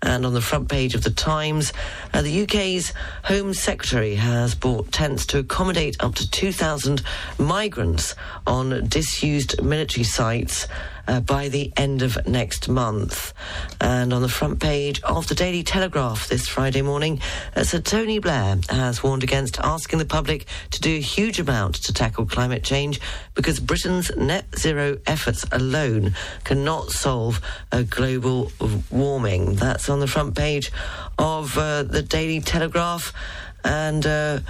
And 0.03 0.27
on 0.27 0.35
the 0.35 0.41
front 0.41 0.69
page 0.69 0.97
of 0.97 1.05
the 1.05 1.11
Times, 1.11 1.73
uh, 2.13 2.23
the 2.23 2.43
UK's 2.43 2.93
Home 3.25 3.55
Secretary 3.55 4.17
has 4.17 4.57
bought 4.57 4.91
tents 4.91 5.25
to 5.27 5.39
accommodate 5.39 5.97
up 6.01 6.17
to 6.17 6.29
2,000 6.29 7.03
migrants 7.39 8.17
on 8.49 8.89
disused 8.89 9.63
military 9.63 10.05
sites. 10.05 10.67
Uh, 11.09 11.21
by 11.21 11.49
the 11.49 11.73
end 11.75 12.03
of 12.03 12.19
next 12.27 12.69
month. 12.69 13.33
And 13.81 14.13
on 14.13 14.21
the 14.21 14.29
front 14.29 14.61
page 14.61 15.01
of 15.03 15.27
the 15.27 15.35
Daily 15.35 15.63
Telegraph 15.63 16.29
this 16.29 16.47
Friday 16.47 16.83
morning, 16.83 17.23
uh, 17.57 17.65
Sir 17.65 17.81
Tony 17.81 18.19
Blair 18.19 18.59
has 18.69 19.03
warned 19.03 19.23
against 19.23 19.59
asking 19.61 20.01
the 20.01 20.05
public 20.05 20.45
to 20.71 20.83
do 20.83 20.97
a 20.97 21.01
huge 21.01 21.41
amount 21.41 21.77
to 21.85 21.95
tackle 21.95 22.27
climate 22.27 22.63
change 22.63 23.01
because 23.33 23.59
Britain's 23.59 24.15
net 24.19 24.45
zero 24.59 24.99
efforts 25.07 25.47
alone 25.51 26.15
cannot 26.45 26.91
solve 26.91 27.41
uh, 27.73 27.85
global 27.89 28.53
warming. 28.91 29.55
That's 29.55 29.89
on 29.89 30.01
the 30.01 30.07
front 30.07 30.37
page 30.37 30.71
of 31.19 31.57
uh, 31.57 31.85
the 31.85 32.03
Daily 32.03 32.43
Telegraph. 32.43 33.15
And 33.65 34.05
uh, 34.05 34.41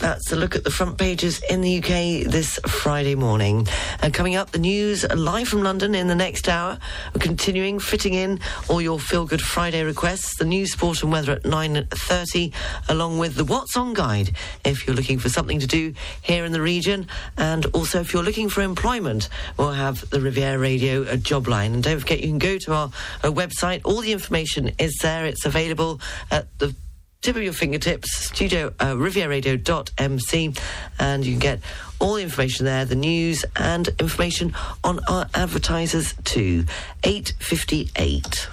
that's 0.00 0.32
a 0.32 0.36
look 0.36 0.56
at 0.56 0.64
the 0.64 0.70
front 0.70 0.96
pages 0.96 1.42
in 1.50 1.60
the 1.60 1.78
UK 1.78 2.30
this 2.30 2.58
Friday 2.66 3.14
morning. 3.14 3.68
And 4.00 4.12
coming 4.14 4.34
up, 4.34 4.50
the 4.50 4.58
news 4.58 5.04
live 5.14 5.46
from 5.46 5.62
London 5.62 5.94
in 5.94 6.08
the 6.08 6.14
next 6.14 6.48
hour. 6.48 6.78
We're 7.14 7.20
continuing 7.20 7.78
fitting 7.78 8.14
in 8.14 8.40
all 8.68 8.80
your 8.80 8.98
feel-good 8.98 9.42
Friday 9.42 9.84
requests. 9.84 10.36
The 10.38 10.46
news, 10.46 10.72
sport 10.72 11.02
and 11.02 11.12
weather 11.12 11.32
at 11.32 11.42
9.30, 11.42 12.52
along 12.88 13.18
with 13.18 13.34
the 13.34 13.44
What's 13.44 13.76
On 13.76 13.92
guide 13.92 14.34
if 14.64 14.86
you're 14.86 14.96
looking 14.96 15.18
for 15.18 15.28
something 15.28 15.60
to 15.60 15.66
do 15.66 15.92
here 16.22 16.46
in 16.46 16.52
the 16.52 16.62
region. 16.62 17.06
And 17.36 17.66
also 17.66 18.00
if 18.00 18.14
you're 18.14 18.24
looking 18.24 18.48
for 18.48 18.62
employment, 18.62 19.28
we'll 19.58 19.72
have 19.72 20.08
the 20.08 20.20
Riviera 20.20 20.58
Radio 20.58 21.04
uh, 21.04 21.16
job 21.16 21.46
line. 21.46 21.74
And 21.74 21.82
don't 21.82 22.00
forget, 22.00 22.20
you 22.20 22.28
can 22.28 22.38
go 22.38 22.56
to 22.56 22.72
our 22.72 22.86
uh, 23.22 23.30
website. 23.30 23.82
All 23.84 24.00
the 24.00 24.12
information 24.12 24.72
is 24.78 24.96
there. 25.02 25.26
It's 25.26 25.44
available 25.44 26.00
at 26.30 26.46
the 26.58 26.74
tip 27.20 27.36
of 27.36 27.42
your 27.42 27.52
fingertips, 27.52 28.16
studio 28.16 28.72
uh, 28.80 28.94
rivieradio.mc, 28.94 30.54
and 30.98 31.26
you 31.26 31.32
can 31.32 31.38
get 31.38 31.60
all 31.98 32.14
the 32.14 32.22
information 32.22 32.64
there, 32.64 32.86
the 32.86 32.94
news 32.94 33.44
and 33.56 33.88
information 33.98 34.54
on 34.82 35.00
our 35.06 35.28
advertisers 35.34 36.14
too. 36.24 36.64
858. 37.04 38.48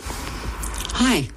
Hi, 0.00 1.28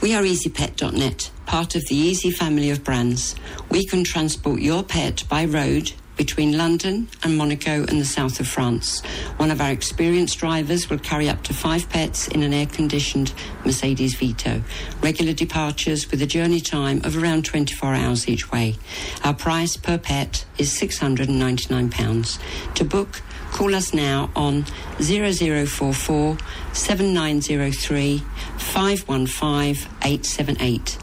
we 0.00 0.14
are 0.14 0.22
EasyPet.net, 0.22 1.30
part 1.46 1.74
of 1.74 1.84
the 1.88 1.96
Easy 1.96 2.30
family 2.30 2.70
of 2.70 2.84
brands. 2.84 3.34
We 3.68 3.84
can 3.84 4.04
transport 4.04 4.60
your 4.60 4.84
pet 4.84 5.24
by 5.28 5.44
road 5.44 5.92
between 6.20 6.54
London 6.58 7.08
and 7.22 7.34
Monaco 7.38 7.86
and 7.88 7.98
the 7.98 8.04
south 8.04 8.40
of 8.40 8.46
France. 8.46 9.00
One 9.38 9.50
of 9.50 9.58
our 9.58 9.70
experienced 9.70 10.38
drivers 10.38 10.90
will 10.90 10.98
carry 10.98 11.30
up 11.30 11.42
to 11.44 11.54
five 11.54 11.88
pets 11.88 12.28
in 12.28 12.42
an 12.42 12.52
air 12.52 12.66
conditioned 12.66 13.32
Mercedes 13.64 14.16
Vito. 14.16 14.62
Regular 15.00 15.32
departures 15.32 16.10
with 16.10 16.20
a 16.20 16.26
journey 16.26 16.60
time 16.60 17.00
of 17.04 17.16
around 17.16 17.46
24 17.46 17.94
hours 17.94 18.28
each 18.28 18.52
way. 18.52 18.76
Our 19.24 19.32
price 19.32 19.78
per 19.78 19.96
pet 19.96 20.44
is 20.58 20.78
£699. 20.78 22.38
To 22.74 22.84
book, 22.84 23.22
call 23.50 23.74
us 23.74 23.94
now 23.94 24.30
on 24.36 24.66
0044 25.00 26.36
7903 26.74 28.18
515 28.58 29.88
878 30.04 30.98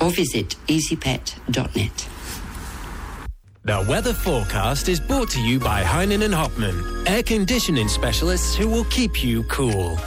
or 0.00 0.10
visit 0.10 0.56
easypet.net. 0.66 2.08
The 3.66 3.84
weather 3.88 4.12
forecast 4.12 4.88
is 4.88 5.00
brought 5.00 5.28
to 5.30 5.40
you 5.40 5.58
by 5.58 5.82
Heinen 5.82 6.22
and 6.22 6.32
Hopman, 6.32 7.04
air 7.10 7.24
conditioning 7.24 7.88
specialists 7.88 8.54
who 8.54 8.68
will 8.68 8.84
keep 8.84 9.24
you 9.24 9.42
cool. 9.42 9.98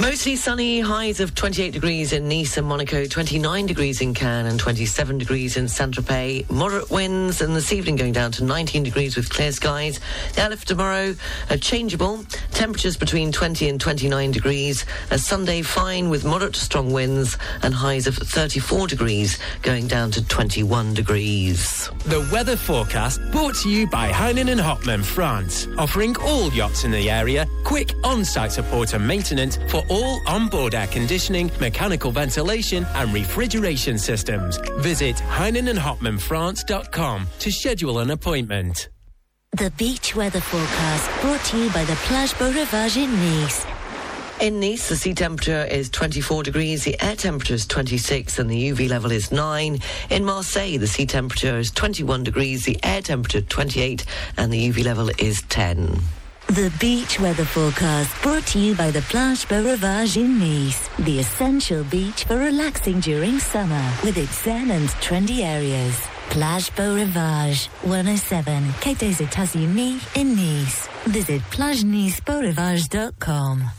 Mostly 0.00 0.34
sunny, 0.34 0.80
highs 0.80 1.20
of 1.20 1.34
28 1.34 1.74
degrees 1.74 2.14
in 2.14 2.26
Nice 2.26 2.56
and 2.56 2.66
Monaco, 2.66 3.04
29 3.04 3.66
degrees 3.66 4.00
in 4.00 4.14
Cannes, 4.14 4.46
and 4.46 4.58
27 4.58 5.18
degrees 5.18 5.58
in 5.58 5.68
Saint 5.68 5.94
Tropez. 5.94 6.50
Moderate 6.50 6.90
winds, 6.90 7.42
and 7.42 7.54
this 7.54 7.70
evening 7.70 7.96
going 7.96 8.12
down 8.12 8.32
to 8.32 8.42
19 8.42 8.82
degrees 8.82 9.14
with 9.14 9.28
clear 9.28 9.52
skies. 9.52 10.00
The 10.34 10.40
outlook 10.40 10.60
tomorrow, 10.60 11.14
uh, 11.50 11.56
changeable. 11.58 12.24
Temperatures 12.52 12.96
between 12.96 13.30
20 13.30 13.68
and 13.68 13.78
29 13.78 14.30
degrees. 14.30 14.86
A 15.10 15.18
Sunday 15.18 15.60
fine 15.60 16.08
with 16.08 16.24
moderate 16.24 16.54
to 16.54 16.60
strong 16.60 16.94
winds, 16.94 17.36
and 17.62 17.74
highs 17.74 18.06
of 18.06 18.16
34 18.16 18.86
degrees 18.86 19.38
going 19.60 19.86
down 19.86 20.10
to 20.12 20.26
21 20.26 20.94
degrees. 20.94 21.90
The 22.06 22.26
weather 22.32 22.56
forecast 22.56 23.20
brought 23.32 23.54
to 23.56 23.68
you 23.68 23.86
by 23.86 24.10
Heinen 24.10 24.50
and 24.50 24.60
Hopman 24.60 25.04
France, 25.04 25.68
offering 25.76 26.16
all 26.22 26.50
yachts 26.54 26.84
in 26.84 26.90
the 26.90 27.10
area 27.10 27.46
quick 27.64 27.94
on-site 28.02 28.50
support 28.50 28.94
and 28.94 29.06
maintenance 29.06 29.58
for 29.68 29.84
all 29.90 30.20
on-board 30.26 30.74
air 30.74 30.86
conditioning, 30.86 31.50
mechanical 31.60 32.12
ventilation 32.12 32.86
and 32.94 33.12
refrigeration 33.12 33.98
systems. 33.98 34.56
Visit 34.78 35.16
HeinenandHopmanFrance.com 35.16 37.26
to 37.40 37.50
schedule 37.50 37.98
an 37.98 38.10
appointment. 38.10 38.88
The 39.52 39.70
beach 39.72 40.14
weather 40.14 40.40
forecast 40.40 41.10
brought 41.20 41.44
to 41.46 41.58
you 41.58 41.70
by 41.70 41.84
the 41.84 41.96
Plage 41.96 42.38
Beau 42.38 42.52
Rivage 42.52 42.96
in 42.96 43.12
Nice. 43.12 43.66
In 44.40 44.60
Nice, 44.60 44.88
the 44.88 44.96
sea 44.96 45.12
temperature 45.12 45.64
is 45.64 45.90
24 45.90 46.44
degrees, 46.44 46.84
the 46.84 46.96
air 47.02 47.16
temperature 47.16 47.54
is 47.54 47.66
26, 47.66 48.38
and 48.38 48.48
the 48.48 48.70
UV 48.70 48.88
level 48.88 49.10
is 49.10 49.32
9. 49.32 49.80
In 50.08 50.24
Marseille, 50.24 50.78
the 50.78 50.86
sea 50.86 51.04
temperature 51.04 51.58
is 51.58 51.72
21 51.72 52.22
degrees, 52.22 52.64
the 52.64 52.78
air 52.84 53.02
temperature 53.02 53.40
28, 53.40 54.04
and 54.36 54.52
the 54.52 54.70
UV 54.70 54.84
level 54.84 55.10
is 55.18 55.42
10. 55.48 56.00
The 56.50 56.72
beach 56.80 57.20
weather 57.20 57.44
forecast 57.44 58.10
brought 58.22 58.44
to 58.48 58.58
you 58.58 58.74
by 58.74 58.90
the 58.90 59.02
Plage 59.02 59.48
Beau 59.48 59.62
Rivage 59.62 60.16
in 60.16 60.40
Nice, 60.40 60.88
the 60.98 61.20
essential 61.20 61.84
beach 61.84 62.24
for 62.24 62.38
relaxing 62.38 62.98
during 62.98 63.38
summer 63.38 63.92
with 64.02 64.18
its 64.18 64.42
zen 64.42 64.72
and 64.72 64.88
trendy 64.98 65.44
areas. 65.44 65.94
Plage 66.28 66.74
Beau 66.74 66.96
Rivage, 66.96 67.68
107, 67.82 68.72
Quai 68.80 68.94
des 68.94 69.22
Etats-Unis 69.22 70.02
in 70.16 70.34
Nice. 70.34 70.88
Visit 71.06 71.40
plagenicebeaurivage.com. 71.52 73.70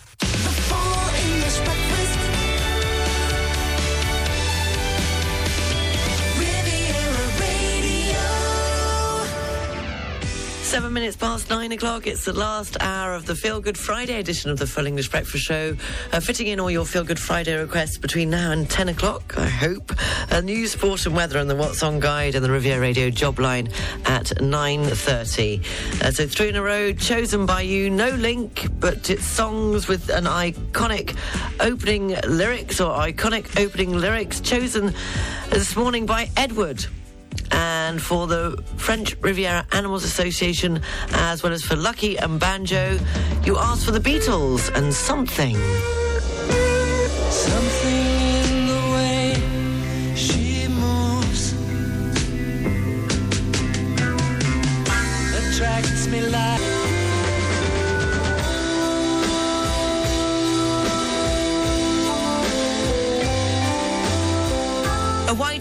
Seven 10.71 10.93
minutes 10.93 11.17
past 11.17 11.49
nine 11.49 11.73
o'clock. 11.73 12.07
It's 12.07 12.23
the 12.23 12.31
last 12.31 12.77
hour 12.79 13.13
of 13.13 13.25
the 13.25 13.35
Feel 13.35 13.59
Good 13.59 13.77
Friday 13.77 14.17
edition 14.17 14.51
of 14.51 14.57
the 14.57 14.65
Full 14.65 14.87
English 14.87 15.09
Breakfast 15.09 15.43
Show. 15.43 15.75
Uh, 16.13 16.21
fitting 16.21 16.47
in 16.47 16.61
all 16.61 16.71
your 16.71 16.85
Feel 16.85 17.03
Good 17.03 17.19
Friday 17.19 17.57
requests 17.57 17.97
between 17.97 18.29
now 18.29 18.51
and 18.51 18.69
10 18.69 18.87
o'clock, 18.87 19.37
I 19.37 19.49
hope. 19.49 19.91
A 20.29 20.41
news, 20.41 20.71
sport 20.71 21.05
and 21.05 21.13
weather 21.13 21.39
and 21.39 21.49
the 21.49 21.57
What's 21.57 21.83
On 21.83 21.99
Guide 21.99 22.35
and 22.35 22.45
the 22.45 22.49
Riviera 22.49 22.79
Radio 22.79 23.09
job 23.09 23.37
line 23.37 23.67
at 24.05 24.27
9.30. 24.27 26.01
Uh, 26.01 26.11
so 26.11 26.25
three 26.25 26.47
in 26.47 26.55
a 26.55 26.63
row, 26.63 26.93
chosen 26.93 27.45
by 27.45 27.59
you. 27.59 27.89
No 27.89 28.07
link, 28.11 28.69
but 28.79 29.09
it's 29.09 29.25
songs 29.25 29.89
with 29.89 30.07
an 30.07 30.23
iconic 30.23 31.17
opening 31.59 32.15
lyrics 32.25 32.79
or 32.79 32.97
iconic 32.97 33.59
opening 33.59 33.91
lyrics 33.91 34.39
chosen 34.39 34.93
this 35.49 35.75
morning 35.75 36.05
by 36.05 36.29
Edward 36.37 36.85
and 37.51 38.01
for 38.01 38.27
the 38.27 38.61
French 38.77 39.15
Riviera 39.21 39.65
Animals 39.71 40.03
Association, 40.03 40.81
as 41.13 41.43
well 41.43 41.53
as 41.53 41.63
for 41.63 41.75
Lucky 41.75 42.17
and 42.17 42.39
Banjo, 42.39 42.99
you 43.43 43.57
asked 43.57 43.85
for 43.85 43.91
the 43.91 43.99
Beatles 43.99 44.73
and 44.75 44.93
something. 44.93 45.55
Something 47.29 48.10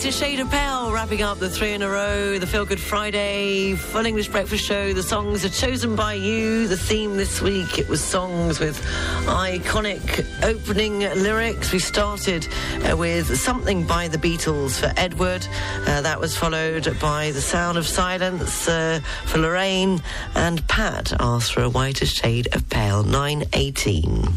A 0.00 0.02
whiter 0.02 0.12
shade 0.12 0.40
of 0.40 0.50
pale, 0.50 0.90
wrapping 0.90 1.20
up 1.20 1.40
the 1.40 1.50
three 1.50 1.74
in 1.74 1.82
a 1.82 1.88
row, 1.88 2.38
the 2.38 2.46
Feel 2.46 2.64
Good 2.64 2.80
Friday, 2.80 3.74
Full 3.74 4.06
English 4.06 4.28
Breakfast 4.28 4.64
Show. 4.64 4.94
The 4.94 5.02
songs 5.02 5.44
are 5.44 5.50
chosen 5.50 5.94
by 5.94 6.14
you. 6.14 6.68
The 6.68 6.76
theme 6.78 7.18
this 7.18 7.42
week, 7.42 7.78
it 7.78 7.86
was 7.86 8.02
songs 8.02 8.58
with 8.60 8.82
iconic 9.26 10.26
opening 10.42 11.00
lyrics. 11.00 11.70
We 11.70 11.80
started 11.80 12.48
uh, 12.90 12.96
with 12.96 13.38
Something 13.38 13.86
by 13.86 14.08
the 14.08 14.16
Beatles 14.16 14.80
for 14.80 14.90
Edward. 14.96 15.46
Uh, 15.86 16.00
that 16.00 16.18
was 16.18 16.34
followed 16.34 16.96
by 16.98 17.32
The 17.32 17.42
Sound 17.42 17.76
of 17.76 17.86
Silence 17.86 18.68
uh, 18.68 19.00
for 19.26 19.36
Lorraine. 19.36 20.00
And 20.34 20.66
Pat 20.66 21.12
asked 21.20 21.52
for 21.52 21.62
a 21.62 21.68
whiter 21.68 22.06
shade 22.06 22.48
of 22.54 22.66
pale, 22.70 23.02
918. 23.02 24.30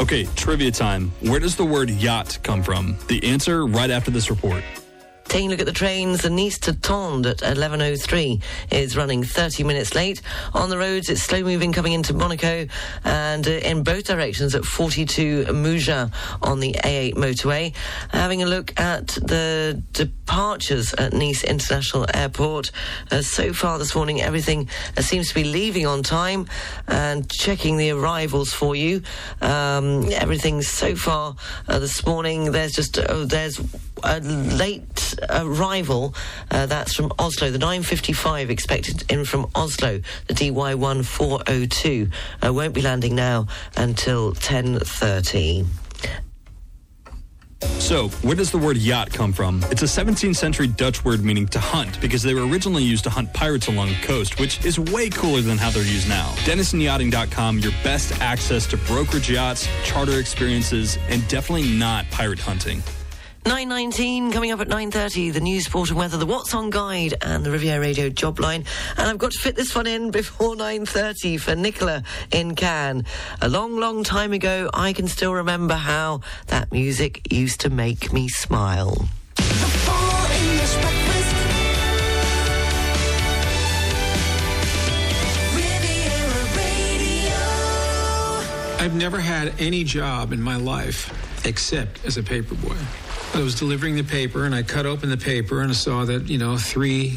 Okay, 0.00 0.24
trivia 0.36 0.70
time. 0.70 1.12
Where 1.20 1.38
does 1.38 1.54
the 1.54 1.66
word 1.66 1.90
yacht 1.90 2.38
come 2.42 2.62
from? 2.62 2.96
The 3.08 3.22
answer 3.24 3.66
right 3.66 3.90
after 3.90 4.10
this 4.10 4.30
report. 4.30 4.64
Taking 5.28 5.48
a 5.48 5.50
look 5.50 5.60
at 5.60 5.66
the 5.66 5.72
trains, 5.72 6.22
the 6.22 6.30
Nice 6.30 6.56
to 6.60 6.72
Tende 6.72 7.26
at 7.26 7.38
11.03 7.38 8.40
is 8.70 8.96
running 8.96 9.24
30 9.24 9.64
minutes 9.64 9.94
late. 9.94 10.22
On 10.54 10.70
the 10.70 10.78
roads, 10.78 11.10
it's 11.10 11.20
slow 11.20 11.42
moving 11.42 11.72
coming 11.72 11.94
into 11.94 12.14
Monaco 12.14 12.66
and 13.04 13.46
uh, 13.46 13.50
in 13.50 13.82
both 13.82 14.04
directions 14.04 14.54
at 14.54 14.64
42 14.64 15.46
Mougins 15.46 16.12
on 16.42 16.60
the 16.60 16.74
A8 16.84 17.14
motorway. 17.14 17.74
Having 18.10 18.44
a 18.44 18.46
look 18.46 18.78
at 18.80 19.08
the 19.08 19.82
departures 19.92 20.94
at 20.94 21.12
Nice 21.12 21.42
International 21.42 22.06
Airport. 22.14 22.70
Uh, 23.10 23.20
so 23.20 23.52
far 23.52 23.78
this 23.78 23.96
morning, 23.96 24.22
everything 24.22 24.68
uh, 24.96 25.02
seems 25.02 25.28
to 25.28 25.34
be 25.34 25.44
leaving 25.44 25.86
on 25.86 26.04
time 26.04 26.46
and 26.86 27.28
checking 27.30 27.76
the 27.76 27.90
arrivals 27.90 28.52
for 28.52 28.76
you. 28.76 29.02
Um, 29.40 30.10
everything 30.12 30.62
so 30.62 30.94
far 30.94 31.34
uh, 31.66 31.80
this 31.80 32.06
morning, 32.06 32.52
there's 32.52 32.72
just, 32.72 32.98
oh, 33.08 33.24
there's 33.24 33.60
a 34.02 34.20
late 34.20 35.14
arrival. 35.30 36.14
Uh, 36.50 36.66
that's 36.66 36.94
from 36.94 37.12
Oslo. 37.18 37.50
The 37.50 37.58
955 37.58 38.50
expected 38.50 39.10
in 39.10 39.24
from 39.24 39.50
Oslo. 39.54 40.00
The 40.26 40.34
DY1 40.34 41.04
402 41.04 42.10
uh, 42.44 42.52
won't 42.52 42.74
be 42.74 42.82
landing 42.82 43.14
now 43.14 43.46
until 43.76 44.32
10:30. 44.32 45.66
So, 47.78 48.08
where 48.20 48.36
does 48.36 48.50
the 48.50 48.58
word 48.58 48.76
yacht 48.76 49.10
come 49.12 49.32
from? 49.32 49.64
It's 49.70 49.80
a 49.80 49.86
17th 49.86 50.36
century 50.36 50.66
Dutch 50.66 51.04
word 51.04 51.24
meaning 51.24 51.46
to 51.48 51.58
hunt 51.58 51.98
because 52.02 52.22
they 52.22 52.34
were 52.34 52.46
originally 52.46 52.82
used 52.82 53.04
to 53.04 53.10
hunt 53.10 53.32
pirates 53.32 53.68
along 53.68 53.88
the 53.88 54.00
coast, 54.02 54.38
which 54.38 54.62
is 54.64 54.78
way 54.78 55.08
cooler 55.08 55.40
than 55.40 55.56
how 55.56 55.70
they're 55.70 55.82
used 55.82 56.08
now. 56.08 56.28
DenisonYachting.com, 56.44 57.60
your 57.60 57.72
best 57.82 58.20
access 58.20 58.66
to 58.66 58.76
brokerage 58.76 59.30
yachts, 59.30 59.68
charter 59.84 60.18
experiences, 60.18 60.98
and 61.08 61.26
definitely 61.28 61.68
not 61.78 62.04
pirate 62.10 62.40
hunting. 62.40 62.82
9.19 63.46 64.32
coming 64.32 64.50
up 64.50 64.58
at 64.58 64.66
9.30 64.66 65.32
the 65.32 65.38
news 65.38 65.66
sport 65.66 65.88
and 65.90 65.96
weather 65.96 66.16
the 66.16 66.26
what's 66.26 66.52
on 66.52 66.68
guide 66.68 67.14
and 67.22 67.44
the 67.44 67.50
riviera 67.52 67.78
radio 67.78 68.08
job 68.08 68.40
line. 68.40 68.64
And 68.96 69.08
i've 69.08 69.18
got 69.18 69.30
to 69.30 69.38
fit 69.38 69.54
this 69.54 69.72
one 69.72 69.86
in 69.86 70.10
before 70.10 70.56
9.30 70.56 71.40
for 71.40 71.54
nicola 71.54 72.02
in 72.32 72.56
cannes. 72.56 73.04
A 73.40 73.48
long 73.48 73.78
long 73.78 74.02
time 74.02 74.32
ago 74.32 74.68
i 74.74 74.92
can 74.92 75.06
still 75.06 75.32
remember 75.32 75.74
how 75.74 76.22
that 76.48 76.72
music 76.72 77.32
used 77.32 77.60
to 77.60 77.70
make 77.70 78.12
me 78.12 78.28
smile. 78.28 79.08
I've 88.80 88.96
never 88.96 89.20
had 89.20 89.54
any 89.60 89.84
job 89.84 90.32
in 90.32 90.42
my 90.42 90.56
life 90.56 91.12
except 91.46 92.04
as 92.04 92.16
a 92.16 92.24
paperboy. 92.24 93.05
I 93.34 93.42
was 93.42 93.54
delivering 93.54 93.96
the 93.96 94.04
paper, 94.04 94.44
and 94.44 94.54
I 94.54 94.62
cut 94.62 94.86
open 94.86 95.10
the 95.10 95.16
paper 95.16 95.60
and 95.60 95.70
I 95.70 95.74
saw 95.74 96.04
that 96.04 96.28
you 96.28 96.38
know 96.38 96.56
three 96.56 97.16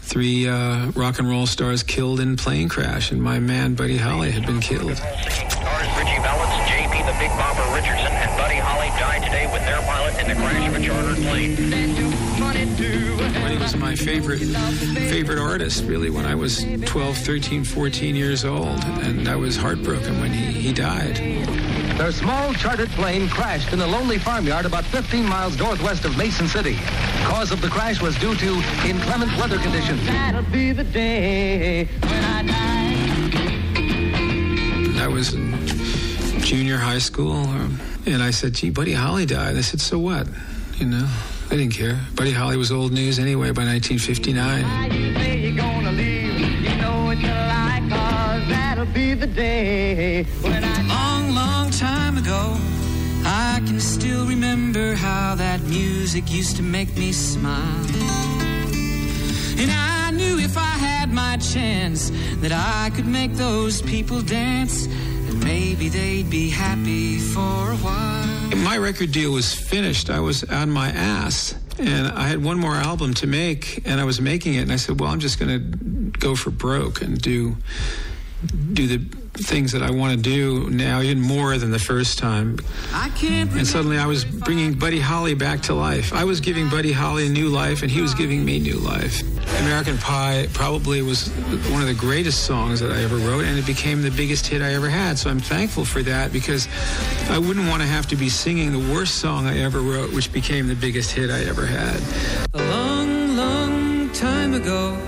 three 0.00 0.48
uh, 0.48 0.90
rock 0.92 1.18
and 1.18 1.28
roll 1.28 1.46
stars 1.46 1.82
killed 1.82 2.20
in 2.20 2.36
plane 2.36 2.68
crash, 2.68 3.10
and 3.10 3.22
my 3.22 3.38
man 3.38 3.74
Buddy 3.74 3.96
Holly 3.96 4.30
had 4.30 4.46
been 4.46 4.60
killed. 4.60 4.96
Stars 4.96 5.88
Ritchie 5.96 6.20
Valens, 6.22 6.68
JP 6.68 7.06
the 7.06 7.18
Big 7.18 7.30
Bopper 7.32 7.74
Richardson, 7.74 8.12
and 8.12 8.38
Buddy 8.38 8.56
Holly 8.56 8.88
died 8.98 9.22
today 9.22 9.46
with 9.52 9.62
their 9.64 9.80
pilot 9.82 10.18
in 10.20 10.28
the 10.28 10.34
crash 10.34 10.68
of 10.68 10.74
a 10.74 10.82
chartered 10.82 11.16
plane. 11.24 11.56
Buddy 13.40 13.58
was 13.58 13.76
my 13.76 13.94
favorite 13.94 14.38
favorite 14.38 15.38
artist, 15.38 15.84
really, 15.84 16.10
when 16.10 16.26
I 16.26 16.34
was 16.34 16.64
12, 16.86 17.16
13, 17.16 17.64
14 17.64 18.16
years 18.16 18.44
old, 18.44 18.84
and 18.84 19.28
I 19.28 19.36
was 19.36 19.56
heartbroken 19.56 20.20
when 20.20 20.32
he, 20.32 20.52
he 20.52 20.72
died. 20.72 21.18
Their 21.98 22.12
small 22.12 22.54
chartered 22.54 22.90
plane 22.90 23.28
crashed 23.28 23.72
in 23.72 23.80
a 23.80 23.86
lonely 23.86 24.18
farmyard 24.18 24.64
about 24.64 24.84
15 24.84 25.24
miles 25.24 25.58
northwest 25.58 26.04
of 26.04 26.16
Mason 26.16 26.46
City. 26.46 26.76
Cause 27.24 27.50
of 27.50 27.60
the 27.60 27.66
crash 27.66 28.00
was 28.00 28.16
due 28.20 28.36
to 28.36 28.62
inclement 28.86 29.36
weather 29.36 29.58
conditions. 29.58 30.06
That'll 30.06 30.44
be 30.44 30.70
the 30.70 30.84
day 30.84 31.86
when 32.02 32.24
I 32.24 32.42
die. 34.94 35.04
I 35.04 35.08
was 35.08 35.34
in 35.34 35.58
junior 36.38 36.76
high 36.76 37.00
school, 37.00 37.44
and 38.06 38.22
I 38.22 38.30
said, 38.30 38.54
gee, 38.54 38.70
Buddy 38.70 38.92
Holly 38.92 39.26
died. 39.26 39.56
I 39.56 39.62
said, 39.62 39.80
so 39.80 39.98
what? 39.98 40.28
You 40.76 40.86
know, 40.86 41.08
I 41.50 41.56
didn't 41.56 41.74
care. 41.74 41.98
Buddy 42.14 42.30
Holly 42.30 42.56
was 42.56 42.70
old 42.70 42.92
news 42.92 43.18
anyway 43.18 43.50
by 43.50 43.64
1959. 43.64 45.08
Ago, 52.28 52.56
I 53.24 53.62
can 53.66 53.80
still 53.80 54.26
remember 54.26 54.92
how 54.92 55.34
that 55.36 55.62
music 55.62 56.30
used 56.30 56.56
to 56.56 56.62
make 56.62 56.94
me 56.94 57.10
smile. 57.10 57.86
And 59.56 59.70
I 59.70 60.10
knew 60.10 60.38
if 60.38 60.58
I 60.58 60.74
had 60.88 61.10
my 61.10 61.38
chance 61.38 62.10
that 62.42 62.52
I 62.52 62.90
could 62.94 63.06
make 63.06 63.32
those 63.32 63.80
people 63.80 64.20
dance, 64.20 64.84
and 64.84 65.42
maybe 65.42 65.88
they'd 65.88 66.28
be 66.28 66.50
happy 66.50 67.18
for 67.18 67.72
a 67.72 67.76
while. 67.76 68.56
My 68.56 68.76
record 68.76 69.10
deal 69.10 69.32
was 69.32 69.54
finished. 69.54 70.10
I 70.10 70.20
was 70.20 70.44
on 70.44 70.70
my 70.70 70.88
ass. 70.88 71.54
And 71.78 72.08
I 72.08 72.28
had 72.28 72.44
one 72.44 72.58
more 72.58 72.74
album 72.74 73.14
to 73.14 73.26
make, 73.26 73.86
and 73.86 74.00
I 74.00 74.04
was 74.04 74.20
making 74.20 74.54
it, 74.54 74.62
and 74.62 74.72
I 74.72 74.76
said, 74.76 75.00
"Well, 75.00 75.10
I'm 75.10 75.20
just 75.20 75.38
going 75.38 75.52
to 75.54 76.18
go 76.18 76.34
for 76.34 76.50
broke 76.50 77.00
and 77.00 77.22
do 77.22 77.56
do 78.72 78.86
the 78.86 78.98
things 79.38 79.72
that 79.72 79.82
I 79.82 79.90
want 79.90 80.16
to 80.16 80.22
do 80.22 80.68
now 80.70 81.00
even 81.00 81.20
more 81.20 81.56
than 81.58 81.70
the 81.70 81.78
first 81.78 82.18
time. 82.18 82.58
I 82.92 83.08
can't 83.10 83.50
And 83.52 83.66
suddenly 83.66 83.98
I 83.98 84.06
was 84.06 84.24
bringing 84.24 84.74
Buddy 84.74 85.00
Holly 85.00 85.34
back 85.34 85.60
to 85.62 85.74
life. 85.74 86.12
I 86.12 86.24
was 86.24 86.40
giving 86.40 86.68
Buddy 86.68 86.92
Holly 86.92 87.26
a 87.26 87.30
new 87.30 87.48
life, 87.48 87.82
and 87.82 87.90
he 87.90 88.00
was 88.00 88.14
giving 88.14 88.44
me 88.44 88.58
new 88.58 88.76
life. 88.76 89.22
American 89.60 89.96
Pie 89.98 90.48
probably 90.52 91.02
was 91.02 91.28
one 91.70 91.80
of 91.80 91.88
the 91.88 91.94
greatest 91.94 92.44
songs 92.44 92.80
that 92.80 92.92
I 92.92 93.02
ever 93.02 93.16
wrote, 93.16 93.44
and 93.44 93.58
it 93.58 93.66
became 93.66 94.02
the 94.02 94.10
biggest 94.10 94.46
hit 94.46 94.60
I 94.62 94.74
ever 94.74 94.88
had. 94.88 95.18
So 95.18 95.30
I'm 95.30 95.40
thankful 95.40 95.84
for 95.84 96.02
that 96.02 96.32
because 96.32 96.68
I 97.30 97.38
wouldn't 97.38 97.68
want 97.68 97.82
to 97.82 97.88
have 97.88 98.06
to 98.08 98.16
be 98.16 98.28
singing 98.28 98.72
the 98.72 98.92
worst 98.92 99.16
song 99.16 99.46
I 99.46 99.58
ever 99.60 99.80
wrote, 99.80 100.12
which 100.12 100.32
became 100.32 100.68
the 100.68 100.74
biggest 100.74 101.12
hit 101.12 101.30
I 101.30 101.44
ever 101.44 101.66
had. 101.66 102.00
A 102.54 102.62
long, 102.70 103.36
long 103.36 104.10
time 104.10 104.54
ago, 104.54 104.98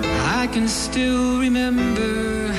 I 0.00 0.48
can 0.52 0.68
still 0.68 1.38
remember 1.40 2.43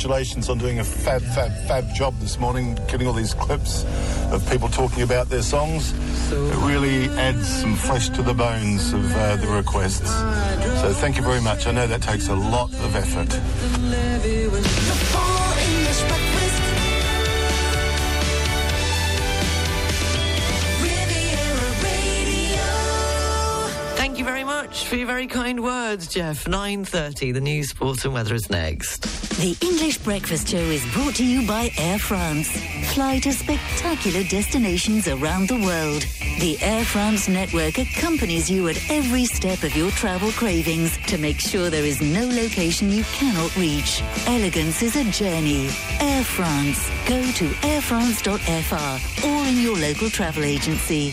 Congratulations 0.00 0.48
on 0.48 0.56
doing 0.56 0.78
a 0.78 0.84
fab, 0.84 1.20
fab, 1.20 1.52
fab 1.68 1.94
job 1.94 2.18
this 2.20 2.38
morning, 2.38 2.74
getting 2.88 3.06
all 3.06 3.12
these 3.12 3.34
clips 3.34 3.84
of 4.32 4.42
people 4.50 4.66
talking 4.66 5.02
about 5.02 5.28
their 5.28 5.42
songs. 5.42 5.92
It 6.32 6.56
really 6.66 7.04
adds 7.18 7.46
some 7.46 7.76
flesh 7.76 8.08
to 8.10 8.22
the 8.22 8.32
bones 8.32 8.94
of 8.94 9.14
uh, 9.14 9.36
the 9.36 9.48
requests. 9.48 10.08
So 10.80 10.94
thank 10.94 11.18
you 11.18 11.22
very 11.22 11.42
much. 11.42 11.66
I 11.66 11.72
know 11.72 11.86
that 11.86 12.00
takes 12.00 12.28
a 12.28 12.34
lot 12.34 12.72
of 12.72 12.96
effort. 12.96 13.28
Much 24.70 24.86
for 24.86 24.94
your 24.94 25.06
very 25.08 25.26
kind 25.26 25.64
words, 25.64 26.06
Jeff. 26.06 26.44
9.30, 26.44 27.34
the 27.34 27.40
news, 27.40 27.70
sport 27.70 28.04
and 28.04 28.14
weather 28.14 28.36
is 28.36 28.48
next. 28.50 29.02
The 29.40 29.56
English 29.66 29.98
Breakfast 29.98 30.46
Show 30.46 30.58
is 30.58 30.86
brought 30.92 31.16
to 31.16 31.24
you 31.24 31.44
by 31.44 31.72
Air 31.76 31.98
France. 31.98 32.48
Fly 32.94 33.18
to 33.20 33.32
spectacular 33.32 34.22
destinations 34.24 35.08
around 35.08 35.48
the 35.48 35.58
world. 35.58 36.02
The 36.38 36.56
Air 36.60 36.84
France 36.84 37.28
network 37.28 37.78
accompanies 37.78 38.48
you 38.48 38.68
at 38.68 38.78
every 38.88 39.24
step 39.24 39.64
of 39.64 39.74
your 39.76 39.90
travel 39.90 40.30
cravings 40.32 40.96
to 41.08 41.18
make 41.18 41.40
sure 41.40 41.68
there 41.68 41.84
is 41.84 42.00
no 42.00 42.26
location 42.28 42.92
you 42.92 43.02
cannot 43.04 43.56
reach. 43.56 44.02
Elegance 44.28 44.82
is 44.82 44.94
a 44.94 45.04
journey. 45.10 45.68
Air 45.98 46.22
France. 46.22 46.88
Go 47.08 47.20
to 47.20 47.48
airfrance.fr 47.66 49.26
or 49.26 49.48
in 49.48 49.58
your 49.58 49.76
local 49.76 50.10
travel 50.10 50.44
agency. 50.44 51.12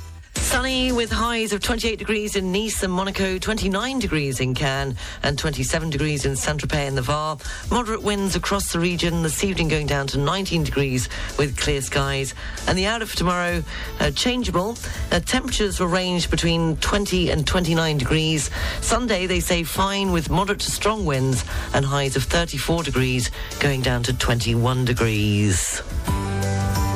Sunny 0.51 0.91
with 0.91 1.09
highs 1.09 1.53
of 1.53 1.61
28 1.61 1.97
degrees 1.97 2.35
in 2.35 2.51
Nice 2.51 2.83
and 2.83 2.91
Monaco, 2.91 3.37
29 3.37 3.99
degrees 3.99 4.41
in 4.41 4.53
Cannes, 4.53 4.97
and 5.23 5.39
27 5.39 5.89
degrees 5.89 6.25
in 6.25 6.35
Saint-Tropez 6.35 6.89
and 6.89 6.97
the 6.97 7.01
Var. 7.01 7.37
Moderate 7.71 8.03
winds 8.03 8.35
across 8.35 8.73
the 8.73 8.79
region. 8.79 9.23
This 9.23 9.45
evening 9.45 9.69
going 9.69 9.87
down 9.87 10.07
to 10.07 10.17
19 10.17 10.65
degrees 10.65 11.07
with 11.39 11.55
clear 11.55 11.79
skies. 11.79 12.35
And 12.67 12.77
the 12.77 12.85
outlook 12.85 13.07
for 13.07 13.15
tomorrow, 13.15 13.63
uh, 14.01 14.11
changeable. 14.11 14.75
Uh, 15.09 15.21
temperatures 15.21 15.79
will 15.79 15.87
range 15.87 16.29
between 16.29 16.75
20 16.77 17.29
and 17.29 17.47
29 17.47 17.97
degrees. 17.97 18.49
Sunday, 18.81 19.27
they 19.27 19.39
say 19.39 19.63
fine 19.63 20.11
with 20.11 20.29
moderate 20.29 20.59
to 20.59 20.69
strong 20.69 21.05
winds 21.05 21.45
and 21.73 21.85
highs 21.85 22.17
of 22.17 22.23
34 22.25 22.83
degrees 22.83 23.31
going 23.61 23.81
down 23.81 24.03
to 24.03 24.11
21 24.17 24.83
degrees. 24.83 25.81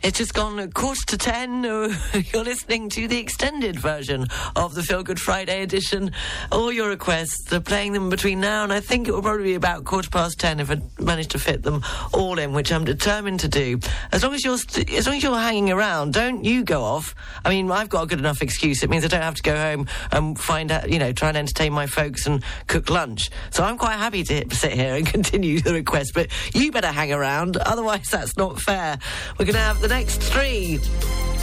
It's 0.00 0.18
just 0.18 0.32
gone 0.32 0.70
quarter 0.70 1.04
to 1.06 1.18
ten. 1.18 1.64
You're 1.64 2.44
listening 2.44 2.88
to 2.90 3.08
the 3.08 3.18
extended 3.18 3.80
version 3.80 4.28
of 4.54 4.76
the 4.76 4.82
Feel 4.84 5.02
Good 5.02 5.18
Friday 5.18 5.62
edition. 5.62 6.12
All 6.52 6.70
your 6.70 6.88
requests, 6.88 7.44
they're 7.48 7.58
playing 7.58 7.94
them 7.94 8.08
between 8.08 8.38
now 8.40 8.62
and 8.62 8.72
I 8.72 8.78
think 8.78 9.08
it 9.08 9.12
will 9.12 9.22
probably 9.22 9.44
be 9.44 9.54
about 9.54 9.84
quarter 9.84 10.08
past 10.08 10.38
ten 10.38 10.60
if 10.60 10.70
I 10.70 10.80
manage 11.00 11.28
to 11.28 11.40
fit 11.40 11.64
them 11.64 11.82
all 12.12 12.38
in, 12.38 12.52
which 12.52 12.70
I'm 12.70 12.84
determined 12.84 13.40
to 13.40 13.48
do. 13.48 13.80
As 14.12 14.22
long 14.22 14.34
as 14.34 14.44
you're 14.44 14.58
st- 14.58 14.88
as 14.92 15.08
long 15.08 15.16
as 15.16 15.22
you're 15.24 15.36
hanging 15.36 15.72
around, 15.72 16.12
don't 16.12 16.44
you 16.44 16.62
go 16.62 16.84
off. 16.84 17.16
I 17.44 17.48
mean, 17.48 17.68
I've 17.68 17.88
got 17.88 18.04
a 18.04 18.06
good 18.06 18.20
enough 18.20 18.40
excuse. 18.40 18.84
It 18.84 18.90
means 18.90 19.04
I 19.04 19.08
don't 19.08 19.22
have 19.22 19.34
to 19.34 19.42
go 19.42 19.56
home 19.56 19.88
and 20.12 20.38
find 20.38 20.70
out, 20.70 20.88
you 20.88 21.00
know, 21.00 21.12
try 21.12 21.28
and 21.28 21.36
entertain 21.36 21.72
my 21.72 21.88
folks 21.88 22.24
and 22.28 22.44
cook 22.68 22.88
lunch. 22.88 23.30
So 23.50 23.64
I'm 23.64 23.76
quite 23.76 23.96
happy 23.96 24.22
to 24.22 24.44
sit 24.54 24.74
here 24.74 24.94
and 24.94 25.06
continue 25.18 25.58
the 25.60 25.74
request. 25.74 26.12
But 26.14 26.28
you 26.54 26.70
better 26.70 26.92
hang 26.92 27.12
around, 27.12 27.56
otherwise 27.56 28.06
that's 28.08 28.36
not 28.36 28.60
fair. 28.60 28.96
We're 29.38 29.44
going 29.44 29.54
to 29.54 29.60
have 29.60 29.80
the 29.80 29.87
next 29.88 30.22
three. 30.22 30.78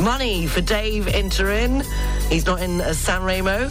Money 0.02 0.46
for 0.48 0.62
Dave 0.62 1.06
Interin. 1.06 1.84
He's 2.30 2.46
not 2.46 2.62
in 2.62 2.82
as 2.82 2.98
San 2.98 3.24
Remo. 3.24 3.70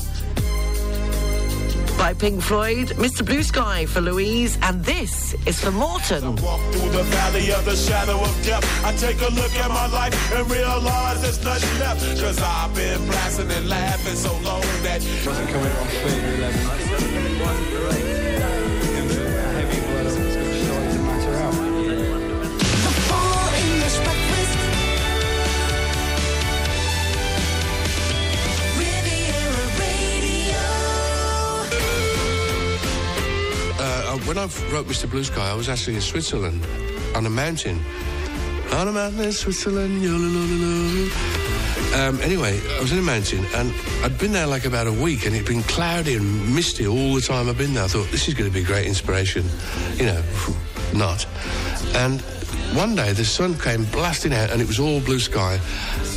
By 1.98 2.14
Pink 2.14 2.42
Floyd. 2.42 2.88
Mr. 2.96 3.24
Blue 3.24 3.42
Sky 3.42 3.86
for 3.86 4.00
Louise. 4.00 4.58
And 4.62 4.84
this 4.84 5.34
is 5.46 5.60
for 5.60 5.70
Morton. 5.70 6.36
Through 6.36 6.90
the 6.90 7.04
valley 7.04 7.52
of 7.52 7.64
the 7.64 7.76
shadow 7.76 8.20
of 8.20 8.44
death, 8.44 8.64
I 8.84 8.94
take 8.96 9.20
a 9.20 9.32
look 9.34 9.54
at 9.56 9.68
my 9.68 9.86
life 9.86 10.32
and 10.32 10.50
realize 10.50 11.22
there's 11.22 11.44
nothing 11.44 11.78
left. 11.80 12.20
Cause 12.20 12.40
I've 12.42 12.74
been 12.74 13.04
blasting 13.06 13.50
and 13.50 13.68
laughing 13.68 14.16
so 14.16 14.32
long 14.38 14.62
that. 14.82 15.02
Wasn't 15.26 15.48
coming 15.50 15.72
on 15.72 15.88
clear 15.88 16.34
11. 16.36 18.13
When 34.20 34.38
I 34.38 34.42
wrote 34.72 34.86
Mr. 34.86 35.10
Blue 35.10 35.24
Sky, 35.24 35.50
I 35.50 35.54
was 35.54 35.68
actually 35.68 35.96
in 35.96 36.00
Switzerland 36.00 36.64
on 37.14 37.26
a 37.26 37.30
mountain. 37.30 37.80
On 38.72 38.88
a 38.88 38.92
mountain 38.92 39.24
in 39.24 39.32
Switzerland. 39.32 40.02
Um, 41.94 42.20
anyway, 42.20 42.60
I 42.76 42.80
was 42.80 42.92
in 42.92 42.98
a 42.98 43.02
mountain 43.02 43.44
and 43.54 43.72
I'd 44.02 44.18
been 44.18 44.32
there 44.32 44.46
like 44.46 44.64
about 44.64 44.86
a 44.86 44.92
week 44.92 45.26
and 45.26 45.34
it'd 45.34 45.46
been 45.46 45.62
cloudy 45.62 46.14
and 46.16 46.54
misty 46.54 46.86
all 46.86 47.14
the 47.14 47.20
time 47.20 47.48
I've 47.48 47.58
been 47.58 47.74
there. 47.74 47.84
I 47.84 47.88
thought, 47.88 48.10
this 48.10 48.28
is 48.28 48.34
going 48.34 48.50
to 48.50 48.54
be 48.54 48.64
great 48.64 48.86
inspiration. 48.86 49.44
You 49.94 50.06
know, 50.06 50.22
not. 50.94 51.26
And 51.94 52.20
one 52.74 52.94
day 52.94 53.12
the 53.12 53.24
sun 53.24 53.58
came 53.58 53.84
blasting 53.86 54.34
out 54.34 54.50
and 54.50 54.60
it 54.60 54.66
was 54.66 54.80
all 54.80 55.00
blue 55.00 55.20
sky 55.20 55.60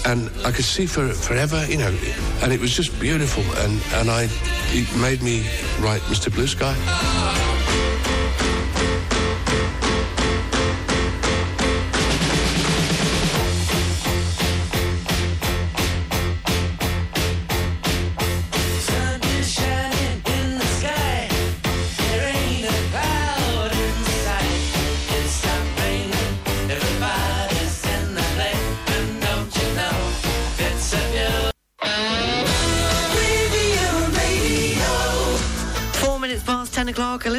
and 0.06 0.30
I 0.46 0.52
could 0.52 0.66
see 0.66 0.86
for 0.86 1.08
forever, 1.14 1.66
you 1.68 1.78
know, 1.78 1.96
and 2.42 2.52
it 2.52 2.60
was 2.60 2.76
just 2.76 3.00
beautiful 3.00 3.44
and, 3.62 3.82
and 3.94 4.10
I, 4.10 4.28
it 4.70 4.98
made 4.98 5.22
me 5.22 5.46
write 5.80 6.02
Mr. 6.04 6.34
Blue 6.34 6.48
Sky. 6.48 6.76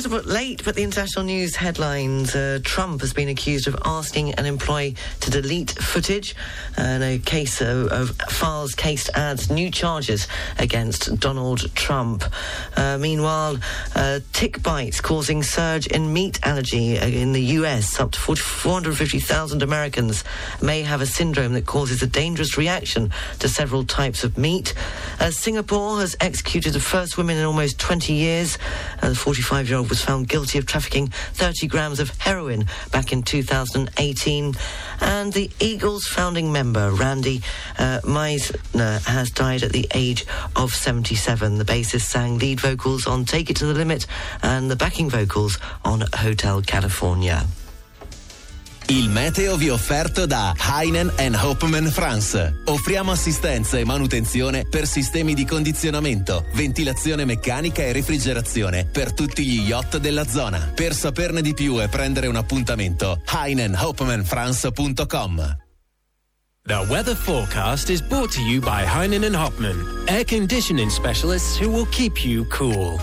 10 0.01 0.38
but 0.57 0.75
the 0.77 0.83
international 0.83 1.27
news 1.27 1.57
headlines. 1.57 2.35
Uh, 2.35 2.59
Trump 2.65 3.03
has 3.03 3.13
been 3.13 3.29
accused 3.29 3.69
of 3.69 3.77
asking 3.85 4.33
an 4.35 4.47
employee 4.47 4.97
to 5.21 5.31
delete 5.31 5.73
footage. 5.73 6.35
And 6.77 7.03
a 7.03 7.19
case 7.19 7.61
of, 7.61 7.89
of 7.89 8.17
files 8.31 8.75
case 8.75 9.11
adds 9.11 9.51
new 9.51 9.71
charges 9.71 10.27
against 10.59 11.21
Donald 11.21 11.75
Trump. 11.75 12.25
Uh, 12.77 12.97
meanwhile, 12.99 13.59
uh, 13.95 14.21
tick 14.33 14.63
bites 14.63 15.03
causing 15.03 15.43
surge 15.43 15.87
in 15.87 16.13
meat 16.13 16.39
allergy 16.45 16.97
in 16.97 17.33
the 17.33 17.43
US. 17.59 18.01
Up 18.01 18.13
to 18.13 18.19
450,000 18.19 19.63
Americans 19.63 20.25
may 20.63 20.83
have 20.83 21.03
a 21.03 21.07
syndrome 21.07 21.53
that 21.53 21.67
causes 21.67 22.03
a 22.03 22.07
dangerous 22.07 22.57
reaction 22.57 23.11
to 23.41 23.49
several 23.49 23.85
types 23.85 24.25
of 24.25 24.39
meat. 24.39 24.73
Uh, 25.21 25.31
Singapore 25.31 25.99
has 25.99 26.17
executed 26.21 26.73
the 26.73 26.81
first 26.81 27.19
woman 27.19 27.37
in 27.37 27.45
almost 27.45 27.79
20 27.79 28.15
years. 28.15 28.57
Uh, 29.03 29.11
the 29.11 29.15
45 29.15 29.69
year 29.69 29.79
old 29.79 29.91
was 29.91 30.03
found 30.03 30.27
guilty 30.27 30.38
of 30.39 30.67
trafficking 30.67 31.09
30 31.09 31.67
grams 31.67 31.99
of 31.99 32.11
heroin 32.19 32.67
back 32.93 33.13
in 33.13 33.23
2018. 33.23 34.55
And 35.01 35.33
the 35.33 35.51
Eagles 35.59 36.07
founding 36.07 36.53
member, 36.53 36.91
Randy 36.93 37.43
uh, 37.79 38.01
Meisner, 38.05 39.05
has 39.07 39.31
died 39.31 39.65
at 39.65 39.73
the 39.73 39.89
age 39.95 40.25
of 40.55 40.73
77. 40.73 41.59
The 41.59 41.65
bassist 41.65 42.03
sang 42.03 42.39
lead 42.39 42.61
vocals 42.61 43.07
on 43.07 43.25
Take 43.25 43.51
It 43.51 43.57
to 43.57 43.67
the 43.67 43.75
Limit 43.75 44.07
and 44.43 44.71
the 44.71 44.77
backing 44.77 45.11
vocals 45.11 45.59
on 45.85 46.05
Hotel 46.15 46.63
California. 46.63 47.47
Il 48.91 49.11
meteo 49.11 49.57
vi 49.57 49.67
è 49.67 49.73
offerto 49.73 50.25
da 50.25 50.55
Heinen 50.57 51.13
Hopman 51.39 51.91
France. 51.91 52.63
Offriamo 52.65 53.13
assistenza 53.13 53.77
e 53.77 53.85
manutenzione 53.85 54.67
per 54.67 54.87
sistemi 54.87 55.35
di 55.35 55.45
condizionamento, 55.45 56.47
ventilazione 56.55 57.27
meccanica 57.27 57.83
e 57.83 57.93
refrigerazione 57.93 58.87
per 58.87 59.13
tutti 59.13 59.45
gli 59.45 59.61
yacht 59.61 59.99
della 59.99 60.27
zona. 60.27 60.73
Per 60.75 60.95
saperne 60.95 61.43
di 61.43 61.53
più 61.53 61.83
e 61.83 61.89
prendere 61.89 62.29
un 62.29 62.37
appuntamento, 62.37 63.21
heinenhopmanfrance.com. 63.27 65.57
The 66.65 66.87
weather 66.89 67.15
forecast 67.15 67.91
is 67.91 68.01
brought 68.01 68.33
to 68.37 68.41
you 68.41 68.61
by 68.61 68.87
Heinen 68.87 69.35
Hopman, 69.35 70.07
air 70.07 70.25
conditioning 70.25 70.89
specialists 70.89 71.61
who 71.61 71.71
will 71.71 71.87
keep 71.91 72.25
you 72.25 72.47
cool. 72.47 72.99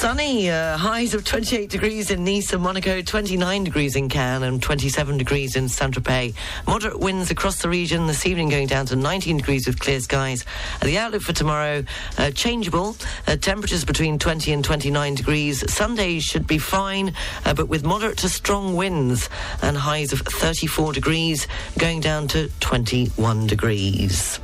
Sunny, 0.00 0.48
uh, 0.48 0.78
highs 0.78 1.12
of 1.12 1.26
28 1.26 1.68
degrees 1.68 2.10
in 2.10 2.24
Nice 2.24 2.54
and 2.54 2.62
Monaco, 2.62 3.02
29 3.02 3.64
degrees 3.64 3.96
in 3.96 4.08
Cannes, 4.08 4.44
and 4.44 4.62
27 4.62 5.18
degrees 5.18 5.56
in 5.56 5.68
Saint 5.68 5.94
Tropez. 5.94 6.32
Moderate 6.66 6.98
winds 6.98 7.30
across 7.30 7.60
the 7.60 7.68
region 7.68 8.06
this 8.06 8.24
evening, 8.24 8.48
going 8.48 8.66
down 8.66 8.86
to 8.86 8.96
19 8.96 9.36
degrees 9.36 9.66
with 9.66 9.78
clear 9.78 10.00
skies. 10.00 10.46
Uh, 10.80 10.86
the 10.86 10.96
outlook 10.96 11.20
for 11.20 11.34
tomorrow, 11.34 11.84
uh, 12.16 12.30
changeable. 12.30 12.96
Uh, 13.26 13.36
temperatures 13.36 13.84
between 13.84 14.18
20 14.18 14.54
and 14.54 14.64
29 14.64 15.16
degrees. 15.16 15.70
Sunday 15.70 16.18
should 16.18 16.46
be 16.46 16.56
fine, 16.56 17.12
uh, 17.44 17.52
but 17.52 17.68
with 17.68 17.84
moderate 17.84 18.16
to 18.16 18.30
strong 18.30 18.74
winds 18.76 19.28
and 19.60 19.76
highs 19.76 20.14
of 20.14 20.20
34 20.20 20.94
degrees, 20.94 21.46
going 21.76 22.00
down 22.00 22.26
to 22.26 22.48
21 22.60 23.46
degrees. 23.46 24.40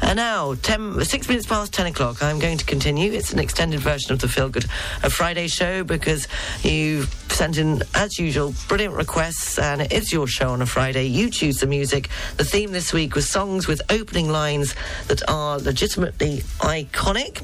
And 0.00 0.16
now, 0.16 0.54
10, 0.54 1.04
six 1.04 1.28
minutes 1.28 1.46
past 1.46 1.74
10 1.74 1.86
o'clock, 1.86 2.22
I'm 2.22 2.38
going 2.38 2.56
to 2.56 2.64
continue. 2.64 3.12
It's 3.12 3.34
an 3.34 3.38
extended 3.38 3.80
version 3.80 4.10
of 4.10 4.20
the 4.20 4.28
Feel 4.28 4.48
Good 4.48 4.64
a 5.02 5.10
Friday 5.10 5.48
show 5.48 5.84
because 5.84 6.28
you've 6.62 7.12
sent 7.30 7.58
in, 7.58 7.82
as 7.94 8.18
usual, 8.18 8.54
brilliant 8.68 8.94
requests, 8.94 9.58
and 9.58 9.80
it 9.82 9.92
is 9.92 10.12
your 10.12 10.26
show 10.26 10.50
on 10.50 10.62
a 10.62 10.66
Friday. 10.66 11.06
You 11.06 11.30
choose 11.30 11.58
the 11.58 11.66
music. 11.66 12.08
The 12.36 12.44
theme 12.44 12.72
this 12.72 12.92
week 12.92 13.14
was 13.14 13.28
songs 13.28 13.66
with 13.66 13.82
opening 13.90 14.30
lines 14.30 14.74
that 15.08 15.28
are 15.28 15.58
legitimately 15.58 16.38
iconic, 16.60 17.42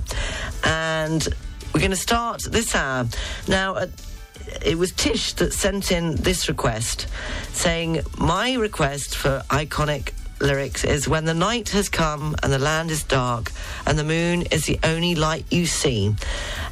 and 0.65 1.29
we're 1.75 1.81
going 1.81 1.91
to 1.91 1.97
start 1.97 2.43
this 2.45 2.75
hour 2.75 3.07
now. 3.49 3.75
Uh, 3.75 3.87
it 4.65 4.77
was 4.77 4.93
Tish 4.93 5.35
that 5.35 5.53
sent 5.53 5.93
in 5.93 6.17
this 6.17 6.49
request 6.49 7.07
saying, 7.53 8.01
My 8.19 8.55
request 8.55 9.17
for 9.17 9.43
iconic 9.49 10.13
lyrics 10.41 10.85
is 10.85 11.07
when 11.07 11.25
the 11.25 11.35
night 11.35 11.69
has 11.71 11.89
come 11.89 12.35
and 12.43 12.53
the 12.53 12.59
land 12.59 12.91
is 12.91 13.05
dark 13.05 13.53
and 13.87 13.99
the 13.99 14.05
moon 14.05 14.43
is 14.51 14.67
the 14.67 14.79
only 14.83 15.15
light 15.15 15.45
you 15.51 15.67
see. 15.67 16.15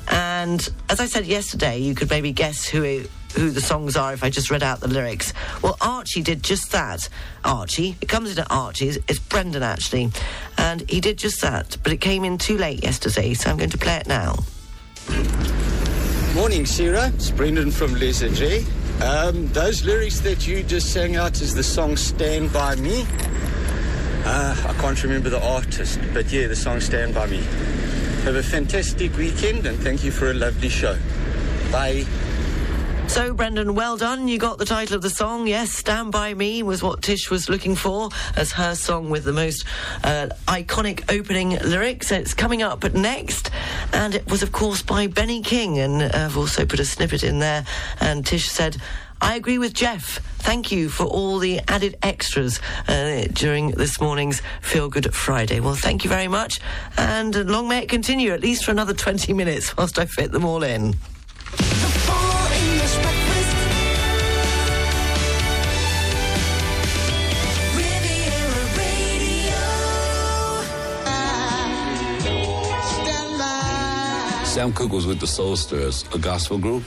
And 0.09 0.67
as 0.89 1.01
I 1.01 1.07
said 1.07 1.27
yesterday, 1.27 1.79
you 1.79 1.95
could 1.95 2.11
maybe 2.11 2.33
guess 2.33 2.67
who 2.67 2.83
it, 2.83 3.11
who 3.35 3.51
the 3.51 3.61
songs 3.61 3.97
are 3.97 4.13
if 4.13 4.25
I 4.25 4.31
just 4.31 4.51
read 4.51 4.63
out 4.63 4.81
the 4.81 4.89
lyrics. 4.89 5.33
Well, 5.63 5.77
Archie 5.81 6.23
did 6.23 6.43
just 6.43 6.73
that. 6.73 7.09
Archie, 7.45 7.97
it 8.01 8.09
comes 8.09 8.33
in 8.33 8.39
at 8.39 8.51
Archie's. 8.51 8.97
It's 9.09 9.19
Brendan 9.19 9.63
actually, 9.63 10.11
and 10.57 10.89
he 10.89 11.01
did 11.01 11.19
just 11.19 11.41
that. 11.43 11.77
But 11.83 11.93
it 11.93 12.01
came 12.01 12.25
in 12.25 12.39
too 12.39 12.57
late 12.57 12.83
yesterday, 12.83 13.35
so 13.35 13.51
I'm 13.51 13.57
going 13.57 13.71
to 13.71 13.79
play 13.79 13.97
it 13.97 14.07
now. 14.07 14.37
Morning, 16.35 16.67
Sarah. 16.67 17.09
It's 17.15 17.31
Brendan 17.31 17.71
from 17.71 17.95
Lisa 17.95 18.29
J. 18.29 18.65
Um, 19.03 19.47
those 19.49 19.85
lyrics 19.85 20.21
that 20.21 20.47
you 20.47 20.63
just 20.63 20.93
sang 20.93 21.17
out 21.17 21.41
is 21.41 21.55
the 21.55 21.63
song 21.63 21.97
Stand 21.97 22.53
By 22.53 22.75
Me. 22.77 23.07
Uh, 24.25 24.67
I 24.69 24.73
can't 24.81 25.03
remember 25.03 25.31
the 25.31 25.43
artist, 25.43 26.01
but 26.13 26.31
yeah, 26.33 26.49
the 26.49 26.57
song 26.57 26.81
Stand 26.81 27.15
By 27.15 27.27
Me. 27.27 27.43
Have 28.29 28.37
a 28.37 28.43
fantastic 28.43 29.17
weekend 29.17 29.65
and 29.65 29.79
thank 29.79 30.05
you 30.05 30.11
for 30.11 30.31
a 30.31 30.35
lovely 30.35 30.69
show. 30.69 30.99
Bye. 31.73 32.05
So, 33.07 33.33
Brendan, 33.33 33.75
well 33.75 33.97
done. 33.97 34.29
You 34.29 34.37
got 34.37 34.59
the 34.59 34.67
title 34.67 34.97
of 34.97 35.01
the 35.01 35.09
song. 35.09 35.47
Yes, 35.47 35.71
Stand 35.71 36.13
By 36.13 36.35
Me 36.35 36.63
was 36.63 36.83
what 36.83 37.01
Tish 37.01 37.31
was 37.31 37.49
looking 37.49 37.75
for 37.75 38.11
as 38.37 38.53
her 38.53 38.75
song 38.75 39.09
with 39.09 39.25
the 39.25 39.33
most 39.33 39.65
uh, 40.05 40.29
iconic 40.47 41.11
opening 41.11 41.59
lyrics. 41.61 42.13
It's 42.13 42.35
coming 42.35 42.61
up 42.61 42.85
next, 42.93 43.51
and 43.95 44.15
it 44.15 44.31
was, 44.31 44.43
of 44.43 44.53
course, 44.53 44.83
by 44.83 45.07
Benny 45.07 45.41
King. 45.41 45.79
And 45.79 46.03
I've 46.03 46.37
also 46.37 46.67
put 46.67 46.81
a 46.81 46.85
snippet 46.85 47.25
in 47.25 47.39
there. 47.39 47.65
And 47.99 48.27
Tish 48.27 48.51
said, 48.51 48.77
I 49.21 49.35
agree 49.37 49.59
with 49.59 49.75
Jeff. 49.75 50.19
Thank 50.39 50.71
you 50.73 50.89
for 50.89 51.05
all 51.05 51.39
the 51.39 51.61
added 51.69 51.97
extras 52.03 52.61
uh, 52.87 53.25
during 53.33 53.73
this 53.73 54.01
morning's 54.01 54.41
Feel 54.63 54.89
Good 54.89 55.13
Friday. 55.15 55.61
Well, 55.61 55.75
thank 55.75 56.05
you 56.05 56.11
very 56.11 56.29
much, 56.29 56.61
and 56.97 57.35
long 57.51 57.69
may 57.69 57.83
it 57.83 57.89
continue, 57.89 58.33
at 58.33 58.41
least 58.41 58.65
for 58.65 58.71
another 58.71 58.95
20 58.95 59.33
minutes, 59.33 59.77
whilst 59.77 59.99
I 59.99 60.07
fit 60.07 60.33
them 60.33 60.45
all 60.45 60.63
in. 60.63 60.95
Sam 74.59 74.73
Cooke 74.73 74.93
was 74.93 75.07
with 75.07 75.21
the 75.21 75.27
Soul 75.27 75.55
Stirrers, 75.55 76.05
a 76.13 76.19
gospel 76.19 76.59
group, 76.59 76.83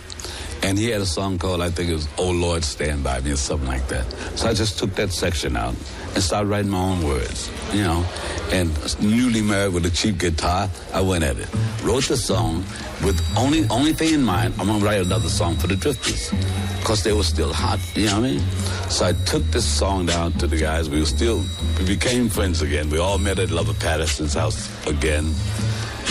and 0.63 0.77
he 0.77 0.89
had 0.89 1.01
a 1.01 1.05
song 1.05 1.37
called, 1.37 1.61
I 1.61 1.69
think 1.69 1.89
it 1.89 1.93
was 1.93 2.07
Oh 2.17 2.29
Lord 2.31 2.63
Stand 2.63 3.03
By 3.03 3.19
Me 3.21 3.31
or 3.31 3.35
something 3.35 3.67
like 3.67 3.87
that. 3.87 4.05
So 4.35 4.47
I 4.49 4.53
just 4.53 4.77
took 4.77 4.93
that 4.95 5.11
section 5.11 5.55
out 5.55 5.75
and 6.13 6.23
started 6.23 6.47
writing 6.49 6.71
my 6.71 6.79
own 6.79 7.03
words, 7.03 7.49
you 7.73 7.83
know. 7.83 8.05
And 8.51 8.69
newly 9.01 9.41
married 9.41 9.73
with 9.73 9.85
a 9.85 9.89
cheap 9.89 10.17
guitar, 10.17 10.69
I 10.93 11.01
went 11.01 11.23
at 11.23 11.37
it. 11.37 11.47
Wrote 11.83 12.05
the 12.05 12.17
song 12.17 12.63
with 13.03 13.19
only 13.37 13.67
only 13.69 13.93
thing 13.93 14.13
in 14.13 14.23
mind, 14.23 14.53
I'm 14.59 14.67
gonna 14.67 14.83
write 14.83 15.01
another 15.01 15.29
song 15.29 15.55
for 15.55 15.67
the 15.67 15.75
Drifters. 15.75 16.31
Because 16.79 17.03
they 17.03 17.13
were 17.13 17.23
still 17.23 17.53
hot, 17.53 17.79
you 17.95 18.07
know 18.07 18.21
what 18.21 18.27
I 18.27 18.31
mean? 18.33 18.41
So 18.89 19.05
I 19.05 19.13
took 19.13 19.43
this 19.45 19.65
song 19.65 20.07
down 20.07 20.33
to 20.33 20.47
the 20.47 20.57
guys. 20.57 20.89
We 20.89 20.99
were 20.99 21.05
still, 21.05 21.43
we 21.79 21.85
became 21.85 22.27
friends 22.29 22.61
again. 22.61 22.89
We 22.89 22.99
all 22.99 23.17
met 23.17 23.39
at 23.39 23.49
Lover 23.51 23.73
Patterson's 23.73 24.33
house 24.33 24.69
again. 24.87 25.33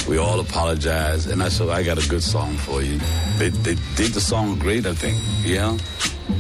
We 0.08 0.18
all 0.18 0.40
apologized, 0.40 1.30
and 1.30 1.42
I 1.42 1.48
said, 1.48 1.68
I 1.68 1.82
got 1.82 2.04
a 2.04 2.08
good 2.08 2.22
song 2.22 2.56
for 2.56 2.82
you. 2.82 2.98
They, 3.38 3.50
they 3.50 3.76
did 3.96 4.12
the 4.12 4.20
song 4.20 4.58
great, 4.58 4.86
I 4.86 4.94
think, 4.94 5.18
yeah? 5.44 5.76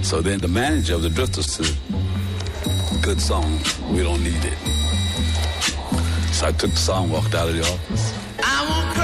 So 0.02 0.20
then 0.20 0.38
the 0.38 0.48
manager 0.48 0.94
of 0.94 1.02
the 1.02 1.10
Drifters 1.10 1.46
said, 1.46 1.76
good 3.02 3.20
song, 3.20 3.60
we 3.90 4.02
don't 4.02 4.22
need 4.22 4.44
it. 4.44 4.58
So 6.32 6.46
I 6.46 6.52
took 6.52 6.70
the 6.70 6.76
song, 6.76 7.10
walked 7.10 7.34
out 7.34 7.48
of 7.48 7.54
the 7.54 7.62
office. 7.62 8.99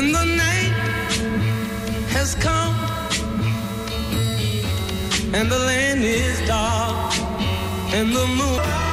When 0.00 0.12
the 0.12 0.24
night 0.24 0.72
has 2.08 2.34
come 2.34 2.74
and 5.34 5.52
the 5.52 5.58
land 5.58 6.02
is 6.02 6.40
dark 6.48 7.12
and 7.92 8.08
the 8.10 8.26
moon. 8.26 8.89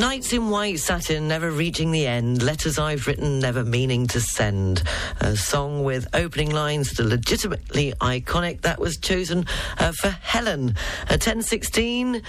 Nights 0.00 0.32
in 0.32 0.48
white 0.48 0.78
satin, 0.78 1.28
never 1.28 1.50
reaching 1.50 1.90
the 1.90 2.06
end. 2.06 2.42
Letters 2.42 2.78
I've 2.78 3.06
written, 3.06 3.38
never 3.38 3.62
meaning 3.62 4.06
to 4.06 4.18
send. 4.18 4.82
A 5.20 5.36
song 5.36 5.84
with 5.84 6.08
opening 6.14 6.48
lines 6.52 6.88
that 6.92 7.04
are 7.04 7.08
legitimately 7.08 7.92
iconic. 8.00 8.62
That 8.62 8.80
was 8.80 8.96
chosen 8.96 9.44
uh, 9.76 9.92
for 9.92 10.08
Helen. 10.08 10.70
Uh, 11.02 11.20
1016. 11.20 12.22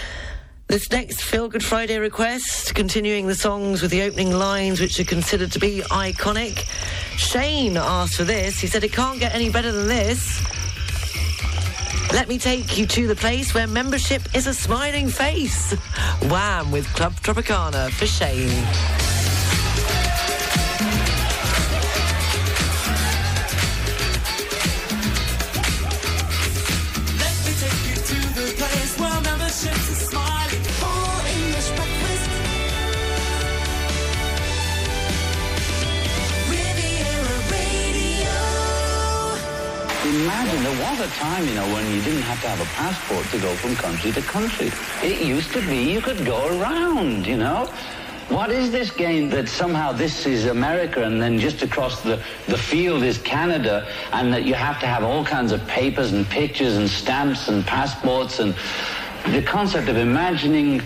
This 0.67 0.91
next 0.91 1.21
Feel 1.21 1.47
Good 1.47 1.63
Friday 1.63 1.97
request, 1.97 2.75
continuing 2.75 3.27
the 3.27 3.35
songs 3.35 3.81
with 3.81 3.91
the 3.91 4.01
opening 4.01 4.31
lines 4.31 4.81
which 4.81 4.99
are 4.99 5.05
considered 5.05 5.53
to 5.53 5.59
be 5.59 5.79
iconic. 5.91 6.57
Shane 7.15 7.77
asked 7.77 8.15
for 8.15 8.25
this. 8.25 8.59
He 8.59 8.67
said 8.67 8.83
it 8.83 8.91
can't 8.91 9.17
get 9.17 9.33
any 9.33 9.49
better 9.49 9.71
than 9.71 9.87
this. 9.87 10.60
Let 12.13 12.27
me 12.27 12.37
take 12.37 12.77
you 12.77 12.85
to 12.87 13.07
the 13.07 13.15
place 13.15 13.53
where 13.53 13.67
membership 13.67 14.21
is 14.35 14.45
a 14.45 14.53
smiling 14.53 15.07
face. 15.07 15.73
Wham 16.29 16.69
with 16.69 16.85
Club 16.93 17.13
Tropicana 17.13 17.89
for 17.89 18.05
Shane. 18.05 19.00
Was 40.91 40.99
a 40.99 41.07
time, 41.15 41.47
you 41.47 41.55
know, 41.55 41.65
when 41.73 41.89
you 41.89 42.01
didn't 42.01 42.21
have 42.23 42.41
to 42.41 42.49
have 42.49 42.59
a 42.59 42.69
passport 42.73 43.25
to 43.27 43.39
go 43.39 43.55
from 43.55 43.73
country 43.77 44.11
to 44.11 44.21
country. 44.21 44.69
It 45.01 45.25
used 45.25 45.53
to 45.53 45.61
be 45.61 45.89
you 45.89 46.01
could 46.01 46.25
go 46.25 46.59
around, 46.59 47.25
you 47.25 47.37
know. 47.37 47.67
What 48.27 48.51
is 48.51 48.71
this 48.71 48.91
game 48.91 49.29
that 49.29 49.47
somehow 49.47 49.93
this 49.93 50.25
is 50.25 50.47
America 50.47 51.03
and 51.03 51.21
then 51.21 51.39
just 51.39 51.61
across 51.61 52.01
the, 52.01 52.21
the 52.47 52.57
field 52.57 53.03
is 53.03 53.17
Canada 53.19 53.87
and 54.11 54.33
that 54.33 54.43
you 54.43 54.53
have 54.53 54.81
to 54.81 54.85
have 54.85 55.05
all 55.05 55.23
kinds 55.23 55.53
of 55.53 55.65
papers 55.65 56.11
and 56.11 56.27
pictures 56.27 56.75
and 56.75 56.89
stamps 56.89 57.47
and 57.47 57.65
passports 57.65 58.39
and 58.39 58.53
the 59.27 59.41
concept 59.43 59.87
of 59.87 59.95
imagining 59.95 60.81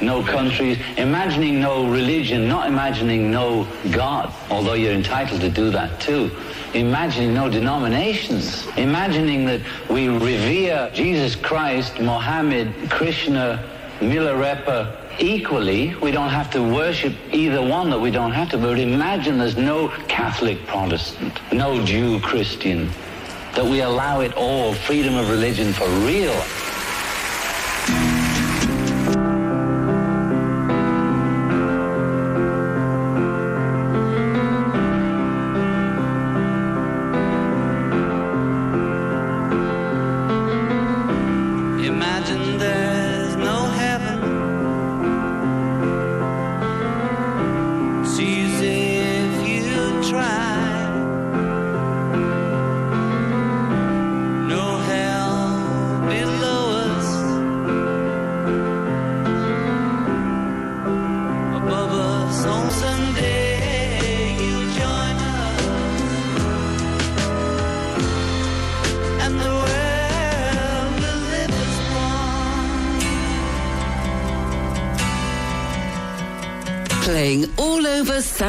no 0.00 0.22
countries, 0.22 0.78
imagining 0.96 1.60
no 1.60 1.86
religion, 1.90 2.48
not 2.48 2.66
imagining 2.66 3.30
no 3.30 3.68
God, 3.90 4.32
although 4.48 4.72
you're 4.72 4.94
entitled 4.94 5.42
to 5.42 5.50
do 5.50 5.70
that 5.70 6.00
too. 6.00 6.30
Imagining 6.74 7.34
no 7.34 7.48
denominations, 7.48 8.66
imagining 8.76 9.44
that 9.46 9.60
we 9.88 10.08
revere 10.08 10.88
Jesus 10.94 11.34
Christ, 11.34 11.98
Mohammed, 11.98 12.72
Krishna, 12.88 13.68
Milarepa 13.98 14.96
equally. 15.20 15.94
We 15.96 16.10
don't 16.10 16.30
have 16.30 16.50
to 16.52 16.62
worship 16.62 17.14
either 17.32 17.60
one 17.60 17.90
that 17.90 17.98
we 17.98 18.10
don't 18.10 18.32
have 18.32 18.50
to, 18.50 18.58
but 18.58 18.78
imagine 18.78 19.38
there's 19.38 19.56
no 19.56 19.88
Catholic 20.06 20.64
Protestant, 20.66 21.40
no 21.52 21.84
Jew 21.84 22.20
Christian, 22.20 22.88
that 23.54 23.64
we 23.64 23.80
allow 23.80 24.20
it 24.20 24.32
all, 24.34 24.72
freedom 24.72 25.16
of 25.16 25.28
religion 25.28 25.72
for 25.72 25.88
real. 26.06 26.40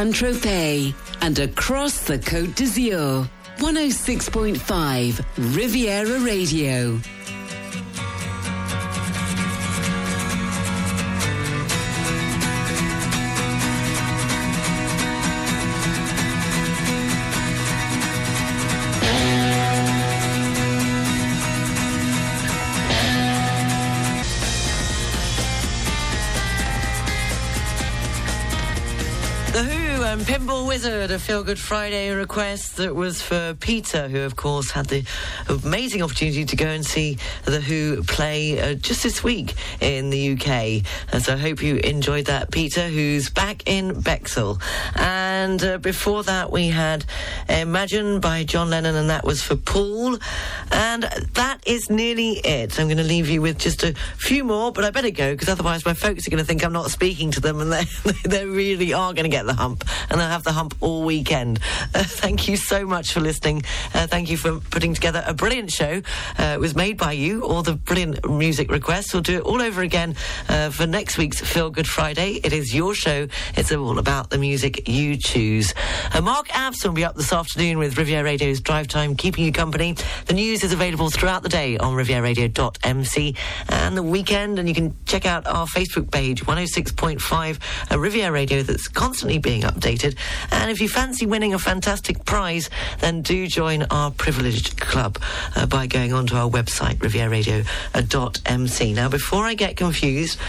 Tropez 0.09 0.95
and 1.21 1.37
across 1.37 2.01
the 2.05 2.17
Côte 2.17 2.55
d'Azur. 2.55 3.29
106.5 3.57 5.55
Riviera 5.55 6.19
Radio. 6.19 6.99
Wizard, 30.83 31.11
a 31.11 31.19
Feel 31.19 31.43
Good 31.43 31.59
Friday 31.59 32.09
request 32.09 32.77
that 32.77 32.95
was 32.95 33.21
for 33.21 33.53
Peter, 33.59 34.07
who, 34.07 34.21
of 34.21 34.35
course, 34.35 34.71
had 34.71 34.87
the 34.87 35.05
amazing 35.47 36.01
opportunity 36.01 36.43
to 36.43 36.55
go 36.55 36.65
and 36.65 36.83
see 36.83 37.19
The 37.45 37.61
Who 37.61 38.01
play 38.01 38.59
uh, 38.59 38.73
just 38.73 39.03
this 39.03 39.23
week 39.23 39.53
in 39.79 40.09
the 40.09 40.31
UK. 40.31 40.83
And 41.13 41.21
so 41.21 41.35
I 41.35 41.37
hope 41.37 41.61
you 41.61 41.75
enjoyed 41.75 42.25
that, 42.25 42.49
Peter, 42.49 42.87
who's 42.87 43.29
back 43.29 43.61
in 43.67 44.01
Bexhill. 44.01 44.59
And 44.95 45.63
uh, 45.63 45.77
before 45.77 46.23
that, 46.23 46.51
we 46.51 46.69
had 46.69 47.05
Imagine 47.47 48.19
by 48.19 48.43
John 48.43 48.71
Lennon, 48.71 48.95
and 48.95 49.11
that 49.11 49.23
was 49.23 49.43
for 49.43 49.57
Paul. 49.57 50.17
And 50.71 51.03
that 51.33 51.59
is 51.65 51.89
nearly 51.89 52.33
it. 52.43 52.79
I'm 52.79 52.87
going 52.87 52.97
to 52.97 53.03
leave 53.03 53.29
you 53.29 53.41
with 53.41 53.59
just 53.59 53.83
a 53.83 53.93
few 54.17 54.43
more, 54.43 54.71
but 54.71 54.83
I 54.83 54.91
better 54.91 55.11
go 55.11 55.33
because 55.33 55.49
otherwise 55.49 55.85
my 55.85 55.93
folks 55.93 56.27
are 56.27 56.29
going 56.29 56.41
to 56.41 56.45
think 56.45 56.63
I'm 56.63 56.73
not 56.73 56.91
speaking 56.91 57.31
to 57.31 57.39
them 57.39 57.59
and 57.59 57.71
they, 57.71 57.83
they 58.25 58.45
really 58.45 58.93
are 58.93 59.13
going 59.13 59.25
to 59.25 59.29
get 59.29 59.45
the 59.45 59.53
hump 59.53 59.83
and 60.09 60.19
they'll 60.19 60.27
have 60.27 60.43
the 60.43 60.51
hump 60.51 60.75
all 60.79 61.03
weekend. 61.03 61.59
Uh, 61.93 62.03
thank 62.03 62.47
you 62.47 62.55
so 62.55 62.85
much 62.85 63.13
for 63.13 63.19
listening. 63.19 63.63
Uh, 63.93 64.07
thank 64.07 64.29
you 64.29 64.37
for 64.37 64.59
putting 64.59 64.93
together 64.93 65.23
a 65.25 65.33
brilliant 65.33 65.71
show. 65.71 66.01
Uh, 66.37 66.53
it 66.55 66.59
was 66.59 66.75
made 66.75 66.97
by 66.97 67.11
you, 67.11 67.43
all 67.43 67.63
the 67.63 67.73
brilliant 67.73 68.29
music 68.29 68.71
requests. 68.71 69.13
We'll 69.13 69.23
do 69.23 69.37
it 69.37 69.43
all 69.43 69.61
over 69.61 69.81
again 69.81 70.15
uh, 70.49 70.69
for 70.69 70.87
next 70.87 71.17
week's 71.17 71.39
Feel 71.41 71.69
Good 71.69 71.87
Friday. 71.87 72.39
It 72.43 72.53
is 72.53 72.73
your 72.73 72.93
show. 72.93 73.27
It's 73.55 73.71
all 73.71 73.99
about 73.99 74.29
the 74.29 74.37
music 74.37 74.87
you 74.87 75.17
choose. 75.17 75.73
Uh, 76.13 76.21
Mark 76.21 76.47
Abson 76.49 76.85
will 76.85 76.93
be 76.93 77.05
up 77.05 77.15
this 77.15 77.33
afternoon 77.33 77.77
with 77.77 77.97
Riviera 77.97 78.23
Radio's 78.23 78.61
Drive 78.61 78.87
Time, 78.87 79.15
keeping 79.15 79.43
you 79.43 79.51
company. 79.51 79.95
The 80.25 80.33
news 80.33 80.60
is 80.63 80.73
available 80.73 81.09
throughout 81.09 81.43
the 81.43 81.49
day 81.49 81.77
on 81.77 81.93
rivieraradio.mc 81.93 83.35
and 83.69 83.97
the 83.97 84.03
weekend, 84.03 84.59
and 84.59 84.67
you 84.67 84.75
can 84.75 84.95
check 85.05 85.25
out 85.25 85.45
our 85.47 85.65
Facebook 85.67 86.11
page, 86.11 86.43
106.5 86.45 87.59
uh, 87.91 87.99
Riviera 87.99 88.31
Radio, 88.31 88.63
that's 88.63 88.87
constantly 88.87 89.37
being 89.37 89.61
updated. 89.61 90.17
And 90.51 90.71
if 90.71 90.81
you 90.81 90.89
fancy 90.89 91.25
winning 91.25 91.53
a 91.53 91.59
fantastic 91.59 92.25
prize, 92.25 92.69
then 92.99 93.21
do 93.21 93.47
join 93.47 93.83
our 93.83 94.11
privileged 94.11 94.79
club 94.79 95.17
uh, 95.55 95.65
by 95.65 95.87
going 95.87 96.13
onto 96.13 96.35
our 96.35 96.49
website, 96.49 96.95
rivieraradio.mc. 96.97 98.93
Now, 98.93 99.09
before 99.09 99.45
I 99.45 99.53
get 99.53 99.77
confused, 99.77 100.39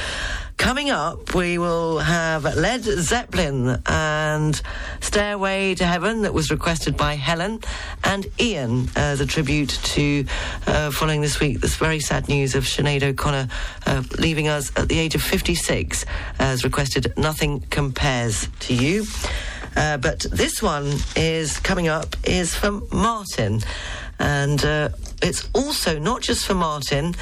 Coming 0.63 0.91
up, 0.91 1.35
we 1.35 1.59
will 1.59 1.99
have 1.99 2.45
Led 2.45 2.85
Zeppelin 2.85 3.83
and 3.85 4.63
Stairway 5.01 5.75
to 5.75 5.85
Heaven 5.85 6.23
that 6.23 6.33
was 6.33 6.53
requested 6.53 6.97
by 6.97 7.17
Helen 7.17 7.59
and 8.05 8.29
Ian 8.41 8.89
as 8.95 9.21
a 9.21 9.27
tribute 9.27 9.71
to 9.71 10.25
uh, 10.69 10.93
following 10.93 11.21
this 11.21 11.41
week 11.41 11.61
this 11.61 11.75
very 11.75 11.99
sad 11.99 12.29
news 12.29 12.55
of 12.55 12.63
Sinead 12.63 13.03
O'Connor 13.03 13.49
uh, 13.87 14.05
leaving 14.21 14.47
us 14.47 14.71
at 14.77 14.89
the 14.89 15.01
age 15.01 15.17
of 15.17 15.23
56 15.23 16.07
as 16.39 16.63
requested 16.63 17.13
Nothing 17.17 17.63
Compares 17.69 18.49
to 18.61 18.73
You. 18.73 19.05
Uh, 19.75 19.97
but 19.97 20.21
this 20.31 20.63
one 20.63 20.93
is 21.17 21.59
coming 21.59 21.89
up 21.89 22.15
is 22.23 22.55
from 22.55 22.87
Martin. 22.93 23.63
And 24.21 24.65
uh, 24.65 24.91
it's 25.23 25.49
also 25.55 25.99
not 25.99 26.21
just 26.21 26.47
for 26.47 26.55
Martin, 26.55 27.17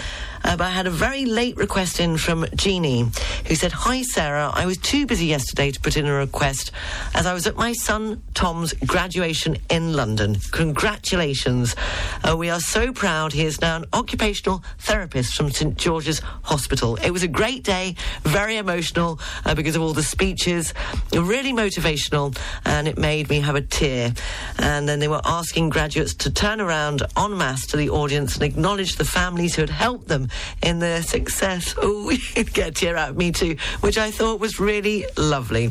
uh, 0.45 0.57
but 0.57 0.65
I 0.65 0.71
had 0.71 0.87
a 0.87 0.91
very 0.91 1.27
late 1.27 1.57
request 1.57 2.01
in 2.01 2.17
from 2.17 2.47
Jeannie, 2.55 3.11
who 3.47 3.55
said, 3.55 3.73
Hi, 3.73 4.03
Sarah. 4.03 4.51
I 4.53 4.67
was 4.67 4.79
too 4.79 5.07
busy 5.07 5.27
yesterday 5.27 5.71
to 5.71 5.81
put 5.81 5.97
in 5.97 6.07
a 6.07 6.15
request 6.15 6.73
as 7.15 7.27
I 7.27 7.35
was 7.35 7.47
at 7.47 7.57
my 7.57 7.73
son 7.73 8.23
Tom's 8.35 8.73
graduation 8.73 9.59
in 9.69 9.93
London. 9.93 10.37
Congratulations. 10.53 11.77
Uh, 12.25 12.37
we 12.37 12.49
are 12.49 12.61
so 12.61 12.93
proud. 12.93 13.33
He 13.33 13.45
is 13.45 13.61
now 13.61 13.77
an 13.77 13.85
occupational 13.93 14.65
therapist 14.79 15.35
from 15.35 15.51
St 15.51 15.77
George's 15.77 16.21
Hospital. 16.43 16.97
It 16.97 17.11
was 17.11 17.23
a 17.23 17.29
great 17.29 17.63
day, 17.63 17.97
very 18.23 18.57
emotional 18.57 19.21
uh, 19.45 19.55
because 19.55 19.77
of 19.77 19.83
all 19.83 19.93
the 19.93 20.03
speeches, 20.03 20.73
really 21.13 21.53
motivational, 21.53 22.37
and 22.65 22.89
it 22.89 22.99
made 22.99 23.29
me 23.29 23.41
have 23.41 23.57
a 23.57 23.61
tear. 23.61 24.15
And 24.59 24.89
then 24.89 25.01
they 25.01 25.09
were 25.09 25.21
asking 25.25 25.69
graduates 25.69 26.15
to 26.15 26.31
turn 26.31 26.61
around 26.61 27.03
en 27.17 27.37
masse 27.37 27.67
to 27.67 27.77
the 27.77 27.91
audience 27.91 28.35
and 28.35 28.43
acknowledge 28.45 28.97
the 28.97 29.05
families 29.05 29.55
who 29.55 29.63
had 29.63 29.71
helped 29.71 30.09
them 30.09 30.30
in 30.63 30.79
their 30.79 31.03
success. 31.03 31.75
Oh, 31.79 32.11
get 32.35 32.69
a 32.69 32.71
tear 32.71 32.97
out 32.97 33.17
me 33.17 33.33
too, 33.33 33.57
which 33.81 33.99
I 33.99 34.11
thought 34.11 34.41
was 34.41 34.61
really 34.61 35.07
lovely. 35.17 35.67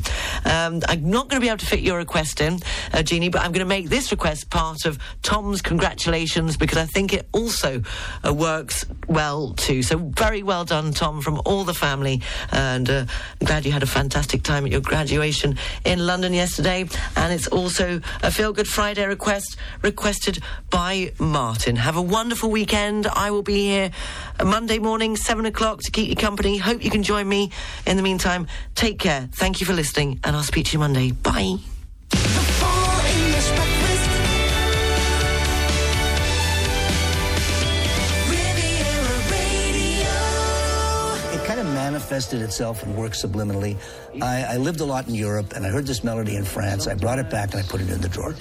Um, 0.46 0.82
I'm 0.88 1.10
not 1.10 1.30
going 1.30 1.40
to 1.42 1.46
be 1.46 1.48
able 1.48 1.58
to 1.58 1.66
fit 1.66 1.82
your 1.82 1.98
request 1.98 2.42
in, 2.42 2.60
uh, 2.94 3.04
Jeannie, 3.04 3.30
but 3.30 3.42
I'm 3.42 3.52
going 3.52 3.60
to 3.60 3.66
make 3.66 3.90
this 3.90 4.12
request 4.12 4.50
part 4.50 4.86
of 4.86 5.00
Tom's 5.22 5.62
congratulations 5.62 6.58
because 6.58 6.78
I 6.78 6.86
think 6.86 7.14
it 7.14 7.28
also 7.32 7.82
uh, 8.26 8.34
works 8.34 8.86
well 9.08 9.54
too. 9.54 9.84
So 9.84 9.98
very 9.98 10.44
well 10.44 10.66
done, 10.66 10.92
Tom, 10.92 11.22
from 11.22 11.42
all 11.46 11.64
the 11.64 11.74
family, 11.74 12.22
and 12.52 12.90
uh, 12.90 13.06
glad 13.44 13.66
you 13.66 13.72
had 13.72 13.84
a 13.84 13.88
fantastic 13.88 14.44
time 14.44 14.66
at 14.66 14.72
your 14.72 14.82
graduation 14.82 15.58
in 15.86 16.06
London 16.06 16.34
yesterday. 16.34 16.88
And 17.16 17.34
it's 17.34 17.48
also 17.48 18.02
a 18.24 18.32
Feel 18.32 18.54
Good 18.54 18.68
Friday 18.68 19.06
request 19.06 19.58
requested 19.82 20.40
by 20.70 21.12
Martin. 21.20 21.76
Have 21.76 21.98
a 21.98 22.02
wonderful 22.02 22.50
weekend. 22.50 23.08
I 23.08 23.32
will 23.32 23.44
be 23.44 23.68
here 23.68 23.92
Monday 24.50 24.80
morning, 24.80 25.16
7 25.16 25.46
o'clock, 25.46 25.84
to 25.84 25.92
keep 25.92 26.10
you 26.10 26.16
company. 26.16 26.58
Hope 26.58 26.84
you 26.84 26.90
can 26.90 27.04
join 27.04 27.30
me. 27.30 27.52
In 27.86 27.98
the 27.98 28.04
meantime, 28.04 28.48
take 28.74 28.98
care. 28.98 29.30
Thank 29.32 29.60
you 29.60 29.68
for 29.68 29.74
listening, 29.74 30.20
and 30.24 30.36
I'll 30.36 30.42
speak 30.42 30.66
to 30.68 30.74
you 30.74 30.80
Monday. 30.80 31.12
Bye. 31.12 31.58
Manifested 42.20 42.42
itself 42.42 42.84
and 42.84 42.98
worked 42.98 43.16
subliminally. 43.16 43.78
I, 44.22 44.56
I 44.56 44.58
lived 44.58 44.82
a 44.82 44.86
lot 44.86 45.08
in 45.08 45.16
Europe, 45.16 45.54
and 45.56 45.66
I 45.66 45.70
heard 45.70 45.88
this 45.88 46.04
melody 46.04 46.36
in 46.36 46.44
France. 46.44 46.86
I 46.86 46.94
brought 46.96 47.18
it 47.18 47.30
back 47.30 47.54
and 47.54 47.64
I 47.64 47.66
put 47.66 47.80
it 47.80 47.90
in 47.90 48.02
the 48.02 48.10
drawer. 48.10 48.36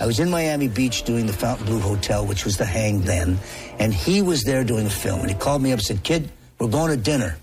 I 0.00 0.06
was 0.06 0.20
in 0.20 0.30
Miami 0.30 0.68
Beach 0.68 1.02
doing 1.02 1.26
the 1.26 1.34
Fountain 1.34 1.66
Hotel, 1.80 2.24
which 2.24 2.46
was 2.46 2.56
the 2.56 2.64
hang 2.64 3.02
then, 3.02 3.38
and 3.78 3.92
he 3.92 4.22
was 4.22 4.42
there 4.44 4.64
doing 4.64 4.86
a 4.86 4.96
film. 5.04 5.20
And 5.20 5.28
he 5.28 5.36
called 5.36 5.60
me 5.60 5.70
up 5.70 5.80
and 5.80 5.86
said, 5.86 6.02
Kid, 6.02 6.30
we're 6.58 6.68
going 6.68 6.90
to 6.90 6.96
dinner. 6.96 7.36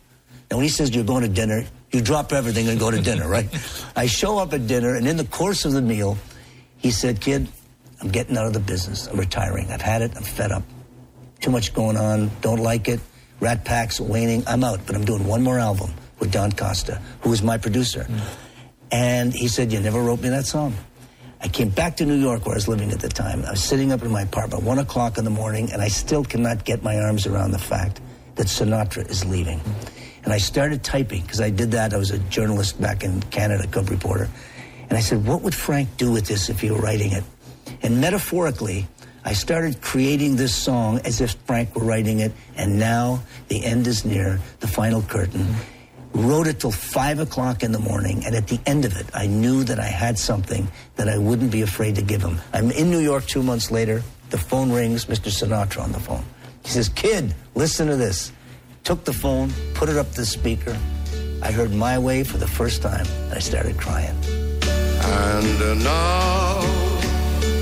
And 0.50 0.58
when 0.58 0.64
he 0.64 0.70
says 0.70 0.96
you're 0.96 1.04
going 1.04 1.22
to 1.22 1.30
dinner, 1.30 1.64
you 1.92 2.02
drop 2.02 2.34
everything 2.34 2.68
and 2.70 2.80
go 2.80 2.90
to 2.90 3.00
dinner, 3.00 3.28
right? 3.38 3.48
I 3.96 4.08
show 4.08 4.40
up 4.40 4.54
at 4.54 4.66
dinner, 4.66 4.96
and 4.96 5.08
in 5.08 5.16
the 5.16 5.26
course 5.26 5.64
of 5.64 5.74
the 5.74 5.82
meal, 5.84 6.18
he 6.78 6.90
said, 6.90 7.22
Kid, 7.22 7.48
I'm 8.02 8.10
getting 8.10 8.36
out 8.36 8.48
of 8.48 8.54
the 8.54 8.60
business. 8.60 9.06
I'm 9.06 9.20
retiring. 9.20 9.70
I've 9.70 9.82
had 9.82 10.02
it. 10.02 10.16
I'm 10.16 10.24
fed 10.24 10.52
up. 10.52 10.64
Too 11.40 11.52
much 11.52 11.76
going 11.76 11.98
on. 11.98 12.32
Don't 12.42 12.64
like 12.64 12.88
it. 12.88 13.00
Rat 13.40 13.66
Pack's 13.66 14.00
waning. 14.00 14.44
I'm 14.48 14.64
out, 14.64 14.80
but 14.86 14.96
I'm 14.96 15.06
doing 15.06 15.26
one 15.26 15.44
more 15.44 15.60
album 15.60 15.92
with 16.20 16.32
Don 16.32 16.52
Costa, 16.52 17.02
who 17.22 17.30
was 17.30 17.44
my 17.44 17.58
producer. 17.58 18.08
And 18.92 19.34
he 19.34 19.48
said, 19.48 19.72
You 19.72 19.80
never 19.80 20.02
wrote 20.02 20.22
me 20.22 20.30
that 20.30 20.46
song. 20.46 20.76
I 21.40 21.48
came 21.48 21.70
back 21.70 21.98
to 21.98 22.06
New 22.06 22.16
York 22.16 22.46
where 22.46 22.56
I 22.56 22.58
was 22.58 22.68
living 22.68 22.92
at 22.92 23.00
the 23.00 23.10
time. 23.10 23.46
I 23.46 23.52
was 23.52 23.64
sitting 23.64 23.92
up 23.92 24.02
in 24.02 24.12
my 24.12 24.24
apartment, 24.24 24.64
one 24.64 24.80
o'clock 24.80 25.20
in 25.20 25.24
the 25.24 25.30
morning, 25.30 25.72
and 25.72 25.82
I 25.82 25.88
still 25.88 26.24
cannot 26.24 26.66
get 26.66 26.82
my 26.82 27.00
arms 27.00 27.28
around 27.28 27.52
the 27.52 27.60
fact 27.60 28.02
that 28.36 28.48
Sinatra 28.48 29.08
is 29.10 29.24
leaving. 29.24 29.62
And 30.24 30.34
I 30.34 30.40
started 30.40 30.84
typing 30.84 31.22
because 31.22 31.40
I 31.40 31.52
did 31.52 31.72
that. 31.72 31.94
I 31.94 31.98
was 31.98 32.12
a 32.12 32.20
journalist 32.20 32.82
back 32.82 33.04
in 33.04 33.22
Canada, 33.24 33.68
cub 33.68 33.90
reporter. 33.90 34.30
And 34.90 34.98
I 34.98 35.02
said, 35.02 35.26
What 35.26 35.44
would 35.44 35.54
Frank 35.54 35.96
do 35.98 36.12
with 36.12 36.26
this 36.26 36.50
if 36.50 36.60
he 36.60 36.72
were 36.72 36.80
writing 36.80 37.12
it? 37.12 37.24
And 37.84 38.02
metaphorically, 38.02 38.88
I 39.28 39.34
started 39.34 39.82
creating 39.82 40.38
this 40.38 40.56
song 40.56 41.02
as 41.04 41.20
if 41.20 41.34
Frank 41.46 41.76
were 41.76 41.84
writing 41.84 42.20
it, 42.20 42.32
and 42.56 42.80
now 42.80 43.22
the 43.50 43.62
end 43.66 43.86
is 43.86 44.06
near, 44.06 44.40
the 44.62 44.70
final 44.70 45.02
curtain. 45.02 45.54
Wrote 46.14 46.48
it 46.48 46.62
till 46.62 46.72
five 46.72 47.20
o'clock 47.20 47.62
in 47.62 47.74
the 47.74 47.80
morning, 47.80 48.24
and 48.26 48.34
at 48.34 48.48
the 48.48 48.58
end 48.66 48.86
of 48.86 48.96
it, 48.96 49.06
I 49.14 49.28
knew 49.28 49.66
that 49.66 49.82
I 49.82 49.88
had 50.04 50.18
something 50.18 50.70
that 50.96 51.10
I 51.10 51.18
wouldn't 51.18 51.52
be 51.52 51.62
afraid 51.62 51.96
to 51.96 52.02
give 52.02 52.22
him. 52.22 52.40
I'm 52.54 52.72
in 52.72 52.90
New 52.90 53.00
York 53.00 53.26
two 53.26 53.44
months 53.44 53.70
later. 53.70 54.02
The 54.30 54.38
phone 54.38 54.72
rings, 54.72 55.08
Mr. 55.08 55.30
Sinatra 55.30 55.84
on 55.84 55.92
the 55.92 56.00
phone. 56.00 56.24
He 56.64 56.70
says, 56.70 56.88
Kid, 56.88 57.36
listen 57.54 57.88
to 57.88 57.98
this. 57.98 58.32
Took 58.86 59.04
the 59.04 59.12
phone, 59.12 59.52
put 59.74 59.90
it 59.90 59.98
up 59.98 60.10
to 60.12 60.22
the 60.22 60.26
speaker. 60.26 60.78
I 61.44 61.52
heard 61.52 61.74
My 61.74 62.00
Way 62.00 62.24
for 62.24 62.38
the 62.38 62.48
first 62.48 62.82
time, 62.82 63.06
and 63.26 63.34
I 63.34 63.40
started 63.40 63.76
crying. 63.78 64.16
And 65.02 65.84
now 65.84 66.97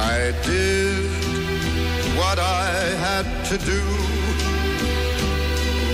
I 0.00 0.32
did 0.44 1.10
what 2.16 2.38
I 2.38 2.70
had 3.06 3.26
to 3.50 3.58
do, 3.58 3.82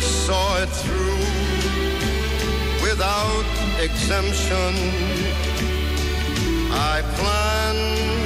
saw 0.00 0.58
it 0.62 0.68
through 0.82 1.24
without 2.86 3.46
exemption. 3.80 4.72
I 6.70 7.02
planned 7.16 8.23